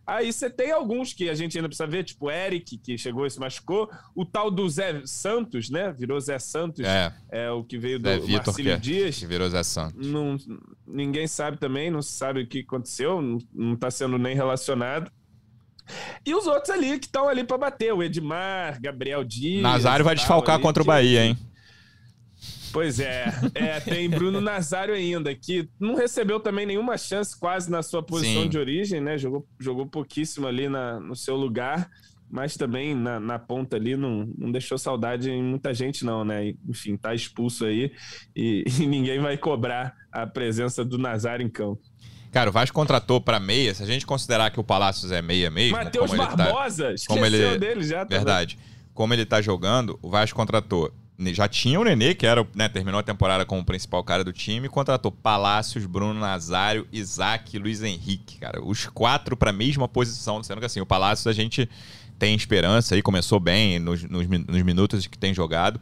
Aí 0.06 0.32
você 0.32 0.48
tem 0.48 0.70
alguns 0.70 1.12
que 1.12 1.28
a 1.28 1.34
gente 1.34 1.58
ainda 1.58 1.68
precisa 1.68 1.86
ver, 1.86 2.04
tipo 2.04 2.26
o 2.26 2.30
Eric, 2.30 2.78
que 2.78 2.96
chegou 2.96 3.26
e 3.26 3.30
se 3.30 3.40
machucou. 3.40 3.90
O 4.14 4.24
tal 4.24 4.50
do 4.50 4.68
Zé 4.68 5.02
Santos, 5.04 5.68
né? 5.68 5.92
Virou 5.92 6.20
Zé 6.20 6.38
Santos. 6.38 6.84
É. 6.84 7.12
É 7.30 7.50
o 7.50 7.64
que 7.64 7.76
veio 7.76 7.98
do 7.98 8.08
Zé 8.08 8.18
Vitor, 8.18 8.46
Marcílio 8.46 8.72
que, 8.72 8.76
é- 8.76 8.80
Dias. 8.80 9.18
que 9.18 9.26
virou 9.26 9.48
Zé 9.50 9.62
Santos. 9.64 10.06
Não, 10.06 10.36
ninguém 10.86 11.26
sabe 11.26 11.56
também, 11.58 11.90
não 11.90 12.00
se 12.02 12.12
sabe 12.12 12.42
o 12.42 12.46
que 12.46 12.60
aconteceu, 12.60 13.20
não, 13.20 13.38
não 13.52 13.76
tá 13.76 13.90
sendo 13.90 14.16
nem 14.16 14.34
relacionado. 14.36 15.10
E 16.24 16.34
os 16.34 16.46
outros 16.46 16.70
ali 16.70 16.98
que 16.98 17.06
estão 17.06 17.28
ali 17.28 17.44
para 17.44 17.58
bater, 17.58 17.92
o 17.92 18.02
Edmar, 18.02 18.80
Gabriel 18.80 19.22
Dias. 19.24 19.62
Nazário 19.62 20.04
vai 20.04 20.14
desfalcar 20.14 20.56
ali, 20.56 20.62
contra 20.62 20.82
o 20.82 20.86
Bahia, 20.86 21.24
hein? 21.24 21.38
Pois 22.76 23.00
é, 23.00 23.32
é, 23.54 23.80
tem 23.80 24.06
Bruno 24.10 24.38
Nazário 24.38 24.94
ainda, 24.94 25.34
que 25.34 25.66
não 25.80 25.94
recebeu 25.94 26.38
também 26.38 26.66
nenhuma 26.66 26.98
chance 26.98 27.34
quase 27.34 27.70
na 27.70 27.82
sua 27.82 28.02
posição 28.02 28.42
Sim. 28.42 28.48
de 28.50 28.58
origem, 28.58 29.00
né? 29.00 29.16
Jogou, 29.16 29.48
jogou 29.58 29.86
pouquíssimo 29.86 30.46
ali 30.46 30.68
na, 30.68 31.00
no 31.00 31.16
seu 31.16 31.36
lugar, 31.36 31.88
mas 32.30 32.54
também 32.54 32.94
na, 32.94 33.18
na 33.18 33.38
ponta 33.38 33.76
ali 33.76 33.96
não, 33.96 34.30
não 34.36 34.52
deixou 34.52 34.76
saudade 34.76 35.30
em 35.30 35.42
muita 35.42 35.72
gente, 35.72 36.04
não, 36.04 36.22
né? 36.22 36.52
Enfim, 36.68 36.98
tá 36.98 37.14
expulso 37.14 37.64
aí 37.64 37.90
e, 38.36 38.62
e 38.78 38.86
ninguém 38.86 39.20
vai 39.20 39.38
cobrar 39.38 39.94
a 40.12 40.26
presença 40.26 40.84
do 40.84 40.98
Nazário 40.98 41.46
em 41.46 41.48
campo. 41.48 41.80
Cara, 42.30 42.50
o 42.50 42.52
Vasco 42.52 42.74
contratou 42.74 43.22
pra 43.22 43.40
meia, 43.40 43.74
se 43.74 43.82
a 43.82 43.86
gente 43.86 44.04
considerar 44.04 44.50
que 44.50 44.60
o 44.60 44.64
Palácios 44.64 45.10
é 45.10 45.22
meia 45.22 45.48
mesmo, 45.48 45.78
Matheus 45.78 46.10
como 46.10 46.22
ele 46.22 46.30
tá- 46.30 46.36
Barbosa, 46.36 46.92
esqueceu 46.92 47.14
como 47.14 47.24
ele- 47.24 47.58
dele 47.58 47.82
já. 47.84 48.04
tá 48.04 48.14
Verdade. 48.14 48.58
Como 48.92 49.14
ele 49.14 49.24
tá 49.24 49.40
jogando, 49.40 49.98
o 50.02 50.10
Vasco 50.10 50.36
contratou. 50.36 50.92
Já 51.32 51.48
tinha 51.48 51.80
o 51.80 51.84
Nenê, 51.84 52.14
que 52.14 52.26
era, 52.26 52.46
né, 52.54 52.68
terminou 52.68 53.00
a 53.00 53.02
temporada 53.02 53.46
como 53.46 53.62
o 53.62 53.64
principal 53.64 54.04
cara 54.04 54.22
do 54.22 54.32
time, 54.32 54.68
contratou 54.68 55.10
Palácios, 55.10 55.86
Bruno 55.86 56.20
Nazário, 56.20 56.86
Isaac 56.92 57.56
e 57.56 57.58
Luiz 57.58 57.82
Henrique, 57.82 58.38
cara. 58.38 58.62
Os 58.62 58.86
quatro 58.86 59.36
pra 59.36 59.50
mesma 59.52 59.88
posição, 59.88 60.42
sendo 60.42 60.60
que 60.60 60.66
assim, 60.66 60.80
o 60.80 60.86
Palácios 60.86 61.26
a 61.26 61.32
gente 61.32 61.68
tem 62.18 62.34
esperança 62.34 62.94
aí, 62.94 63.02
começou 63.02 63.40
bem 63.40 63.78
nos, 63.78 64.02
nos 64.04 64.26
nos 64.26 64.62
minutos 64.62 65.06
que 65.06 65.16
tem 65.16 65.32
jogado. 65.32 65.80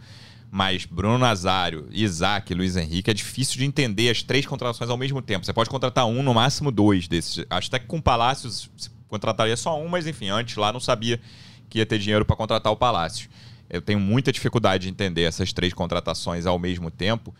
Mas 0.56 0.84
Bruno 0.84 1.18
Nazário, 1.18 1.88
Isaac 1.90 2.52
e 2.52 2.54
Luiz 2.54 2.76
Henrique 2.76 3.10
é 3.10 3.14
difícil 3.14 3.58
de 3.58 3.64
entender 3.64 4.08
as 4.08 4.22
três 4.22 4.46
contratações 4.46 4.88
ao 4.88 4.96
mesmo 4.96 5.20
tempo. 5.20 5.44
Você 5.44 5.52
pode 5.52 5.68
contratar 5.68 6.06
um, 6.06 6.22
no 6.22 6.32
máximo 6.32 6.70
dois 6.70 7.08
desses. 7.08 7.44
Acho 7.50 7.66
até 7.66 7.80
que 7.80 7.86
com 7.86 8.00
Palácios 8.00 8.70
contrataria 9.08 9.56
só 9.56 9.76
um, 9.82 9.88
mas 9.88 10.06
enfim, 10.06 10.28
antes 10.28 10.54
lá 10.54 10.72
não 10.72 10.78
sabia 10.78 11.20
que 11.68 11.78
ia 11.78 11.86
ter 11.86 11.98
dinheiro 11.98 12.24
para 12.24 12.36
contratar 12.36 12.72
o 12.72 12.76
Palácio. 12.76 13.28
Eu 13.74 13.82
tenho 13.82 14.00
muita 14.00 14.32
dificuldade 14.32 14.84
de 14.84 14.90
entender 14.90 15.22
essas 15.22 15.52
três 15.52 15.72
contratações 15.72 16.46
ao 16.46 16.58
mesmo 16.58 16.90
tempo. 16.90 17.34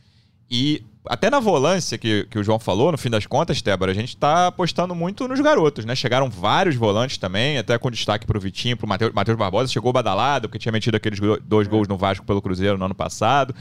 E 0.51 0.85
até 1.07 1.29
na 1.29 1.40
volância 1.40 1.99
que, 1.99 2.27
que 2.31 2.38
o 2.38 2.44
João 2.44 2.59
falou, 2.59 2.90
no 2.90 2.99
fim 2.99 3.11
das 3.11 3.27
contas, 3.27 3.61
Tébora, 3.61 3.92
a 3.92 3.94
gente 3.94 4.16
tá 4.16 4.47
apostando 4.47 4.94
muito 4.94 5.29
nos 5.29 5.40
garotos, 5.40 5.85
né? 5.85 5.94
Chegaram 5.94 6.31
vários 6.31 6.77
volantes 6.77 7.18
também, 7.18 7.59
até 7.59 7.77
com 7.79 7.90
destaque 7.90 8.27
pro 8.27 8.40
Vitinho, 8.40 8.77
pro 8.77 8.87
Matheus 8.87 9.12
Matheus 9.12 9.37
Barbosa, 9.37 9.70
chegou 9.70 9.92
badalado, 9.92 10.49
porque 10.49 10.59
tinha 10.59 10.73
metido 10.73 10.97
aqueles 10.97 11.18
dois 11.47 11.68
gols 11.68 11.88
no 11.88 11.97
Vasco 11.97 12.25
pelo 12.25 12.40
Cruzeiro 12.40 12.79
no 12.79 12.85
ano 12.87 12.94
passado, 12.94 13.55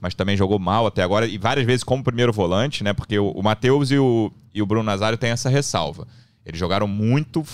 mas 0.00 0.14
também 0.14 0.36
jogou 0.36 0.58
mal 0.58 0.86
até 0.86 1.02
agora, 1.02 1.26
e 1.26 1.38
várias 1.38 1.66
vezes 1.66 1.82
como 1.82 2.04
primeiro 2.04 2.32
volante, 2.32 2.84
né? 2.84 2.92
Porque 2.92 3.18
o, 3.18 3.30
o 3.30 3.42
Matheus 3.42 3.90
e 3.90 3.98
o, 3.98 4.30
e 4.54 4.60
o 4.60 4.66
Bruno 4.66 4.84
Nazário 4.84 5.16
têm 5.16 5.30
essa 5.30 5.48
ressalva. 5.48 6.06
Eles 6.44 6.58
jogaram 6.58 6.88
muito, 6.88 7.44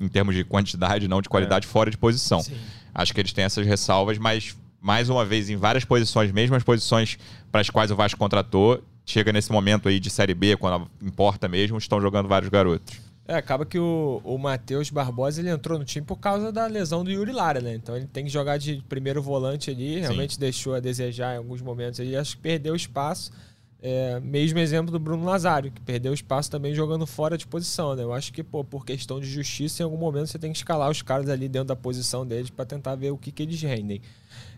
em 0.00 0.08
termos 0.08 0.34
de 0.34 0.44
quantidade, 0.44 1.08
não 1.08 1.20
de 1.20 1.28
qualidade, 1.28 1.66
fora 1.66 1.90
de 1.90 1.98
posição. 1.98 2.40
Sim. 2.40 2.56
Acho 2.96 3.12
que 3.12 3.20
eles 3.20 3.32
têm 3.32 3.44
essas 3.44 3.66
ressalvas, 3.66 4.16
mas 4.16 4.56
mais 4.80 5.10
uma 5.10 5.24
vez 5.24 5.50
em 5.50 5.56
várias 5.56 5.84
posições, 5.84 6.32
mesmas 6.32 6.62
posições 6.62 7.18
para 7.52 7.60
as 7.60 7.68
quais 7.68 7.90
o 7.90 7.96
Vasco 7.96 8.18
contratou, 8.18 8.82
chega 9.04 9.32
nesse 9.32 9.52
momento 9.52 9.86
aí 9.88 10.00
de 10.00 10.08
Série 10.08 10.32
B, 10.32 10.56
quando 10.56 10.88
importa 11.02 11.46
mesmo, 11.46 11.76
estão 11.76 12.00
jogando 12.00 12.26
vários 12.26 12.48
garotos. 12.48 12.96
É, 13.28 13.34
acaba 13.34 13.66
que 13.66 13.78
o, 13.78 14.22
o 14.24 14.38
Matheus 14.38 14.88
Barbosa 14.88 15.40
ele 15.40 15.50
entrou 15.50 15.78
no 15.78 15.84
time 15.84 16.06
por 16.06 16.16
causa 16.16 16.50
da 16.52 16.66
lesão 16.66 17.04
do 17.04 17.10
Yuri 17.10 17.32
Lara, 17.32 17.60
né? 17.60 17.74
Então 17.74 17.96
ele 17.96 18.06
tem 18.06 18.24
que 18.24 18.30
jogar 18.30 18.56
de 18.56 18.82
primeiro 18.88 19.20
volante 19.20 19.70
ali, 19.70 19.98
realmente 19.98 20.38
deixou 20.38 20.74
a 20.74 20.80
desejar 20.80 21.34
em 21.34 21.38
alguns 21.38 21.60
momentos 21.60 22.00
ali, 22.00 22.16
acho 22.16 22.36
que 22.36 22.42
perdeu 22.42 22.74
espaço. 22.74 23.32
É, 23.88 24.18
mesmo 24.18 24.58
exemplo 24.58 24.90
do 24.90 24.98
Bruno 24.98 25.24
Nazário, 25.24 25.70
que 25.70 25.80
perdeu 25.80 26.12
espaço 26.12 26.50
também 26.50 26.74
jogando 26.74 27.06
fora 27.06 27.38
de 27.38 27.46
posição, 27.46 27.94
né? 27.94 28.02
Eu 28.02 28.12
acho 28.12 28.32
que, 28.32 28.42
pô, 28.42 28.64
por 28.64 28.84
questão 28.84 29.20
de 29.20 29.28
justiça, 29.30 29.80
em 29.80 29.84
algum 29.84 29.96
momento 29.96 30.26
você 30.26 30.40
tem 30.40 30.50
que 30.50 30.58
escalar 30.58 30.90
os 30.90 31.02
caras 31.02 31.28
ali 31.28 31.48
dentro 31.48 31.68
da 31.68 31.76
posição 31.76 32.26
deles 32.26 32.50
para 32.50 32.64
tentar 32.64 32.96
ver 32.96 33.12
o 33.12 33.16
que, 33.16 33.30
que 33.30 33.44
eles 33.44 33.62
rendem. 33.62 34.00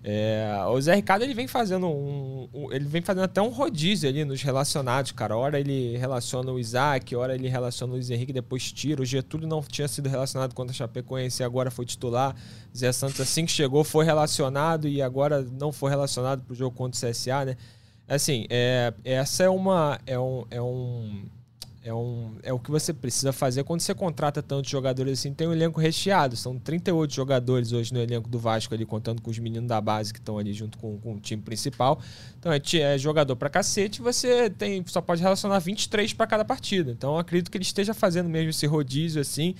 É, 0.03 0.49
o 0.71 0.81
Zé 0.81 0.95
Ricardo 0.95 1.23
ele 1.25 1.35
vem 1.35 1.47
fazendo 1.47 1.87
um, 1.89 2.49
um- 2.55 2.73
ele 2.73 2.87
vem 2.87 3.03
fazendo 3.03 3.25
até 3.25 3.43
um 3.43 3.51
rodízio 3.51 4.09
ali 4.09 4.25
nos 4.25 4.43
relacionados, 4.43 5.13
cara. 5.13 5.37
Hora 5.37 5.61
ele 5.61 5.97
relaciona 5.99 6.51
o 6.51 6.59
Isaac, 6.59 7.15
hora 7.15 7.35
ele 7.35 7.49
relaciona 7.49 7.93
o 7.93 7.97
Luiz 7.97 8.09
Henrique, 8.09 8.33
depois 8.33 8.73
tira. 8.73 9.03
O 9.03 9.05
Getúlio 9.05 9.47
não 9.47 9.61
tinha 9.63 9.89
sido 9.89 10.09
relacionado 10.09 10.55
contra 10.55 10.73
a 10.73 10.75
Chapecoense 10.75 11.43
e 11.43 11.45
agora 11.45 11.71
foi 11.71 11.85
titular. 11.85 12.35
Zé 12.75 12.93
Santos 12.93 13.21
assim 13.21 13.45
que 13.45 13.53
chegou 13.53 13.85
foi 13.85 14.07
relacionado 14.07 14.89
e 14.89 15.03
agora 15.03 15.43
não 15.43 15.71
foi 15.71 15.91
relacionado 15.91 16.43
pro 16.45 16.55
jogo 16.55 16.75
contra 16.75 16.97
o 16.97 17.11
CSA, 17.11 17.45
né? 17.45 17.57
Assim, 18.09 18.47
é, 18.49 18.93
essa 19.05 19.45
é 19.45 19.49
uma 19.51 20.01
é 20.07 20.19
um, 20.19 20.45
é 20.51 20.63
um 20.63 21.23
é, 21.89 21.95
um, 21.95 22.35
é 22.43 22.53
o 22.53 22.59
que 22.59 22.71
você 22.71 22.93
precisa 22.93 23.33
fazer 23.33 23.65
quando 23.65 23.81
você 23.81 23.95
contrata 23.95 24.43
tantos 24.43 24.71
jogadores 24.71 25.19
assim. 25.19 25.33
Tem 25.33 25.47
um 25.47 25.53
elenco 25.53 25.81
recheado. 25.81 26.37
São 26.37 26.59
38 26.59 27.15
jogadores 27.15 27.73
hoje 27.73 27.95
no 27.95 28.01
elenco 28.01 28.29
do 28.29 28.39
Vasco, 28.39 28.75
ali, 28.75 28.85
contando 28.85 29.23
com 29.23 29.31
os 29.31 29.39
meninos 29.39 29.69
da 29.69 29.81
base 29.81 30.13
que 30.13 30.19
estão 30.19 30.39
ali 30.39 30.53
junto 30.53 30.77
com, 30.77 30.99
com 30.99 31.15
o 31.15 31.21
time 31.21 31.41
principal. 31.41 31.99
Então 32.39 32.53
é, 32.53 32.61
é 32.81 32.99
jogador 32.99 33.37
pra 33.37 33.49
cacete. 33.49 34.03
Você 34.03 34.51
tem, 34.51 34.85
só 34.87 35.01
pode 35.01 35.23
relacionar 35.23 35.59
23 35.61 36.13
para 36.13 36.27
cada 36.27 36.45
partida. 36.45 36.91
Então 36.91 37.17
acredito 37.17 37.51
que 37.51 37.57
ele 37.57 37.65
esteja 37.65 37.95
fazendo 37.95 38.29
mesmo 38.29 38.51
esse 38.51 38.67
rodízio 38.67 39.23
assim. 39.23 39.55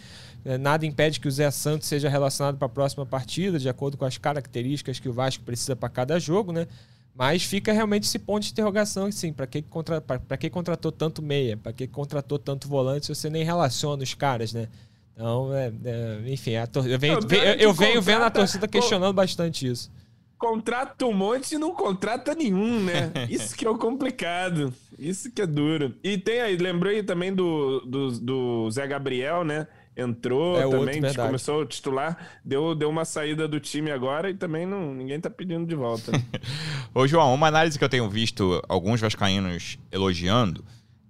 É, 0.45 0.59
Nada 0.59 0.85
impede 0.85 1.21
que 1.21 1.29
o 1.29 1.31
Zé 1.31 1.51
Santos 1.51 1.89
seja 1.89 2.11
relacionado 2.11 2.59
para 2.59 2.67
a 2.67 2.71
próxima 2.71 3.07
partida, 3.07 3.59
de 3.59 3.69
acordo 3.69 3.97
com 3.97 4.05
as 4.05 4.19
características 4.19 5.01
que 5.01 5.09
o 5.09 5.13
Vasco 5.13 5.45
precisa 5.45 5.75
para 5.75 5.89
cada 5.89 6.19
jogo, 6.19 6.53
né? 6.53 6.67
Mas 7.19 7.43
fica 7.43 7.73
realmente 7.73 8.05
esse 8.05 8.19
ponto 8.19 8.45
de 8.45 8.53
interrogação, 8.53 9.07
assim, 9.07 9.33
para 9.33 9.45
que, 9.45 9.61
contra, 9.61 10.01
pra, 10.01 10.21
pra 10.21 10.37
que 10.37 10.49
contratou 10.49 10.93
tanto 10.93 11.21
meia? 11.21 11.57
Para 11.57 11.73
que 11.73 11.89
contratou 11.89 12.39
tanto 12.39 12.69
volante 12.69 13.07
se 13.07 13.15
você 13.15 13.29
nem 13.29 13.43
relaciona 13.45 14.03
os 14.05 14.15
caras, 14.15 14.53
né? 14.53 14.69
Então, 15.15 15.53
é, 15.53 15.73
é, 15.85 16.21
enfim, 16.33 16.55
a 16.55 16.65
tor- 16.69 16.87
eu 16.89 16.97
venho, 16.97 17.15
eu, 17.15 17.55
eu 17.59 17.73
venho 17.75 18.01
vendo 18.01 18.19
a 18.19 18.27
contrata- 18.27 18.39
torcida 18.39 18.69
questionando 18.69 19.13
bastante 19.13 19.67
isso. 19.67 19.91
Contrata 20.39 21.05
um 21.07 21.13
monte 21.13 21.57
e 21.57 21.59
não 21.59 21.75
contrata 21.75 22.33
nenhum, 22.37 22.85
né? 22.85 23.11
Isso 23.29 23.57
que 23.57 23.67
é 23.67 23.69
o 23.71 23.77
complicado. 23.77 24.73
Isso 24.97 25.33
que 25.33 25.43
é 25.43 25.47
duro. 25.49 25.97
E 26.05 26.17
tem 26.17 26.41
aí, 26.41 26.57
lembrou 26.57 26.93
aí 26.93 27.03
também 27.03 27.35
do, 27.35 27.81
do, 27.81 28.13
do 28.21 28.71
Zé 28.71 28.87
Gabriel, 28.87 29.43
né? 29.43 29.67
Entrou 30.01 30.57
É, 30.57 30.65
o 30.65 30.71
outro, 30.71 30.87
também, 30.87 31.01
verdade. 31.01 31.27
começou 31.29 31.63
a 31.63 31.67
titular, 31.67 32.17
deu, 32.45 32.73
deu 32.75 32.89
uma 32.89 33.05
saída 33.05 33.49
do 33.49 33.59
time 33.59 33.91
agora 33.91 34.31
e 34.31 34.35
também 34.35 34.65
não, 34.65 34.95
ninguém 34.95 35.21
tá 35.21 35.29
pedindo 35.29 35.67
de 35.67 35.75
volta. 35.75 36.13
né? 36.13 36.23
Ô, 36.95 37.05
João, 37.07 37.35
uma 37.35 37.49
análise 37.49 37.77
que 37.77 37.85
eu 37.85 37.89
tenho 37.89 38.09
visto 38.09 38.63
alguns 38.69 39.01
vascaínos 39.01 39.77
elogiando 39.91 40.65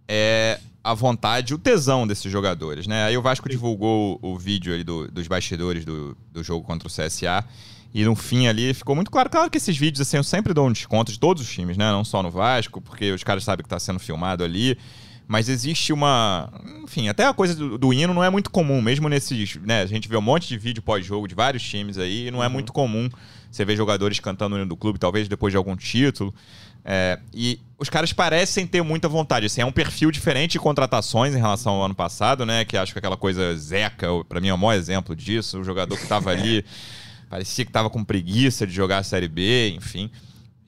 é 0.08 0.58
a 0.82 0.94
vontade, 0.94 1.52
o 1.52 1.58
tesão 1.58 2.06
desses 2.06 2.32
jogadores, 2.32 2.86
né? 2.86 3.04
Aí 3.04 3.16
o 3.18 3.20
Vasco 3.20 3.46
divulgou 3.48 4.18
o, 4.22 4.32
o 4.32 4.38
vídeo 4.38 4.72
ali 4.72 4.82
do- 4.82 5.06
dos 5.10 5.28
bastidores 5.28 5.84
do, 5.84 6.16
do 6.32 6.42
jogo 6.42 6.64
contra 6.64 6.88
o 6.88 6.90
CSA 6.90 7.44
e 7.92 8.04
no 8.04 8.14
fim 8.16 8.46
ali 8.46 8.72
ficou 8.72 8.94
muito 8.96 9.10
claro, 9.10 9.28
claro 9.28 9.50
que 9.50 9.58
esses 9.58 9.76
vídeos 9.76 10.00
assim 10.00 10.16
eu 10.16 10.24
sempre 10.24 10.54
dou 10.54 10.66
um 10.66 10.72
desconto 10.72 11.12
de 11.12 11.18
todos 11.20 11.42
os 11.42 11.48
times, 11.52 11.76
né? 11.76 11.90
Não 11.90 12.04
só 12.04 12.22
no 12.22 12.30
Vasco, 12.30 12.80
porque 12.80 13.12
os 13.12 13.22
caras 13.22 13.44
sabem 13.44 13.62
que 13.62 13.68
tá 13.68 13.78
sendo 13.78 13.98
filmado 13.98 14.42
ali, 14.42 14.78
Mas 15.28 15.50
existe 15.50 15.92
uma. 15.92 16.50
Enfim, 16.82 17.10
até 17.10 17.26
a 17.26 17.34
coisa 17.34 17.54
do, 17.54 17.76
do 17.76 17.92
hino 17.92 18.14
não 18.14 18.24
é 18.24 18.30
muito 18.30 18.50
comum, 18.50 18.80
mesmo 18.80 19.10
nesses. 19.10 19.56
Né, 19.56 19.82
a 19.82 19.86
gente 19.86 20.08
vê 20.08 20.16
um 20.16 20.22
monte 20.22 20.48
de 20.48 20.56
vídeo 20.56 20.82
pós-jogo 20.82 21.28
de 21.28 21.34
vários 21.34 21.62
times 21.62 21.98
aí, 21.98 22.28
e 22.28 22.30
não 22.30 22.42
é 22.42 22.46
uhum. 22.46 22.52
muito 22.54 22.72
comum 22.72 23.10
você 23.50 23.62
ver 23.62 23.76
jogadores 23.76 24.18
cantando 24.20 24.56
o 24.56 24.58
hino 24.58 24.66
do 24.66 24.76
clube, 24.76 24.98
talvez 24.98 25.28
depois 25.28 25.52
de 25.52 25.58
algum 25.58 25.76
título. 25.76 26.34
É, 26.82 27.18
e 27.34 27.60
os 27.78 27.90
caras 27.90 28.10
parecem 28.10 28.66
ter 28.66 28.80
muita 28.82 29.06
vontade. 29.06 29.44
Assim, 29.44 29.60
é 29.60 29.66
um 29.66 29.72
perfil 29.72 30.10
diferente 30.10 30.52
de 30.52 30.58
contratações 30.58 31.34
em 31.34 31.38
relação 31.38 31.74
ao 31.74 31.84
ano 31.84 31.94
passado, 31.94 32.46
né? 32.46 32.64
Que 32.64 32.78
acho 32.78 32.94
que 32.94 32.98
aquela 32.98 33.16
coisa 33.16 33.54
Zeca, 33.54 34.06
para 34.26 34.40
mim 34.40 34.48
é 34.48 34.54
o 34.54 34.58
maior 34.58 34.78
exemplo 34.78 35.14
disso. 35.14 35.60
O 35.60 35.64
jogador 35.64 35.94
que 35.94 36.04
estava 36.04 36.30
ali 36.30 36.64
parecia 37.28 37.66
que 37.66 37.70
estava 37.70 37.90
com 37.90 38.02
preguiça 38.02 38.66
de 38.66 38.72
jogar 38.72 38.98
a 38.98 39.02
Série 39.02 39.28
B, 39.28 39.74
enfim. 39.76 40.10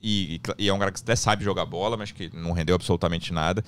E, 0.03 0.39
e, 0.59 0.67
é 0.67 0.73
um 0.73 0.77
cara 0.77 0.91
que 0.91 0.99
até 0.99 1.15
sabe 1.15 1.43
jogar 1.43 1.65
bola, 1.65 1.97
mas 1.97 2.11
que 2.11 2.29
não 2.33 2.51
rendeu 2.51 2.75
absolutamente 2.75 3.33
nada. 3.33 3.63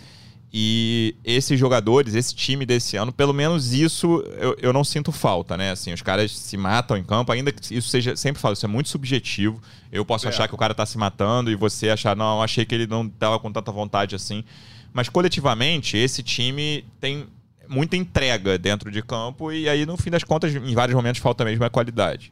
E 0.56 1.16
esses 1.24 1.60
jogadores, 1.60 2.14
esse 2.14 2.36
time 2.36 2.64
desse 2.64 2.96
ano, 2.96 3.12
pelo 3.12 3.34
menos 3.34 3.74
isso 3.74 4.24
eu, 4.38 4.56
eu 4.62 4.72
não 4.72 4.84
sinto 4.84 5.12
falta, 5.12 5.58
né? 5.58 5.72
Assim, 5.72 5.92
os 5.92 6.04
caras 6.04 6.32
se 6.32 6.56
matam 6.56 6.96
em 6.96 7.04
campo, 7.04 7.32
ainda 7.32 7.52
que 7.52 7.76
isso 7.76 7.90
seja, 7.90 8.16
sempre 8.16 8.40
falo, 8.40 8.54
isso 8.54 8.66
é 8.66 8.70
muito 8.70 8.88
subjetivo. 8.88 9.60
Eu 9.92 10.06
posso 10.06 10.28
é. 10.28 10.30
achar 10.30 10.48
que 10.48 10.54
o 10.54 10.58
cara 10.58 10.76
tá 10.76 10.86
se 10.86 10.96
matando 10.96 11.50
e 11.50 11.56
você 11.56 11.90
achar, 11.90 12.16
não, 12.16 12.40
achei 12.40 12.66
que 12.66 12.76
ele 12.76 12.86
não 12.86 13.10
tava 13.10 13.40
com 13.40 13.52
tanta 13.52 13.72
vontade 13.72 14.16
assim. 14.16 14.44
Mas 14.94 15.10
coletivamente, 15.10 15.98
esse 15.98 16.22
time 16.22 16.86
tem 17.02 17.26
muita 17.68 17.98
entrega 17.98 18.56
dentro 18.60 18.92
de 18.92 19.02
campo 19.02 19.52
e 19.52 19.68
aí, 19.68 19.88
no 19.88 19.98
fim 19.98 20.12
das 20.12 20.24
contas, 20.24 20.54
em 20.54 20.76
vários 20.76 20.96
momentos 20.96 21.20
falta 21.20 21.44
mesmo 21.44 21.66
a 21.66 21.70
qualidade. 21.72 22.32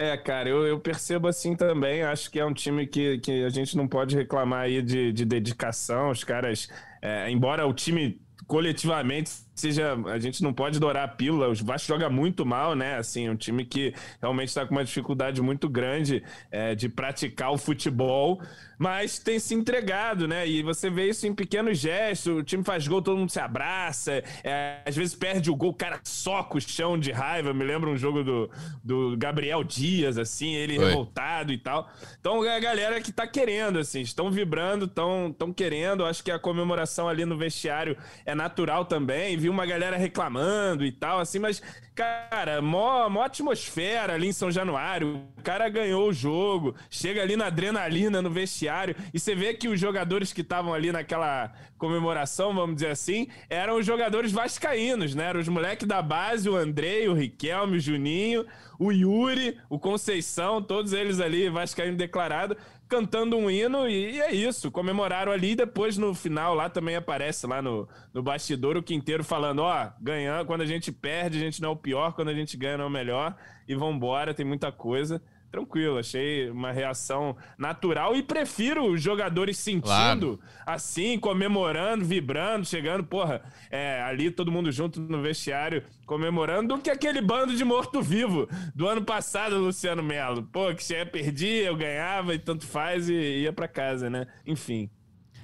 É, 0.00 0.16
cara, 0.16 0.48
eu, 0.48 0.64
eu, 0.64 0.78
percebo 0.78 1.26
assim 1.26 1.56
também. 1.56 2.04
Acho 2.04 2.30
que 2.30 2.38
é 2.38 2.44
um 2.44 2.54
time 2.54 2.86
que, 2.86 3.18
que 3.18 3.44
a 3.44 3.48
gente 3.48 3.76
não 3.76 3.88
pode 3.88 4.16
reclamar 4.16 4.60
aí 4.60 4.80
de, 4.80 5.12
de 5.12 5.24
dedicação. 5.24 6.10
Os 6.10 6.22
caras, 6.22 6.68
é, 7.02 7.28
embora 7.28 7.66
o 7.66 7.74
time 7.74 8.20
coletivamente 8.46 9.30
seja, 9.58 9.94
a 10.06 10.18
gente 10.18 10.42
não 10.42 10.52
pode 10.52 10.78
dourar 10.78 11.04
a 11.04 11.08
pílula. 11.08 11.48
O 11.48 11.54
Vasco 11.54 11.88
joga 11.88 12.08
muito 12.08 12.44
mal, 12.44 12.74
né? 12.74 12.96
Assim, 12.96 13.26
é 13.26 13.30
um 13.30 13.36
time 13.36 13.64
que 13.64 13.94
realmente 14.20 14.48
está 14.48 14.66
com 14.66 14.74
uma 14.74 14.84
dificuldade 14.84 15.40
muito 15.42 15.68
grande 15.68 16.22
é, 16.50 16.74
de 16.74 16.88
praticar 16.88 17.52
o 17.52 17.58
futebol 17.58 18.40
mas 18.78 19.18
tem 19.18 19.40
se 19.40 19.54
entregado, 19.54 20.28
né? 20.28 20.46
E 20.46 20.62
você 20.62 20.88
vê 20.88 21.08
isso 21.08 21.26
em 21.26 21.34
pequenos 21.34 21.78
gestos. 21.78 22.38
O 22.38 22.42
time 22.44 22.62
faz 22.62 22.86
gol, 22.86 23.02
todo 23.02 23.18
mundo 23.18 23.30
se 23.30 23.40
abraça. 23.40 24.22
É, 24.44 24.82
às 24.86 24.94
vezes 24.94 25.16
perde 25.16 25.50
o 25.50 25.56
gol, 25.56 25.70
o 25.70 25.74
cara 25.74 26.00
soca 26.04 26.56
o 26.56 26.60
chão 26.60 26.96
de 26.96 27.10
raiva. 27.10 27.52
Me 27.52 27.64
lembra 27.64 27.90
um 27.90 27.96
jogo 27.96 28.22
do, 28.22 28.48
do 28.84 29.16
Gabriel 29.18 29.64
Dias, 29.64 30.16
assim, 30.16 30.54
ele 30.54 30.78
Oi. 30.78 30.84
revoltado 30.84 31.52
e 31.52 31.58
tal. 31.58 31.90
Então 32.20 32.40
a 32.42 32.60
galera 32.60 33.00
que 33.00 33.10
tá 33.10 33.26
querendo, 33.26 33.80
assim, 33.80 34.00
estão 34.00 34.30
vibrando, 34.30 34.84
estão 34.84 35.34
tão 35.36 35.52
querendo. 35.52 36.06
Acho 36.06 36.22
que 36.22 36.30
a 36.30 36.38
comemoração 36.38 37.08
ali 37.08 37.24
no 37.24 37.36
vestiário 37.36 37.96
é 38.24 38.34
natural 38.34 38.84
também. 38.84 39.36
Uma 39.48 39.66
galera 39.66 39.96
reclamando 39.96 40.84
e 40.84 40.92
tal, 40.92 41.18
assim, 41.20 41.38
mas 41.38 41.62
Cara, 41.98 42.62
mó, 42.62 43.08
mó 43.08 43.24
atmosfera 43.24 44.14
ali 44.14 44.28
em 44.28 44.32
São 44.32 44.52
Januário. 44.52 45.20
O 45.36 45.42
cara 45.42 45.68
ganhou 45.68 46.08
o 46.08 46.12
jogo, 46.12 46.76
chega 46.88 47.20
ali 47.20 47.34
na 47.34 47.46
adrenalina 47.46 48.22
no 48.22 48.30
vestiário. 48.30 48.94
E 49.12 49.18
você 49.18 49.34
vê 49.34 49.52
que 49.52 49.66
os 49.66 49.80
jogadores 49.80 50.32
que 50.32 50.42
estavam 50.42 50.72
ali 50.72 50.92
naquela 50.92 51.52
comemoração, 51.76 52.54
vamos 52.54 52.76
dizer 52.76 52.90
assim, 52.90 53.26
eram 53.50 53.78
os 53.78 53.84
jogadores 53.84 54.30
vascaínos, 54.30 55.12
né? 55.12 55.24
Eram 55.24 55.40
os 55.40 55.48
moleques 55.48 55.88
da 55.88 56.00
base, 56.00 56.48
o 56.48 56.54
Andrei, 56.54 57.08
o 57.08 57.14
Riquelme, 57.14 57.78
o 57.78 57.80
Juninho, 57.80 58.46
o 58.78 58.92
Yuri, 58.92 59.58
o 59.68 59.76
Conceição, 59.76 60.62
todos 60.62 60.92
eles 60.92 61.18
ali, 61.18 61.50
vascaíno 61.50 61.96
declarado 61.96 62.56
cantando 62.88 63.36
um 63.36 63.50
hino 63.50 63.88
e 63.88 64.20
é 64.20 64.32
isso. 64.32 64.70
Comemoraram 64.70 65.30
ali 65.30 65.52
e 65.52 65.56
depois 65.56 65.96
no 65.98 66.14
final 66.14 66.54
lá 66.54 66.68
também 66.68 66.96
aparece 66.96 67.46
lá 67.46 67.60
no, 67.60 67.88
no 68.12 68.22
bastidor 68.22 68.76
o 68.76 68.82
Quinteiro 68.82 69.22
falando: 69.22 69.60
ó, 69.60 69.90
ganhando, 70.00 70.46
quando 70.46 70.62
a 70.62 70.66
gente 70.66 70.90
perde, 70.90 71.38
a 71.38 71.40
gente 71.40 71.60
não 71.60 71.70
é 71.70 71.72
o 71.72 71.76
pior, 71.76 72.12
quando 72.14 72.28
a 72.28 72.34
gente 72.34 72.56
ganha, 72.56 72.78
não 72.78 72.84
é 72.84 72.88
o 72.88 72.90
melhor. 72.90 73.36
E 73.68 73.74
vambora, 73.74 74.32
tem 74.32 74.46
muita 74.46 74.72
coisa 74.72 75.22
tranquilo, 75.50 75.98
achei 75.98 76.50
uma 76.50 76.72
reação 76.72 77.36
natural 77.56 78.14
e 78.14 78.22
prefiro 78.22 78.84
os 78.92 79.02
jogadores 79.02 79.58
sentindo 79.58 79.82
claro. 79.82 80.40
assim, 80.66 81.18
comemorando, 81.18 82.04
vibrando, 82.04 82.66
chegando, 82.66 83.04
porra, 83.04 83.42
é, 83.70 84.02
ali 84.02 84.30
todo 84.30 84.52
mundo 84.52 84.70
junto 84.70 85.00
no 85.00 85.22
vestiário 85.22 85.82
comemorando, 86.06 86.74
do 86.74 86.80
que 86.80 86.90
aquele 86.90 87.20
bando 87.20 87.54
de 87.54 87.64
morto-vivo 87.64 88.48
do 88.74 88.88
ano 88.88 89.04
passado, 89.04 89.58
Luciano 89.58 90.02
Melo. 90.02 90.42
Pô, 90.44 90.74
que 90.74 90.82
você 90.82 91.04
perdia, 91.04 91.66
eu 91.66 91.76
ganhava 91.76 92.34
e 92.34 92.38
tanto 92.38 92.66
faz 92.66 93.08
e 93.08 93.42
ia 93.42 93.52
para 93.52 93.68
casa, 93.68 94.08
né? 94.08 94.26
Enfim. 94.46 94.90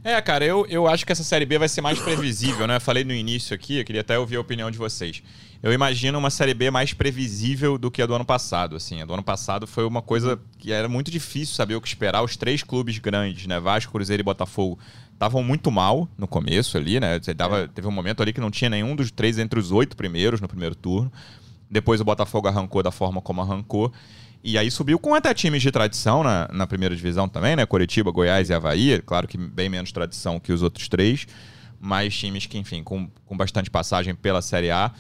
É, 0.07 0.21
cara, 0.21 0.45
eu, 0.45 0.67
eu 0.69 0.87
acho 0.87 1.07
que 1.07 1.13
essa 1.13 1.25
Série 1.25 1.47
B 1.47 1.59
vai 1.59 1.67
ser 1.67 1.81
mais 1.81 1.99
previsível, 1.99 2.67
né? 2.67 2.79
Falei 2.79 3.05
no 3.05 3.13
início 3.15 3.55
aqui, 3.55 3.79
eu 3.79 3.85
queria 3.87 4.03
até 4.03 4.19
ouvir 4.19 4.37
a 4.37 4.41
opinião 4.41 4.71
de 4.71 4.77
vocês. 4.77 5.23
Eu 5.63 5.73
imagino 5.73 6.19
uma 6.19 6.29
Série 6.29 6.53
B 6.53 6.71
mais 6.71 6.93
previsível 6.93 7.79
do 7.79 7.91
que 7.91 8.03
a 8.03 8.07
do 8.07 8.15
ano 8.15 8.25
passado, 8.25 8.77
assim. 8.77 9.01
A 9.01 9.07
do 9.07 9.15
ano 9.15 9.23
passado 9.23 9.67
foi 9.67 9.87
uma 9.87 10.03
coisa 10.03 10.39
que 10.59 10.71
era 10.71 10.91
muito 10.91 11.11
difícil 11.11 11.55
saber 11.55 11.75
o 11.75 11.81
que 11.81 11.89
esperar. 11.89 12.23
Os 12.23 12.37
três 12.37 12.63
clubes 12.63 12.99
grandes, 12.99 13.47
né? 13.47 13.59
Vasco, 13.59 13.93
Cruzeiro 13.93 14.21
e 14.21 14.23
Botafogo, 14.23 14.79
estavam 15.15 15.43
muito 15.43 15.71
mal 15.71 16.07
no 16.19 16.29
começo 16.29 16.77
ali, 16.77 17.01
né? 17.01 17.17
É. 17.17 17.67
Teve 17.69 17.89
um 17.89 17.91
momento 17.91 18.23
ali 18.23 18.35
que 18.35 18.43
não 18.43 18.51
tinha 18.51 18.69
nenhum 18.69 18.95
dos 18.95 19.11
três 19.11 19.39
entre 19.39 19.59
os 19.59 19.73
oito 19.73 19.97
primeiros 19.97 20.39
no 20.39 20.47
primeiro 20.47 20.75
turno. 20.75 21.11
Depois 21.71 21.99
o 21.99 22.05
Botafogo 22.05 22.47
arrancou 22.47 22.83
da 22.83 22.91
forma 22.91 23.23
como 23.23 23.41
arrancou. 23.41 23.91
E 24.47 24.59
aí 24.59 24.71
subiu 24.71 24.99
com 24.99 25.15
até 25.15 25.33
times 25.33 25.63
de 25.63 25.73
tradição 25.73 26.23
na, 26.23 26.47
na 26.53 26.67
primeira 26.67 26.95
divisão 26.95 27.27
também, 27.27 27.57
né? 27.57 27.65
Curitiba, 27.65 28.11
Goiás 28.11 28.51
e 28.51 28.53
Havaí. 28.53 29.01
Claro 29.01 29.27
que 29.27 29.39
bem 29.39 29.71
menos 29.71 29.91
tradição 29.91 30.39
que 30.39 30.53
os 30.53 30.63
outros 30.63 30.87
três. 30.87 31.27
Mas 31.81 32.15
times 32.15 32.45
que, 32.45 32.59
enfim, 32.59 32.83
com, 32.83 33.09
com 33.25 33.35
bastante 33.35 33.71
passagem 33.71 34.15
pela 34.15 34.43
Série 34.43 34.71
A. 34.71 34.93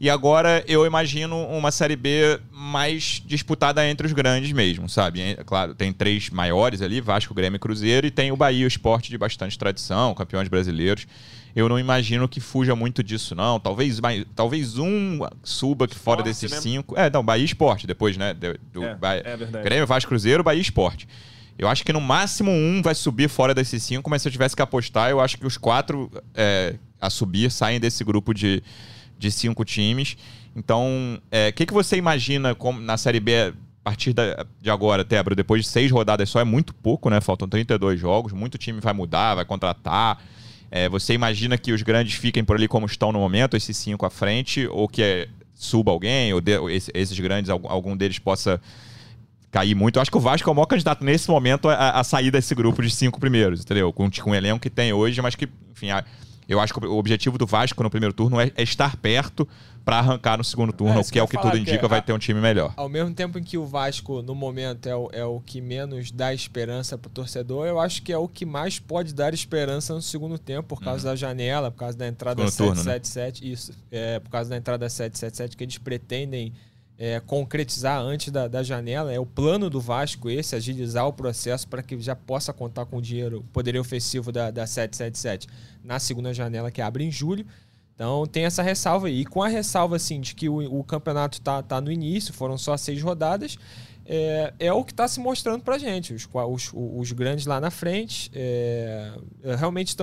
E 0.00 0.08
agora 0.08 0.64
eu 0.68 0.86
imagino 0.86 1.36
uma 1.48 1.72
Série 1.72 1.96
B 1.96 2.38
mais 2.52 3.20
disputada 3.26 3.84
entre 3.88 4.06
os 4.06 4.12
grandes 4.12 4.52
mesmo, 4.52 4.88
sabe? 4.88 5.20
É, 5.20 5.34
claro, 5.44 5.74
tem 5.74 5.92
três 5.92 6.30
maiores 6.30 6.80
ali, 6.80 7.00
Vasco, 7.00 7.34
Grêmio 7.34 7.56
e 7.56 7.60
Cruzeiro, 7.60 8.06
e 8.06 8.10
tem 8.10 8.30
o 8.30 8.36
Bahia, 8.36 8.64
o 8.64 8.68
esporte 8.68 9.10
de 9.10 9.18
bastante 9.18 9.58
tradição, 9.58 10.14
campeões 10.14 10.46
brasileiros. 10.46 11.08
Eu 11.54 11.68
não 11.68 11.78
imagino 11.78 12.28
que 12.28 12.40
fuja 12.40 12.74
muito 12.74 13.02
disso, 13.02 13.34
não. 13.34 13.60
Talvez, 13.60 14.00
talvez 14.34 14.78
um 14.78 15.20
suba 15.42 15.86
que 15.86 15.94
fora 15.94 16.22
desses 16.22 16.50
né? 16.50 16.60
cinco. 16.60 16.98
É, 16.98 17.10
não, 17.10 17.22
Bahia 17.22 17.44
Esporte, 17.44 17.86
depois, 17.86 18.16
né? 18.16 18.32
Do, 18.34 18.84
é, 18.84 18.94
Bahia, 18.94 19.22
é 19.24 19.36
verdade. 19.36 19.64
Grêmio, 19.64 19.86
Vasco, 19.86 20.08
Cruzeiro, 20.08 20.42
Bahia 20.42 20.60
Esporte. 20.60 21.06
Eu 21.58 21.68
acho 21.68 21.84
que 21.84 21.92
no 21.92 22.00
máximo 22.00 22.50
um 22.50 22.80
vai 22.82 22.94
subir 22.94 23.28
fora 23.28 23.54
desses 23.54 23.82
cinco, 23.82 24.08
mas 24.08 24.22
se 24.22 24.28
eu 24.28 24.32
tivesse 24.32 24.56
que 24.56 24.62
apostar, 24.62 25.10
eu 25.10 25.20
acho 25.20 25.36
que 25.36 25.46
os 25.46 25.58
quatro 25.58 26.10
é, 26.34 26.76
a 27.00 27.10
subir 27.10 27.50
saem 27.50 27.78
desse 27.78 28.02
grupo 28.02 28.32
de, 28.32 28.62
de 29.18 29.30
cinco 29.30 29.64
times. 29.64 30.16
Então, 30.56 31.18
o 31.18 31.22
é, 31.30 31.52
que, 31.52 31.66
que 31.66 31.72
você 31.72 31.96
imagina 31.96 32.54
como, 32.54 32.80
na 32.80 32.96
Série 32.96 33.20
B 33.20 33.34
a 33.34 33.52
partir 33.84 34.12
da, 34.12 34.46
de 34.60 34.70
agora, 34.70 35.04
Tebro? 35.04 35.34
Depois 35.34 35.62
de 35.62 35.68
seis 35.68 35.90
rodadas 35.90 36.28
só 36.30 36.40
é 36.40 36.44
muito 36.44 36.72
pouco, 36.74 37.10
né? 37.10 37.20
Faltam 37.20 37.48
32 37.48 38.00
jogos, 38.00 38.32
muito 38.32 38.56
time 38.56 38.80
vai 38.80 38.92
mudar, 38.92 39.34
vai 39.34 39.44
contratar. 39.44 40.18
É, 40.74 40.88
você 40.88 41.12
imagina 41.12 41.58
que 41.58 41.70
os 41.70 41.82
grandes 41.82 42.14
fiquem 42.14 42.42
por 42.42 42.56
ali 42.56 42.66
como 42.66 42.86
estão 42.86 43.12
no 43.12 43.18
momento, 43.18 43.58
esses 43.58 43.76
cinco 43.76 44.06
à 44.06 44.10
frente, 44.10 44.66
ou 44.68 44.88
que 44.88 45.02
é, 45.02 45.28
suba 45.54 45.92
alguém, 45.92 46.32
ou, 46.32 46.40
de, 46.40 46.52
esses 46.94 47.20
grandes, 47.20 47.50
algum 47.50 47.94
deles 47.94 48.18
possa 48.18 48.58
cair 49.50 49.74
muito. 49.74 49.96
Eu 49.96 50.02
acho 50.02 50.10
que 50.10 50.16
o 50.16 50.20
Vasco 50.20 50.48
é 50.48 50.50
o 50.50 50.56
maior 50.56 50.64
candidato 50.64 51.04
nesse 51.04 51.30
momento 51.30 51.68
a, 51.68 52.00
a 52.00 52.02
sair 52.02 52.30
desse 52.30 52.54
grupo 52.54 52.80
de 52.80 52.88
cinco 52.88 53.20
primeiros, 53.20 53.60
entendeu? 53.60 53.92
Com, 53.92 54.10
com 54.10 54.30
o 54.30 54.34
elenco 54.34 54.60
que 54.60 54.70
tem 54.70 54.94
hoje, 54.94 55.20
mas 55.20 55.34
que, 55.34 55.46
enfim, 55.72 55.90
a, 55.90 56.02
eu 56.48 56.60
acho 56.60 56.74
que 56.74 56.86
o 56.86 56.96
objetivo 56.96 57.38
do 57.38 57.46
Vasco 57.46 57.82
no 57.82 57.90
primeiro 57.90 58.12
turno 58.12 58.40
é, 58.40 58.50
é 58.56 58.62
estar 58.62 58.96
perto 58.96 59.48
para 59.84 59.98
arrancar 59.98 60.38
no 60.38 60.44
segundo 60.44 60.72
turno, 60.72 61.00
é, 61.00 61.04
que 61.04 61.18
é 61.18 61.22
o 61.22 61.26
que 61.26 61.40
tudo 61.40 61.56
indica, 61.56 61.78
que, 61.78 61.88
vai 61.88 62.00
ter 62.00 62.12
um 62.12 62.18
time 62.18 62.40
melhor. 62.40 62.72
Ao 62.76 62.88
mesmo 62.88 63.12
tempo 63.12 63.38
em 63.38 63.42
que 63.42 63.58
o 63.58 63.66
Vasco, 63.66 64.22
no 64.22 64.34
momento, 64.34 64.88
é 64.88 64.94
o, 64.94 65.10
é 65.12 65.24
o 65.24 65.40
que 65.40 65.60
menos 65.60 66.10
dá 66.10 66.32
esperança 66.32 66.96
para 66.96 67.08
o 67.08 67.10
torcedor, 67.10 67.66
eu 67.66 67.80
acho 67.80 68.02
que 68.02 68.12
é 68.12 68.18
o 68.18 68.28
que 68.28 68.46
mais 68.46 68.78
pode 68.78 69.12
dar 69.12 69.34
esperança 69.34 69.92
no 69.92 70.02
segundo 70.02 70.38
tempo, 70.38 70.68
por 70.68 70.80
causa 70.80 71.08
uhum. 71.08 71.12
da 71.12 71.16
janela, 71.16 71.70
por 71.70 71.78
causa 71.78 71.98
da 71.98 72.06
entrada 72.06 72.46
segundo 72.48 72.76
777. 72.76 73.40
Turno, 73.40 73.48
né? 73.48 73.52
Isso, 73.52 73.72
é, 73.90 74.20
por 74.20 74.30
causa 74.30 74.50
da 74.50 74.56
entrada 74.56 74.88
777, 74.88 75.56
que 75.56 75.64
eles 75.64 75.78
pretendem 75.78 76.52
é, 77.02 77.18
concretizar 77.18 78.00
antes 78.00 78.30
da, 78.30 78.46
da 78.46 78.62
janela. 78.62 79.12
É 79.12 79.18
o 79.18 79.26
plano 79.26 79.68
do 79.68 79.80
Vasco 79.80 80.30
esse, 80.30 80.54
agilizar 80.54 81.04
o 81.04 81.12
processo 81.12 81.66
para 81.66 81.82
que 81.82 81.98
já 82.00 82.14
possa 82.14 82.52
contar 82.52 82.86
com 82.86 82.98
o 82.98 83.02
dinheiro, 83.02 83.44
poder 83.52 83.76
ofensivo 83.76 84.30
da, 84.30 84.52
da 84.52 84.68
777 84.68 85.48
na 85.82 85.98
segunda 85.98 86.32
janela, 86.32 86.70
que 86.70 86.80
abre 86.80 87.02
em 87.02 87.10
julho. 87.10 87.44
Então 87.92 88.24
tem 88.24 88.44
essa 88.44 88.62
ressalva 88.62 89.08
aí. 89.08 89.22
E 89.22 89.24
com 89.24 89.42
a 89.42 89.48
ressalva 89.48 89.96
assim, 89.96 90.20
de 90.20 90.32
que 90.32 90.48
o, 90.48 90.78
o 90.78 90.84
campeonato 90.84 91.38
está 91.38 91.60
tá 91.60 91.80
no 91.80 91.90
início, 91.90 92.32
foram 92.32 92.56
só 92.56 92.76
seis 92.76 93.02
rodadas, 93.02 93.58
é, 94.06 94.54
é 94.60 94.72
o 94.72 94.84
que 94.84 94.92
está 94.92 95.08
se 95.08 95.18
mostrando 95.18 95.64
para 95.64 95.78
gente. 95.78 96.14
Os, 96.14 96.28
os, 96.32 96.70
os, 96.72 97.10
grandes 97.10 97.46
lá 97.46 97.60
na 97.60 97.72
frente. 97.72 98.30
É, 98.32 99.10
realmente 99.58 99.96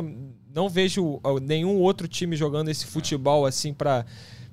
não 0.54 0.68
vejo 0.68 1.22
nenhum 1.42 1.78
outro 1.78 2.10
time 2.10 2.36
jogando 2.36 2.68
esse 2.68 2.86
futebol 2.86 3.46
assim 3.46 3.74
para 3.74 4.06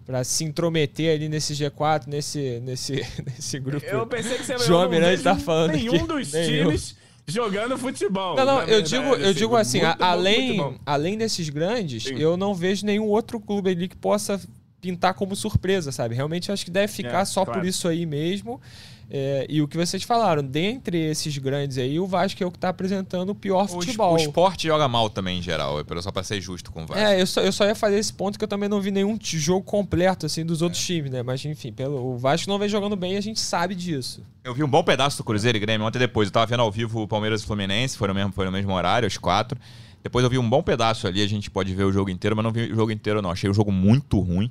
para 0.07 0.23
se 0.23 0.45
intrometer 0.45 1.17
ali 1.17 1.29
nesse 1.29 1.53
G4, 1.53 2.07
nesse, 2.07 2.61
nesse, 2.61 3.05
nesse 3.27 3.59
grupo. 3.59 3.85
Eu 3.85 4.07
pensei 4.07 4.39
que 4.39 4.45
você 4.45 4.57
João 4.59 4.89
Miranda 4.89 5.15
está 5.15 5.37
falando 5.37 5.73
nenhum 5.73 6.07
dos 6.07 6.33
nenhum. 6.33 6.67
times 6.67 6.97
jogando 7.27 7.77
futebol. 7.77 8.37
Não, 8.37 8.47
não, 8.47 8.61
eu 8.61 8.67
verdade, 8.67 8.89
digo, 8.89 9.07
eu 9.07 9.31
assim, 9.31 9.35
digo 9.35 9.57
assim, 9.57 9.81
além, 9.99 10.79
além 10.87 11.19
desses 11.19 11.49
grandes, 11.49 12.05
Sim. 12.05 12.17
eu 12.19 12.37
não 12.37 12.55
vejo 12.55 12.87
nenhum 12.87 13.07
outro 13.07 13.41
clube 13.41 13.71
ali 13.71 13.89
que 13.89 13.97
possa 13.97 14.41
pintar 14.81 15.15
como 15.15 15.35
surpresa, 15.35 15.91
sabe? 15.91 16.15
Realmente 16.15 16.53
acho 16.53 16.65
que 16.65 16.71
deve 16.71 16.93
ficar 16.93 17.23
é, 17.23 17.25
só 17.25 17.45
claro. 17.45 17.61
por 17.61 17.67
isso 17.67 17.89
aí 17.89 18.07
mesmo. 18.07 18.61
É, 19.09 19.47
e 19.49 19.63
o 19.63 19.69
que 19.69 19.77
vocês 19.77 20.03
falaram, 20.03 20.43
dentre 20.43 20.99
esses 20.99 21.39
grandes 21.39 21.79
aí, 21.79 22.01
o 22.01 22.07
Vasco 22.07 22.43
é 22.43 22.47
o 22.47 22.51
que 22.51 22.57
está 22.57 22.71
apresentando 22.71 23.31
o 23.31 23.35
pior 23.35 23.65
o 23.65 23.69
futebol. 23.69 24.15
O 24.15 24.17
esporte 24.17 24.67
joga 24.67 24.89
mal 24.89 25.09
também, 25.09 25.39
em 25.39 25.43
geral, 25.43 25.77
só 26.03 26.11
para 26.11 26.25
ser 26.25 26.41
justo 26.41 26.73
com 26.73 26.83
o 26.83 26.87
Vasco. 26.87 27.03
É, 27.03 27.21
eu 27.21 27.27
só, 27.27 27.41
eu 27.41 27.53
só 27.53 27.65
ia 27.65 27.75
fazer 27.75 27.99
esse 27.99 28.13
ponto 28.13 28.37
que 28.37 28.45
eu 28.45 28.49
também 28.49 28.69
não 28.69 28.81
vi 28.81 28.91
nenhum 28.91 29.17
jogo 29.23 29.65
completo 29.65 30.27
assim 30.27 30.45
dos 30.45 30.61
outros 30.61 30.83
é. 30.83 30.87
times, 30.87 31.11
né? 31.13 31.23
Mas 31.23 31.45
enfim, 31.45 31.73
pelo, 31.73 32.15
o 32.15 32.19
Vasco 32.19 32.51
não 32.51 32.59
vem 32.59 32.69
jogando 32.69 32.97
bem 32.97 33.15
e 33.15 33.17
a 33.17 33.21
gente 33.21 33.39
sabe 33.39 33.75
disso. 33.75 34.23
Eu 34.43 34.55
vi 34.55 34.65
um 34.65 34.69
bom 34.69 34.83
pedaço 34.83 35.19
do 35.19 35.25
Cruzeiro 35.25 35.57
e 35.57 35.61
Grêmio 35.61 35.87
ontem 35.87 35.99
depois. 35.99 36.29
Eu 36.29 36.33
tava 36.33 36.47
vendo 36.47 36.61
ao 36.61 36.71
vivo 36.71 37.03
o 37.03 37.09
Palmeiras 37.09 37.43
e 37.43 37.47
Fluminense, 37.47 37.97
foi 37.97 38.09
no 38.09 38.15
mesmo, 38.15 38.33
foi 38.33 38.45
no 38.45 38.53
mesmo 38.53 38.73
horário, 38.73 39.07
às 39.07 39.17
quatro. 39.17 39.59
Depois 40.03 40.25
eu 40.25 40.31
vi 40.31 40.39
um 40.39 40.49
bom 40.49 40.63
pedaço 40.63 41.07
ali, 41.07 41.23
a 41.23 41.29
gente 41.29 41.51
pode 41.51 41.75
ver 41.75 41.85
o 41.85 41.93
jogo 41.93 42.11
inteiro, 42.11 42.37
mas 42.37 42.45
não 42.45 42.53
vi 42.53 42.73
o 42.73 42.75
jogo 42.75 42.93
inteiro 42.93 43.23
não. 43.23 43.31
Achei 43.31 43.49
o 43.51 43.55
jogo 43.55 43.71
muito 43.71 44.19
ruim. 44.19 44.51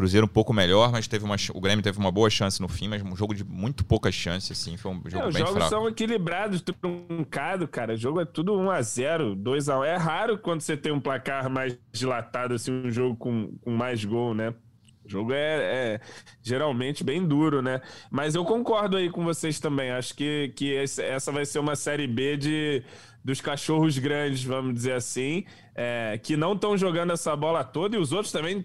Cruzeiro 0.00 0.24
um 0.24 0.28
pouco 0.28 0.54
melhor, 0.54 0.90
mas 0.90 1.06
teve 1.06 1.26
uma, 1.26 1.36
o 1.52 1.60
Grêmio 1.60 1.82
teve 1.82 1.98
uma 1.98 2.10
boa 2.10 2.30
chance 2.30 2.58
no 2.58 2.68
fim, 2.68 2.88
mas 2.88 3.02
um 3.02 3.14
jogo 3.14 3.34
de 3.34 3.44
muito 3.44 3.84
poucas 3.84 4.14
chances, 4.14 4.58
assim, 4.58 4.78
foi 4.78 4.90
um 4.90 5.02
jogo 5.04 5.28
é, 5.28 5.32
bem 5.32 5.32
fraco. 5.32 5.50
Os 5.50 5.54
jogos 5.54 5.68
são 5.68 5.88
equilibrados, 5.88 6.62
truncado, 6.62 7.68
cara. 7.68 7.92
O 7.92 7.96
jogo 7.98 8.18
é 8.18 8.24
tudo 8.24 8.58
1 8.58 8.70
a 8.70 8.80
0 8.80 9.34
2 9.34 9.68
a 9.68 9.78
1 9.80 9.84
É 9.84 9.96
raro 9.96 10.38
quando 10.38 10.62
você 10.62 10.74
tem 10.74 10.90
um 10.90 10.98
placar 10.98 11.50
mais 11.50 11.76
dilatado, 11.92 12.54
assim, 12.54 12.72
um 12.72 12.90
jogo 12.90 13.14
com, 13.16 13.52
com 13.60 13.70
mais 13.70 14.02
gol, 14.02 14.32
né? 14.32 14.54
O 15.10 15.12
jogo 15.12 15.32
é, 15.32 15.36
é, 15.36 16.00
geralmente 16.40 17.02
bem 17.02 17.26
duro, 17.26 17.60
né? 17.60 17.80
Mas 18.10 18.36
eu 18.36 18.44
concordo 18.44 18.96
aí 18.96 19.10
com 19.10 19.24
vocês 19.24 19.58
também. 19.58 19.90
Acho 19.90 20.14
que, 20.14 20.52
que 20.54 20.76
essa 20.76 21.32
vai 21.32 21.44
ser 21.44 21.58
uma 21.58 21.74
série 21.74 22.06
B 22.06 22.36
de 22.36 22.84
dos 23.22 23.40
cachorros 23.40 23.98
grandes, 23.98 24.42
vamos 24.42 24.72
dizer 24.74 24.94
assim, 24.94 25.44
é, 25.74 26.18
que 26.22 26.36
não 26.36 26.54
estão 26.54 26.76
jogando 26.76 27.12
essa 27.12 27.36
bola 27.36 27.62
toda, 27.62 27.96
e 27.96 27.98
os 27.98 28.12
outros 28.12 28.32
também 28.32 28.64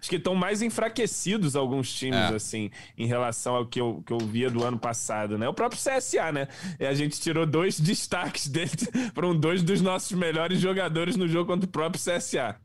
acho 0.00 0.10
que 0.10 0.16
estão 0.16 0.34
mais 0.34 0.60
enfraquecidos, 0.60 1.54
alguns 1.54 1.92
times, 1.92 2.18
é. 2.18 2.34
assim, 2.34 2.70
em 2.98 3.06
relação 3.06 3.54
ao 3.54 3.66
que 3.66 3.80
eu, 3.80 4.02
que 4.04 4.12
eu 4.12 4.18
via 4.18 4.50
do 4.50 4.64
ano 4.64 4.78
passado, 4.78 5.38
né? 5.38 5.48
O 5.48 5.54
próprio 5.54 5.80
CSA, 5.80 6.32
né? 6.32 6.48
E 6.80 6.86
a 6.86 6.94
gente 6.94 7.20
tirou 7.20 7.46
dois 7.46 7.78
destaques 7.80 8.48
dele, 8.48 8.72
foram 9.14 9.36
dois 9.36 9.62
dos 9.62 9.80
nossos 9.80 10.12
melhores 10.18 10.60
jogadores 10.60 11.16
no 11.16 11.28
jogo 11.28 11.46
contra 11.46 11.68
o 11.68 11.70
próprio 11.70 12.02
CSA 12.02 12.56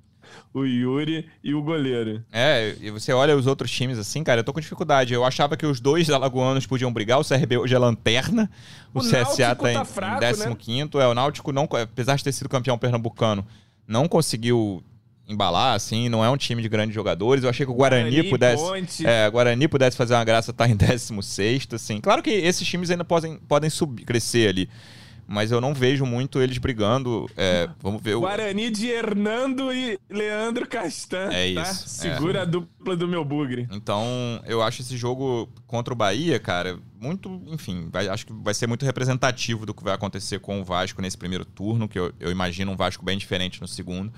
o 0.53 0.63
Yuri 0.63 1.27
e 1.43 1.53
o 1.53 1.61
goleiro. 1.61 2.23
É, 2.31 2.75
e 2.79 2.89
você 2.89 3.13
olha 3.13 3.35
os 3.35 3.47
outros 3.47 3.71
times 3.71 3.97
assim, 3.97 4.23
cara, 4.23 4.41
eu 4.41 4.43
tô 4.43 4.53
com 4.53 4.59
dificuldade. 4.59 5.13
Eu 5.13 5.25
achava 5.25 5.55
que 5.55 5.65
os 5.65 5.79
dois 5.79 6.09
alagoanos 6.09 6.65
podiam 6.65 6.91
brigar, 6.91 7.19
o 7.19 7.25
CRB 7.25 7.57
hoje 7.57 7.75
é 7.75 7.79
lanterna, 7.79 8.49
o, 8.93 8.99
o 8.99 9.01
CSA 9.01 9.55
tá, 9.55 9.73
em, 9.73 9.85
fraco, 9.85 10.23
em 10.23 10.55
15 10.55 10.83
né? 10.83 11.03
é, 11.03 11.07
o 11.07 11.13
Náutico 11.13 11.51
não, 11.51 11.67
apesar 11.81 12.15
de 12.15 12.23
ter 12.23 12.31
sido 12.31 12.49
campeão 12.49 12.77
pernambucano, 12.77 13.45
não 13.87 14.07
conseguiu 14.07 14.83
embalar, 15.27 15.75
assim, 15.75 16.09
não 16.09 16.25
é 16.25 16.29
um 16.29 16.37
time 16.37 16.61
de 16.61 16.67
grandes 16.67 16.93
jogadores. 16.93 17.43
Eu 17.43 17.49
achei 17.49 17.65
que 17.65 17.71
o 17.71 17.75
Guarani, 17.75 18.09
Guarani 18.11 18.29
pudesse. 18.29 19.07
É, 19.07 19.29
Guarani 19.29 19.67
pudesse 19.67 19.95
fazer 19.95 20.13
uma 20.13 20.23
graça, 20.23 20.51
tá 20.51 20.67
em 20.67 20.75
16, 20.75 21.67
assim. 21.73 22.01
Claro 22.01 22.21
que 22.21 22.31
esses 22.31 22.67
times 22.67 22.89
ainda 22.89 23.05
podem, 23.05 23.37
podem 23.37 23.69
subir, 23.69 24.03
crescer 24.03 24.49
ali 24.49 24.69
mas 25.31 25.49
eu 25.49 25.61
não 25.61 25.73
vejo 25.73 26.05
muito 26.05 26.41
eles 26.41 26.57
brigando. 26.57 27.25
É, 27.37 27.69
vamos 27.79 28.01
ver. 28.01 28.17
Guarani 28.17 28.69
de 28.69 28.89
Hernando 28.89 29.73
e 29.73 29.97
Leandro 30.09 30.67
Castan. 30.67 31.29
É 31.31 31.53
tá? 31.53 31.61
isso. 31.61 31.87
Segura 31.87 32.39
é. 32.39 32.41
a 32.41 32.45
dupla 32.45 32.97
do 32.97 33.07
meu 33.07 33.23
bugre. 33.23 33.65
Então, 33.71 34.05
eu 34.45 34.61
acho 34.61 34.81
esse 34.81 34.97
jogo 34.97 35.47
contra 35.65 35.93
o 35.93 35.95
Bahia, 35.95 36.37
cara, 36.37 36.77
muito. 36.99 37.41
Enfim, 37.47 37.87
vai, 37.89 38.09
acho 38.09 38.25
que 38.25 38.33
vai 38.33 38.53
ser 38.53 38.67
muito 38.67 38.85
representativo 38.85 39.65
do 39.65 39.73
que 39.73 39.81
vai 39.81 39.93
acontecer 39.93 40.39
com 40.39 40.59
o 40.59 40.65
Vasco 40.65 41.01
nesse 41.01 41.17
primeiro 41.17 41.45
turno, 41.45 41.87
que 41.87 41.97
eu, 41.97 42.11
eu 42.19 42.29
imagino 42.29 42.69
um 42.73 42.75
Vasco 42.75 43.05
bem 43.05 43.17
diferente 43.17 43.61
no 43.61 43.67
segundo. 43.69 44.11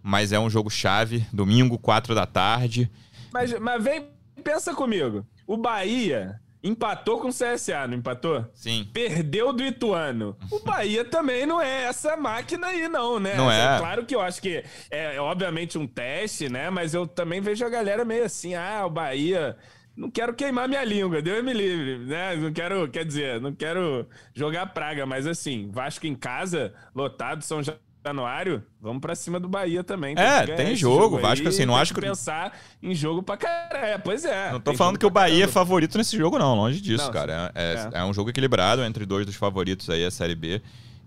Mas 0.00 0.30
é 0.30 0.38
um 0.38 0.48
jogo 0.48 0.70
chave, 0.70 1.26
domingo, 1.32 1.76
4 1.76 2.14
da 2.14 2.24
tarde. 2.24 2.88
Mas, 3.32 3.58
mas 3.58 3.82
vem, 3.82 4.06
pensa 4.44 4.72
comigo. 4.72 5.26
O 5.44 5.56
Bahia 5.56 6.40
Empatou 6.66 7.20
com 7.20 7.28
o 7.28 7.32
CSA, 7.32 7.86
não 7.86 7.96
empatou? 7.96 8.44
Sim. 8.52 8.88
Perdeu 8.92 9.52
do 9.52 9.62
Ituano. 9.62 10.36
O 10.50 10.58
Bahia 10.58 11.04
também 11.04 11.46
não 11.46 11.60
é 11.62 11.84
essa 11.84 12.16
máquina 12.16 12.66
aí, 12.66 12.88
não, 12.88 13.20
né? 13.20 13.36
Não 13.36 13.50
é. 13.50 13.78
Claro 13.78 14.04
que 14.04 14.16
eu 14.16 14.20
acho 14.20 14.42
que 14.42 14.64
é, 14.90 15.14
é 15.14 15.20
obviamente 15.20 15.78
um 15.78 15.86
teste, 15.86 16.48
né? 16.48 16.68
Mas 16.68 16.92
eu 16.92 17.06
também 17.06 17.40
vejo 17.40 17.64
a 17.64 17.68
galera 17.68 18.04
meio 18.04 18.24
assim, 18.24 18.56
ah, 18.56 18.84
o 18.84 18.90
Bahia 18.90 19.56
não 19.96 20.10
quero 20.10 20.34
queimar 20.34 20.68
minha 20.68 20.84
língua, 20.84 21.22
Deus 21.22 21.42
me 21.42 21.52
livre, 21.54 21.98
né? 22.04 22.36
Não 22.36 22.52
quero, 22.52 22.88
quer 22.90 23.04
dizer, 23.04 23.40
não 23.40 23.54
quero 23.54 24.06
jogar 24.34 24.66
praga, 24.66 25.06
mas 25.06 25.26
assim, 25.26 25.70
Vasco 25.70 26.06
em 26.06 26.14
casa, 26.14 26.74
lotado, 26.94 27.42
São 27.42 27.62
Januário, 27.62 27.85
vamos 28.80 29.00
para 29.00 29.14
cima 29.14 29.40
do 29.40 29.48
Bahia 29.48 29.82
também. 29.84 30.14
Tem 30.14 30.24
é, 30.24 30.46
tem 30.46 30.76
jogo. 30.76 31.02
jogo 31.02 31.18
Vasco, 31.18 31.48
assim, 31.48 31.64
não 31.64 31.76
acho 31.76 31.94
que. 31.94 32.00
pensar 32.00 32.56
em 32.82 32.94
jogo 32.94 33.22
pra 33.22 33.36
caralho. 33.36 33.84
É, 33.84 33.98
pois 33.98 34.24
é. 34.24 34.52
Não 34.52 34.60
tô 34.60 34.74
falando 34.74 34.98
que 34.98 35.06
o 35.06 35.10
Bahia 35.10 35.44
é 35.44 35.48
favorito 35.48 35.98
nesse 35.98 36.16
jogo, 36.16 36.38
não. 36.38 36.54
Longe 36.54 36.80
disso, 36.80 37.04
não, 37.04 37.12
cara. 37.12 37.52
É, 37.54 37.88
é, 37.92 37.98
é, 38.00 38.04
um 38.04 38.12
jogo 38.12 38.30
equilibrado 38.30 38.82
entre 38.82 39.06
dois 39.06 39.26
dos 39.26 39.36
favoritos 39.36 39.88
aí, 39.90 40.04
a 40.04 40.10
Série 40.10 40.34
B. 40.34 40.60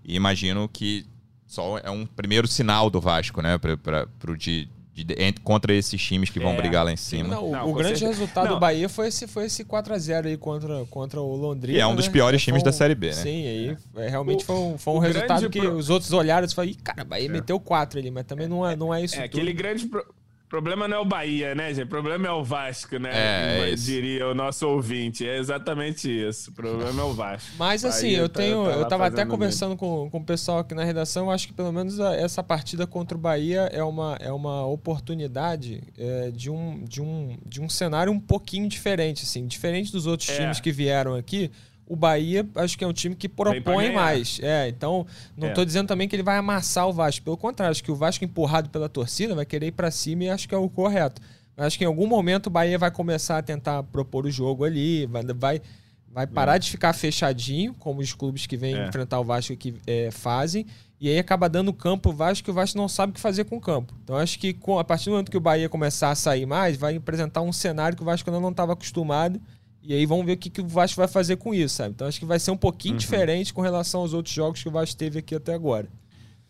E 0.04 0.16
imagino 0.16 0.68
que 0.68 1.06
só 1.46 1.78
é 1.78 1.90
um 1.90 2.06
primeiro 2.06 2.46
sinal 2.46 2.88
do 2.88 3.00
Vasco, 3.00 3.42
né? 3.42 3.58
Pra, 3.58 3.76
pra, 3.76 4.06
pro 4.18 4.36
de, 4.36 4.68
de, 5.04 5.32
contra 5.42 5.72
esses 5.74 6.00
times 6.00 6.30
que 6.30 6.38
vão 6.38 6.52
é. 6.52 6.56
brigar 6.56 6.84
lá 6.84 6.92
em 6.92 6.96
cima. 6.96 7.34
Não, 7.34 7.50
não, 7.50 7.70
o 7.70 7.74
grande 7.74 7.98
certeza. 7.98 8.20
resultado 8.20 8.46
não. 8.46 8.54
do 8.54 8.60
Bahia 8.60 8.88
foi 8.88 9.08
esse, 9.08 9.26
foi 9.26 9.46
esse 9.46 9.64
4x0 9.64 10.26
aí 10.26 10.36
contra, 10.36 10.84
contra 10.86 11.20
o 11.20 11.36
Londrina. 11.36 11.78
E 11.78 11.80
é 11.80 11.86
um 11.86 11.94
dos 11.94 12.06
né? 12.06 12.12
piores 12.12 12.42
times 12.42 12.62
um, 12.62 12.64
da 12.64 12.72
Série 12.72 12.94
B, 12.94 13.08
né? 13.08 13.12
Sim, 13.12 13.46
aí 13.46 13.76
é, 13.96 14.08
realmente 14.08 14.42
o, 14.42 14.46
foi 14.46 14.56
um, 14.56 14.78
foi 14.78 14.94
um 14.94 14.98
resultado 14.98 15.50
que 15.50 15.60
pro... 15.60 15.76
os 15.76 15.90
outros 15.90 16.12
olharam 16.12 16.46
e 16.46 16.54
falaram, 16.54 16.74
cara, 16.82 17.04
Bahia 17.04 17.28
é. 17.28 17.32
meteu 17.32 17.58
4 17.58 17.98
ali, 17.98 18.10
mas 18.10 18.24
também 18.24 18.48
não 18.48 18.66
é, 18.66 18.76
não 18.76 18.94
é 18.94 19.02
isso. 19.02 19.16
É, 19.16 19.28
tudo. 19.28 19.40
aquele 19.40 19.52
grande. 19.52 19.86
Pro 19.86 20.04
problema 20.50 20.88
não 20.88 20.96
é 20.96 21.00
o 21.00 21.04
Bahia, 21.04 21.54
né, 21.54 21.72
gente? 21.72 21.84
O 21.84 21.88
problema 21.88 22.26
é 22.26 22.32
o 22.32 22.42
Vasco, 22.42 22.98
né? 22.98 23.10
É, 23.12 23.70
é 23.70 23.74
diria 23.76 24.26
o 24.26 24.34
nosso 24.34 24.66
ouvinte. 24.68 25.26
É 25.26 25.38
exatamente 25.38 26.10
isso. 26.10 26.50
O 26.50 26.52
problema 26.52 27.00
é 27.00 27.04
o 27.04 27.12
Vasco. 27.12 27.52
Mas 27.56 27.84
assim, 27.84 28.10
eu 28.10 28.28
tá, 28.28 28.40
tenho. 28.40 28.64
Tá 28.64 28.72
eu 28.72 28.88
tava 28.88 29.06
até 29.06 29.24
conversando 29.24 29.76
com, 29.76 30.10
com 30.10 30.18
o 30.18 30.24
pessoal 30.24 30.58
aqui 30.58 30.74
na 30.74 30.82
redação. 30.82 31.26
Eu 31.26 31.30
acho 31.30 31.46
que 31.46 31.54
pelo 31.54 31.72
menos 31.72 32.00
essa 32.00 32.42
partida 32.42 32.86
contra 32.86 33.16
o 33.16 33.20
Bahia 33.20 33.70
é 33.72 33.82
uma, 33.84 34.16
é 34.20 34.32
uma 34.32 34.66
oportunidade 34.66 35.82
é, 35.96 36.32
de, 36.32 36.50
um, 36.50 36.84
de, 36.84 37.00
um, 37.00 37.38
de 37.46 37.60
um 37.60 37.68
cenário 37.68 38.12
um 38.12 38.20
pouquinho 38.20 38.68
diferente, 38.68 39.22
assim. 39.22 39.46
Diferente 39.46 39.92
dos 39.92 40.06
outros 40.06 40.28
é. 40.30 40.36
times 40.36 40.58
que 40.58 40.72
vieram 40.72 41.14
aqui 41.14 41.50
o 41.90 41.96
Bahia 41.96 42.48
acho 42.54 42.78
que 42.78 42.84
é 42.84 42.86
um 42.86 42.92
time 42.92 43.16
que 43.16 43.28
propõe 43.28 43.90
mais. 43.92 44.38
É, 44.40 44.68
então 44.68 45.04
não 45.36 45.48
estou 45.48 45.62
é. 45.62 45.64
dizendo 45.64 45.88
também 45.88 46.06
que 46.06 46.14
ele 46.14 46.22
vai 46.22 46.38
amassar 46.38 46.88
o 46.88 46.92
Vasco. 46.92 47.24
Pelo 47.24 47.36
contrário, 47.36 47.72
acho 47.72 47.82
que 47.82 47.90
o 47.90 47.96
Vasco 47.96 48.24
empurrado 48.24 48.70
pela 48.70 48.88
torcida 48.88 49.34
vai 49.34 49.44
querer 49.44 49.66
ir 49.66 49.72
para 49.72 49.90
cima 49.90 50.22
e 50.22 50.30
acho 50.30 50.48
que 50.48 50.54
é 50.54 50.58
o 50.58 50.68
correto. 50.68 51.20
Mas 51.56 51.66
acho 51.66 51.78
que 51.78 51.82
em 51.82 51.88
algum 51.88 52.06
momento 52.06 52.46
o 52.46 52.50
Bahia 52.50 52.78
vai 52.78 52.92
começar 52.92 53.38
a 53.38 53.42
tentar 53.42 53.82
propor 53.82 54.24
o 54.24 54.30
jogo 54.30 54.64
ali, 54.64 55.04
vai, 55.06 55.24
vai, 55.34 55.62
vai 56.08 56.26
parar 56.28 56.56
é. 56.56 56.58
de 56.60 56.70
ficar 56.70 56.92
fechadinho, 56.92 57.74
como 57.74 58.00
os 58.00 58.14
clubes 58.14 58.46
que 58.46 58.56
vêm 58.56 58.76
é. 58.76 58.86
enfrentar 58.86 59.18
o 59.18 59.24
Vasco 59.24 59.56
que 59.56 59.74
é, 59.84 60.12
fazem, 60.12 60.66
e 61.00 61.08
aí 61.08 61.18
acaba 61.18 61.48
dando 61.48 61.72
campo 61.72 62.10
o 62.10 62.12
Vasco 62.12 62.44
que 62.44 62.52
o 62.52 62.54
Vasco 62.54 62.78
não 62.78 62.88
sabe 62.88 63.10
o 63.10 63.14
que 63.14 63.20
fazer 63.20 63.46
com 63.46 63.56
o 63.56 63.60
campo. 63.60 63.92
Então 64.04 64.16
acho 64.16 64.38
que 64.38 64.52
com, 64.52 64.78
a 64.78 64.84
partir 64.84 65.06
do 65.06 65.10
momento 65.10 65.28
que 65.28 65.36
o 65.36 65.40
Bahia 65.40 65.68
começar 65.68 66.10
a 66.10 66.14
sair 66.14 66.46
mais, 66.46 66.76
vai 66.76 66.94
apresentar 66.94 67.40
um 67.42 67.52
cenário 67.52 67.96
que 67.96 68.02
o 68.02 68.06
Vasco 68.06 68.30
ainda 68.30 68.40
não 68.40 68.50
estava 68.50 68.74
acostumado 68.74 69.40
e 69.82 69.94
aí 69.94 70.04
vamos 70.04 70.26
ver 70.26 70.32
o 70.32 70.36
que, 70.36 70.50
que 70.50 70.60
o 70.60 70.66
Vasco 70.66 70.96
vai 70.96 71.08
fazer 71.08 71.36
com 71.36 71.54
isso, 71.54 71.76
sabe? 71.76 71.90
Então 71.90 72.06
acho 72.06 72.18
que 72.18 72.26
vai 72.26 72.38
ser 72.38 72.50
um 72.50 72.56
pouquinho 72.56 72.94
uhum. 72.94 72.98
diferente 72.98 73.52
com 73.54 73.62
relação 73.62 74.02
aos 74.02 74.12
outros 74.12 74.34
jogos 74.34 74.62
que 74.62 74.68
o 74.68 74.72
Vasco 74.72 74.96
teve 74.96 75.18
aqui 75.18 75.34
até 75.34 75.54
agora. 75.54 75.88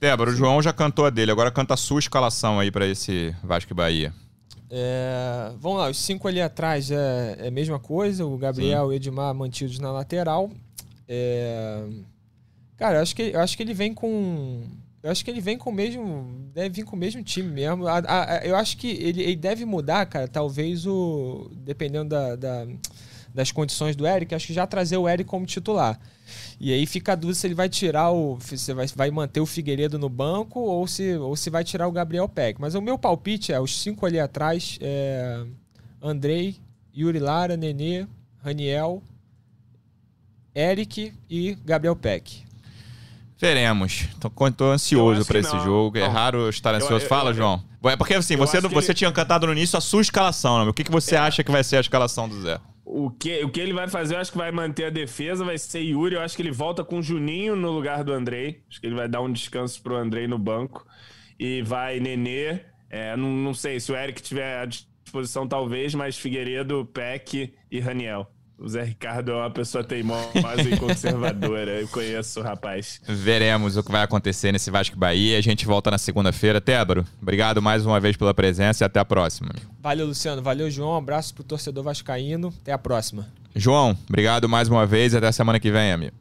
Débora, 0.01 0.31
o 0.31 0.35
João 0.35 0.63
já 0.63 0.73
cantou 0.73 1.05
a 1.05 1.11
dele, 1.11 1.31
agora 1.31 1.51
canta 1.51 1.75
a 1.75 1.77
sua 1.77 2.01
escalação 2.01 2.59
aí 2.59 2.71
para 2.71 2.87
esse 2.87 3.35
Vasco 3.45 3.73
e 3.73 3.75
Bahia. 3.75 4.13
É, 4.71 5.53
vamos 5.59 5.79
lá, 5.79 5.91
os 5.91 5.99
cinco 5.99 6.27
ali 6.27 6.41
atrás 6.41 6.91
é, 6.91 7.37
é 7.41 7.49
a 7.49 7.51
mesma 7.51 7.79
coisa, 7.79 8.25
o 8.25 8.39
Gabriel 8.39 8.87
e 8.87 8.89
o 8.89 8.93
Edmar 8.93 9.35
mantidos 9.35 9.79
na 9.79 9.93
lateral. 9.93 10.51
É, 11.07 11.85
cara, 12.77 12.99
eu 12.99 13.03
acho, 13.03 13.15
que, 13.15 13.23
eu 13.23 13.41
acho 13.41 13.57
que 13.57 13.63
ele 13.63 13.75
vem 13.75 13.93
com. 13.93 14.63
Eu 15.03 15.11
acho 15.11 15.25
que 15.25 15.31
ele 15.31 15.41
vem 15.41 15.59
com 15.59 15.71
o 15.71 15.73
mesmo. 15.73 16.49
Deve 16.55 16.69
vir 16.69 16.85
com 16.85 16.95
o 16.95 16.99
mesmo 16.99 17.23
time 17.23 17.49
mesmo. 17.51 17.87
A, 17.87 17.99
a, 17.99 18.47
eu 18.47 18.55
acho 18.55 18.77
que 18.77 18.89
ele, 18.89 19.23
ele, 19.23 19.37
deve 19.37 19.65
mudar, 19.65 20.07
cara, 20.07 20.29
talvez 20.29 20.87
o. 20.87 21.51
Dependendo 21.53 22.11
da, 22.11 22.37
da 22.37 22.67
das 23.35 23.53
condições 23.53 23.95
do 23.97 24.07
Eric, 24.07 24.35
acho 24.35 24.47
que 24.47 24.53
já 24.53 24.67
trazer 24.67 24.97
o 24.97 25.09
Eric 25.09 25.29
como 25.29 25.47
titular. 25.47 25.99
E 26.61 26.73
aí 26.73 26.87
fica 26.87 27.13
a 27.13 27.15
dúvida 27.15 27.39
se 27.39 27.47
ele 27.47 27.55
vai 27.55 27.69
tirar 27.69 28.11
o. 28.11 28.39
Se 28.41 28.73
vai, 28.75 28.87
vai 28.89 29.11
manter 29.11 29.41
o 29.41 29.47
Figueiredo 29.47 29.99
no 29.99 30.09
banco 30.09 30.61
ou 30.61 30.87
se, 30.87 31.17
ou 31.17 31.35
se 31.37 31.51
vai 31.51 31.65
tirar 31.65 31.89
o 31.89 31.93
Gabriel 31.93 32.29
Peck. 32.29 32.61
Mas 32.61 32.75
o 32.75 32.83
meu 32.83 32.99
palpite 32.99 33.53
é 33.53 33.61
os 33.61 33.81
cinco 33.81 34.05
ali 34.07 34.19
atrás: 34.19 34.79
é 34.81 35.45
Andrei, 36.03 36.57
Yuri 36.97 37.19
Lara, 37.19 37.57
Nenê, 37.57 38.07
Raniel, 38.43 39.03
Eric 40.55 41.13
e 41.29 41.57
Gabriel 41.65 41.97
Peck. 41.97 42.45
Veremos. 43.39 44.07
Tô, 44.21 44.67
ansioso 44.67 45.25
para 45.25 45.39
esse 45.39 45.59
jogo. 45.61 45.97
É 45.97 46.07
raro 46.07 46.51
estar 46.51 46.75
ansioso. 46.75 47.05
Eu, 47.05 47.09
Fala, 47.09 47.31
eu, 47.31 47.35
João. 47.35 47.65
É 47.85 47.97
porque 47.97 48.13
assim, 48.13 48.37
você, 48.37 48.61
você 48.61 48.93
tinha 48.93 49.11
cantado 49.11 49.47
no 49.47 49.53
início 49.53 49.79
a 49.79 49.81
sua 49.81 50.03
escalação, 50.03 50.63
né? 50.63 50.71
O 50.71 50.75
que, 50.75 50.85
que 50.85 50.91
você 50.91 51.15
é. 51.15 51.19
acha 51.19 51.43
que 51.43 51.51
vai 51.51 51.65
ser 51.65 51.79
a 51.79 51.81
escalação 51.81 52.29
do 52.29 52.43
Zé? 52.43 52.61
O 52.93 53.11
que, 53.11 53.45
o 53.45 53.51
que 53.51 53.61
ele 53.61 53.73
vai 53.73 53.89
fazer, 53.89 54.17
eu 54.17 54.19
acho 54.19 54.33
que 54.33 54.39
vai 54.39 54.51
manter 54.51 54.87
a 54.87 54.91
defesa, 54.91 55.45
vai 55.45 55.57
ser 55.57 55.81
Yuri. 55.81 56.17
Eu 56.17 56.23
acho 56.23 56.35
que 56.35 56.43
ele 56.43 56.51
volta 56.51 56.85
com 56.85 56.99
o 56.99 57.03
Juninho 57.03 57.55
no 57.55 57.71
lugar 57.71 58.03
do 58.03 58.13
Andrei. 58.13 58.63
Acho 58.69 58.81
que 58.81 58.87
ele 58.87 58.97
vai 58.97 59.09
dar 59.09 59.21
um 59.21 59.33
descanso 59.33 59.81
pro 59.81 59.95
Andrei 59.95 60.27
no 60.27 60.39
banco. 60.39 60.85
E 61.39 61.63
vai 61.63 62.01
Nenê. 62.01 62.61
É, 62.91 63.17
não, 63.17 63.29
não 63.29 63.55
sei 63.55 63.79
se 63.79 63.93
o 63.93 63.97
Eric 63.97 64.21
tiver 64.21 64.59
à 64.59 64.67
disposição, 64.67 65.47
talvez, 65.47 65.95
mas 65.95 66.19
Figueiredo, 66.19 66.85
Peck 66.93 67.55
e 67.71 67.81
Raniel. 67.81 68.29
O 68.61 68.69
Zé 68.69 68.85
Ricardo 68.85 69.33
é 69.33 69.37
uma 69.37 69.51
pessoa 69.51 69.83
teimosa 69.83 70.29
e 70.71 70.77
conservadora. 70.77 71.81
Eu 71.81 71.89
conheço 71.89 72.41
o 72.41 72.43
rapaz. 72.43 73.01
Veremos 73.09 73.79
o 73.79 73.83
que 73.83 73.91
vai 73.91 74.03
acontecer 74.03 74.53
nesse 74.53 74.71
Vasco 74.71 74.99
Bahia. 74.99 75.39
A 75.39 75.41
gente 75.41 75.65
volta 75.65 75.91
na 75.91 75.97
segunda-feira. 75.97 76.61
Tébaro, 76.61 77.07
obrigado 77.23 77.63
mais 77.63 77.87
uma 77.87 77.99
vez 77.99 78.19
pela 78.19 78.35
presença 78.35 78.85
e 78.85 78.87
até 78.87 79.01
a 79.01 79.05
próxima. 79.05 79.49
Valeu, 79.81 80.07
Luciano. 80.07 80.43
Valeu, 80.43 80.71
João. 80.71 80.93
Um 80.93 80.97
abraço 80.99 81.35
pro 81.35 81.43
torcedor 81.43 81.83
vascaíno. 81.83 82.53
Até 82.61 82.71
a 82.71 82.77
próxima. 82.77 83.27
João, 83.57 83.97
obrigado 84.07 84.47
mais 84.47 84.69
uma 84.69 84.85
vez 84.85 85.15
e 85.15 85.17
até 85.17 85.29
a 85.29 85.33
semana 85.33 85.59
que 85.59 85.71
vem, 85.71 85.91
amigo. 85.91 86.17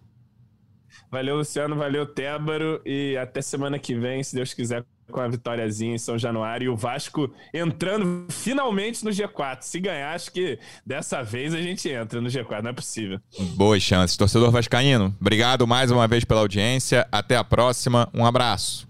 Valeu, 1.12 1.36
Luciano. 1.36 1.76
Valeu, 1.76 2.06
Tébaro. 2.06 2.82
E 2.86 3.18
até 3.18 3.42
semana 3.42 3.78
que 3.78 3.94
vem, 3.96 4.24
se 4.24 4.34
Deus 4.34 4.54
quiser, 4.54 4.86
com 5.10 5.20
a 5.20 5.28
vitóriazinha 5.28 5.95
em 5.95 5.97
São 5.97 6.18
Januário 6.18 6.66
e 6.66 6.70
o 6.70 6.76
Vasco 6.76 7.32
entrando 7.53 8.26
finalmente 8.30 9.03
no 9.03 9.12
G4. 9.12 9.57
Se 9.62 9.80
ganhar, 9.80 10.14
acho 10.14 10.32
que 10.32 10.57
dessa 10.86 11.22
vez 11.22 11.53
a 11.53 11.62
gente 11.62 11.89
entra 11.89 12.22
no 12.22 12.30
G4, 12.30 12.62
não 12.62 12.72
é 12.72 12.74
possível. 12.74 13.20
Boas 13.55 13.82
chances. 13.84 14.18
Torcedor 14.18 14.51
Vascaíno, 14.51 15.16
obrigado 15.20 15.68
mais 15.68 15.91
uma 15.91 16.07
vez 16.07 16.24
pela 16.24 16.41
audiência. 16.41 17.07
Até 17.12 17.36
a 17.36 17.43
próxima. 17.43 18.10
Um 18.14 18.26
abraço. 18.26 18.89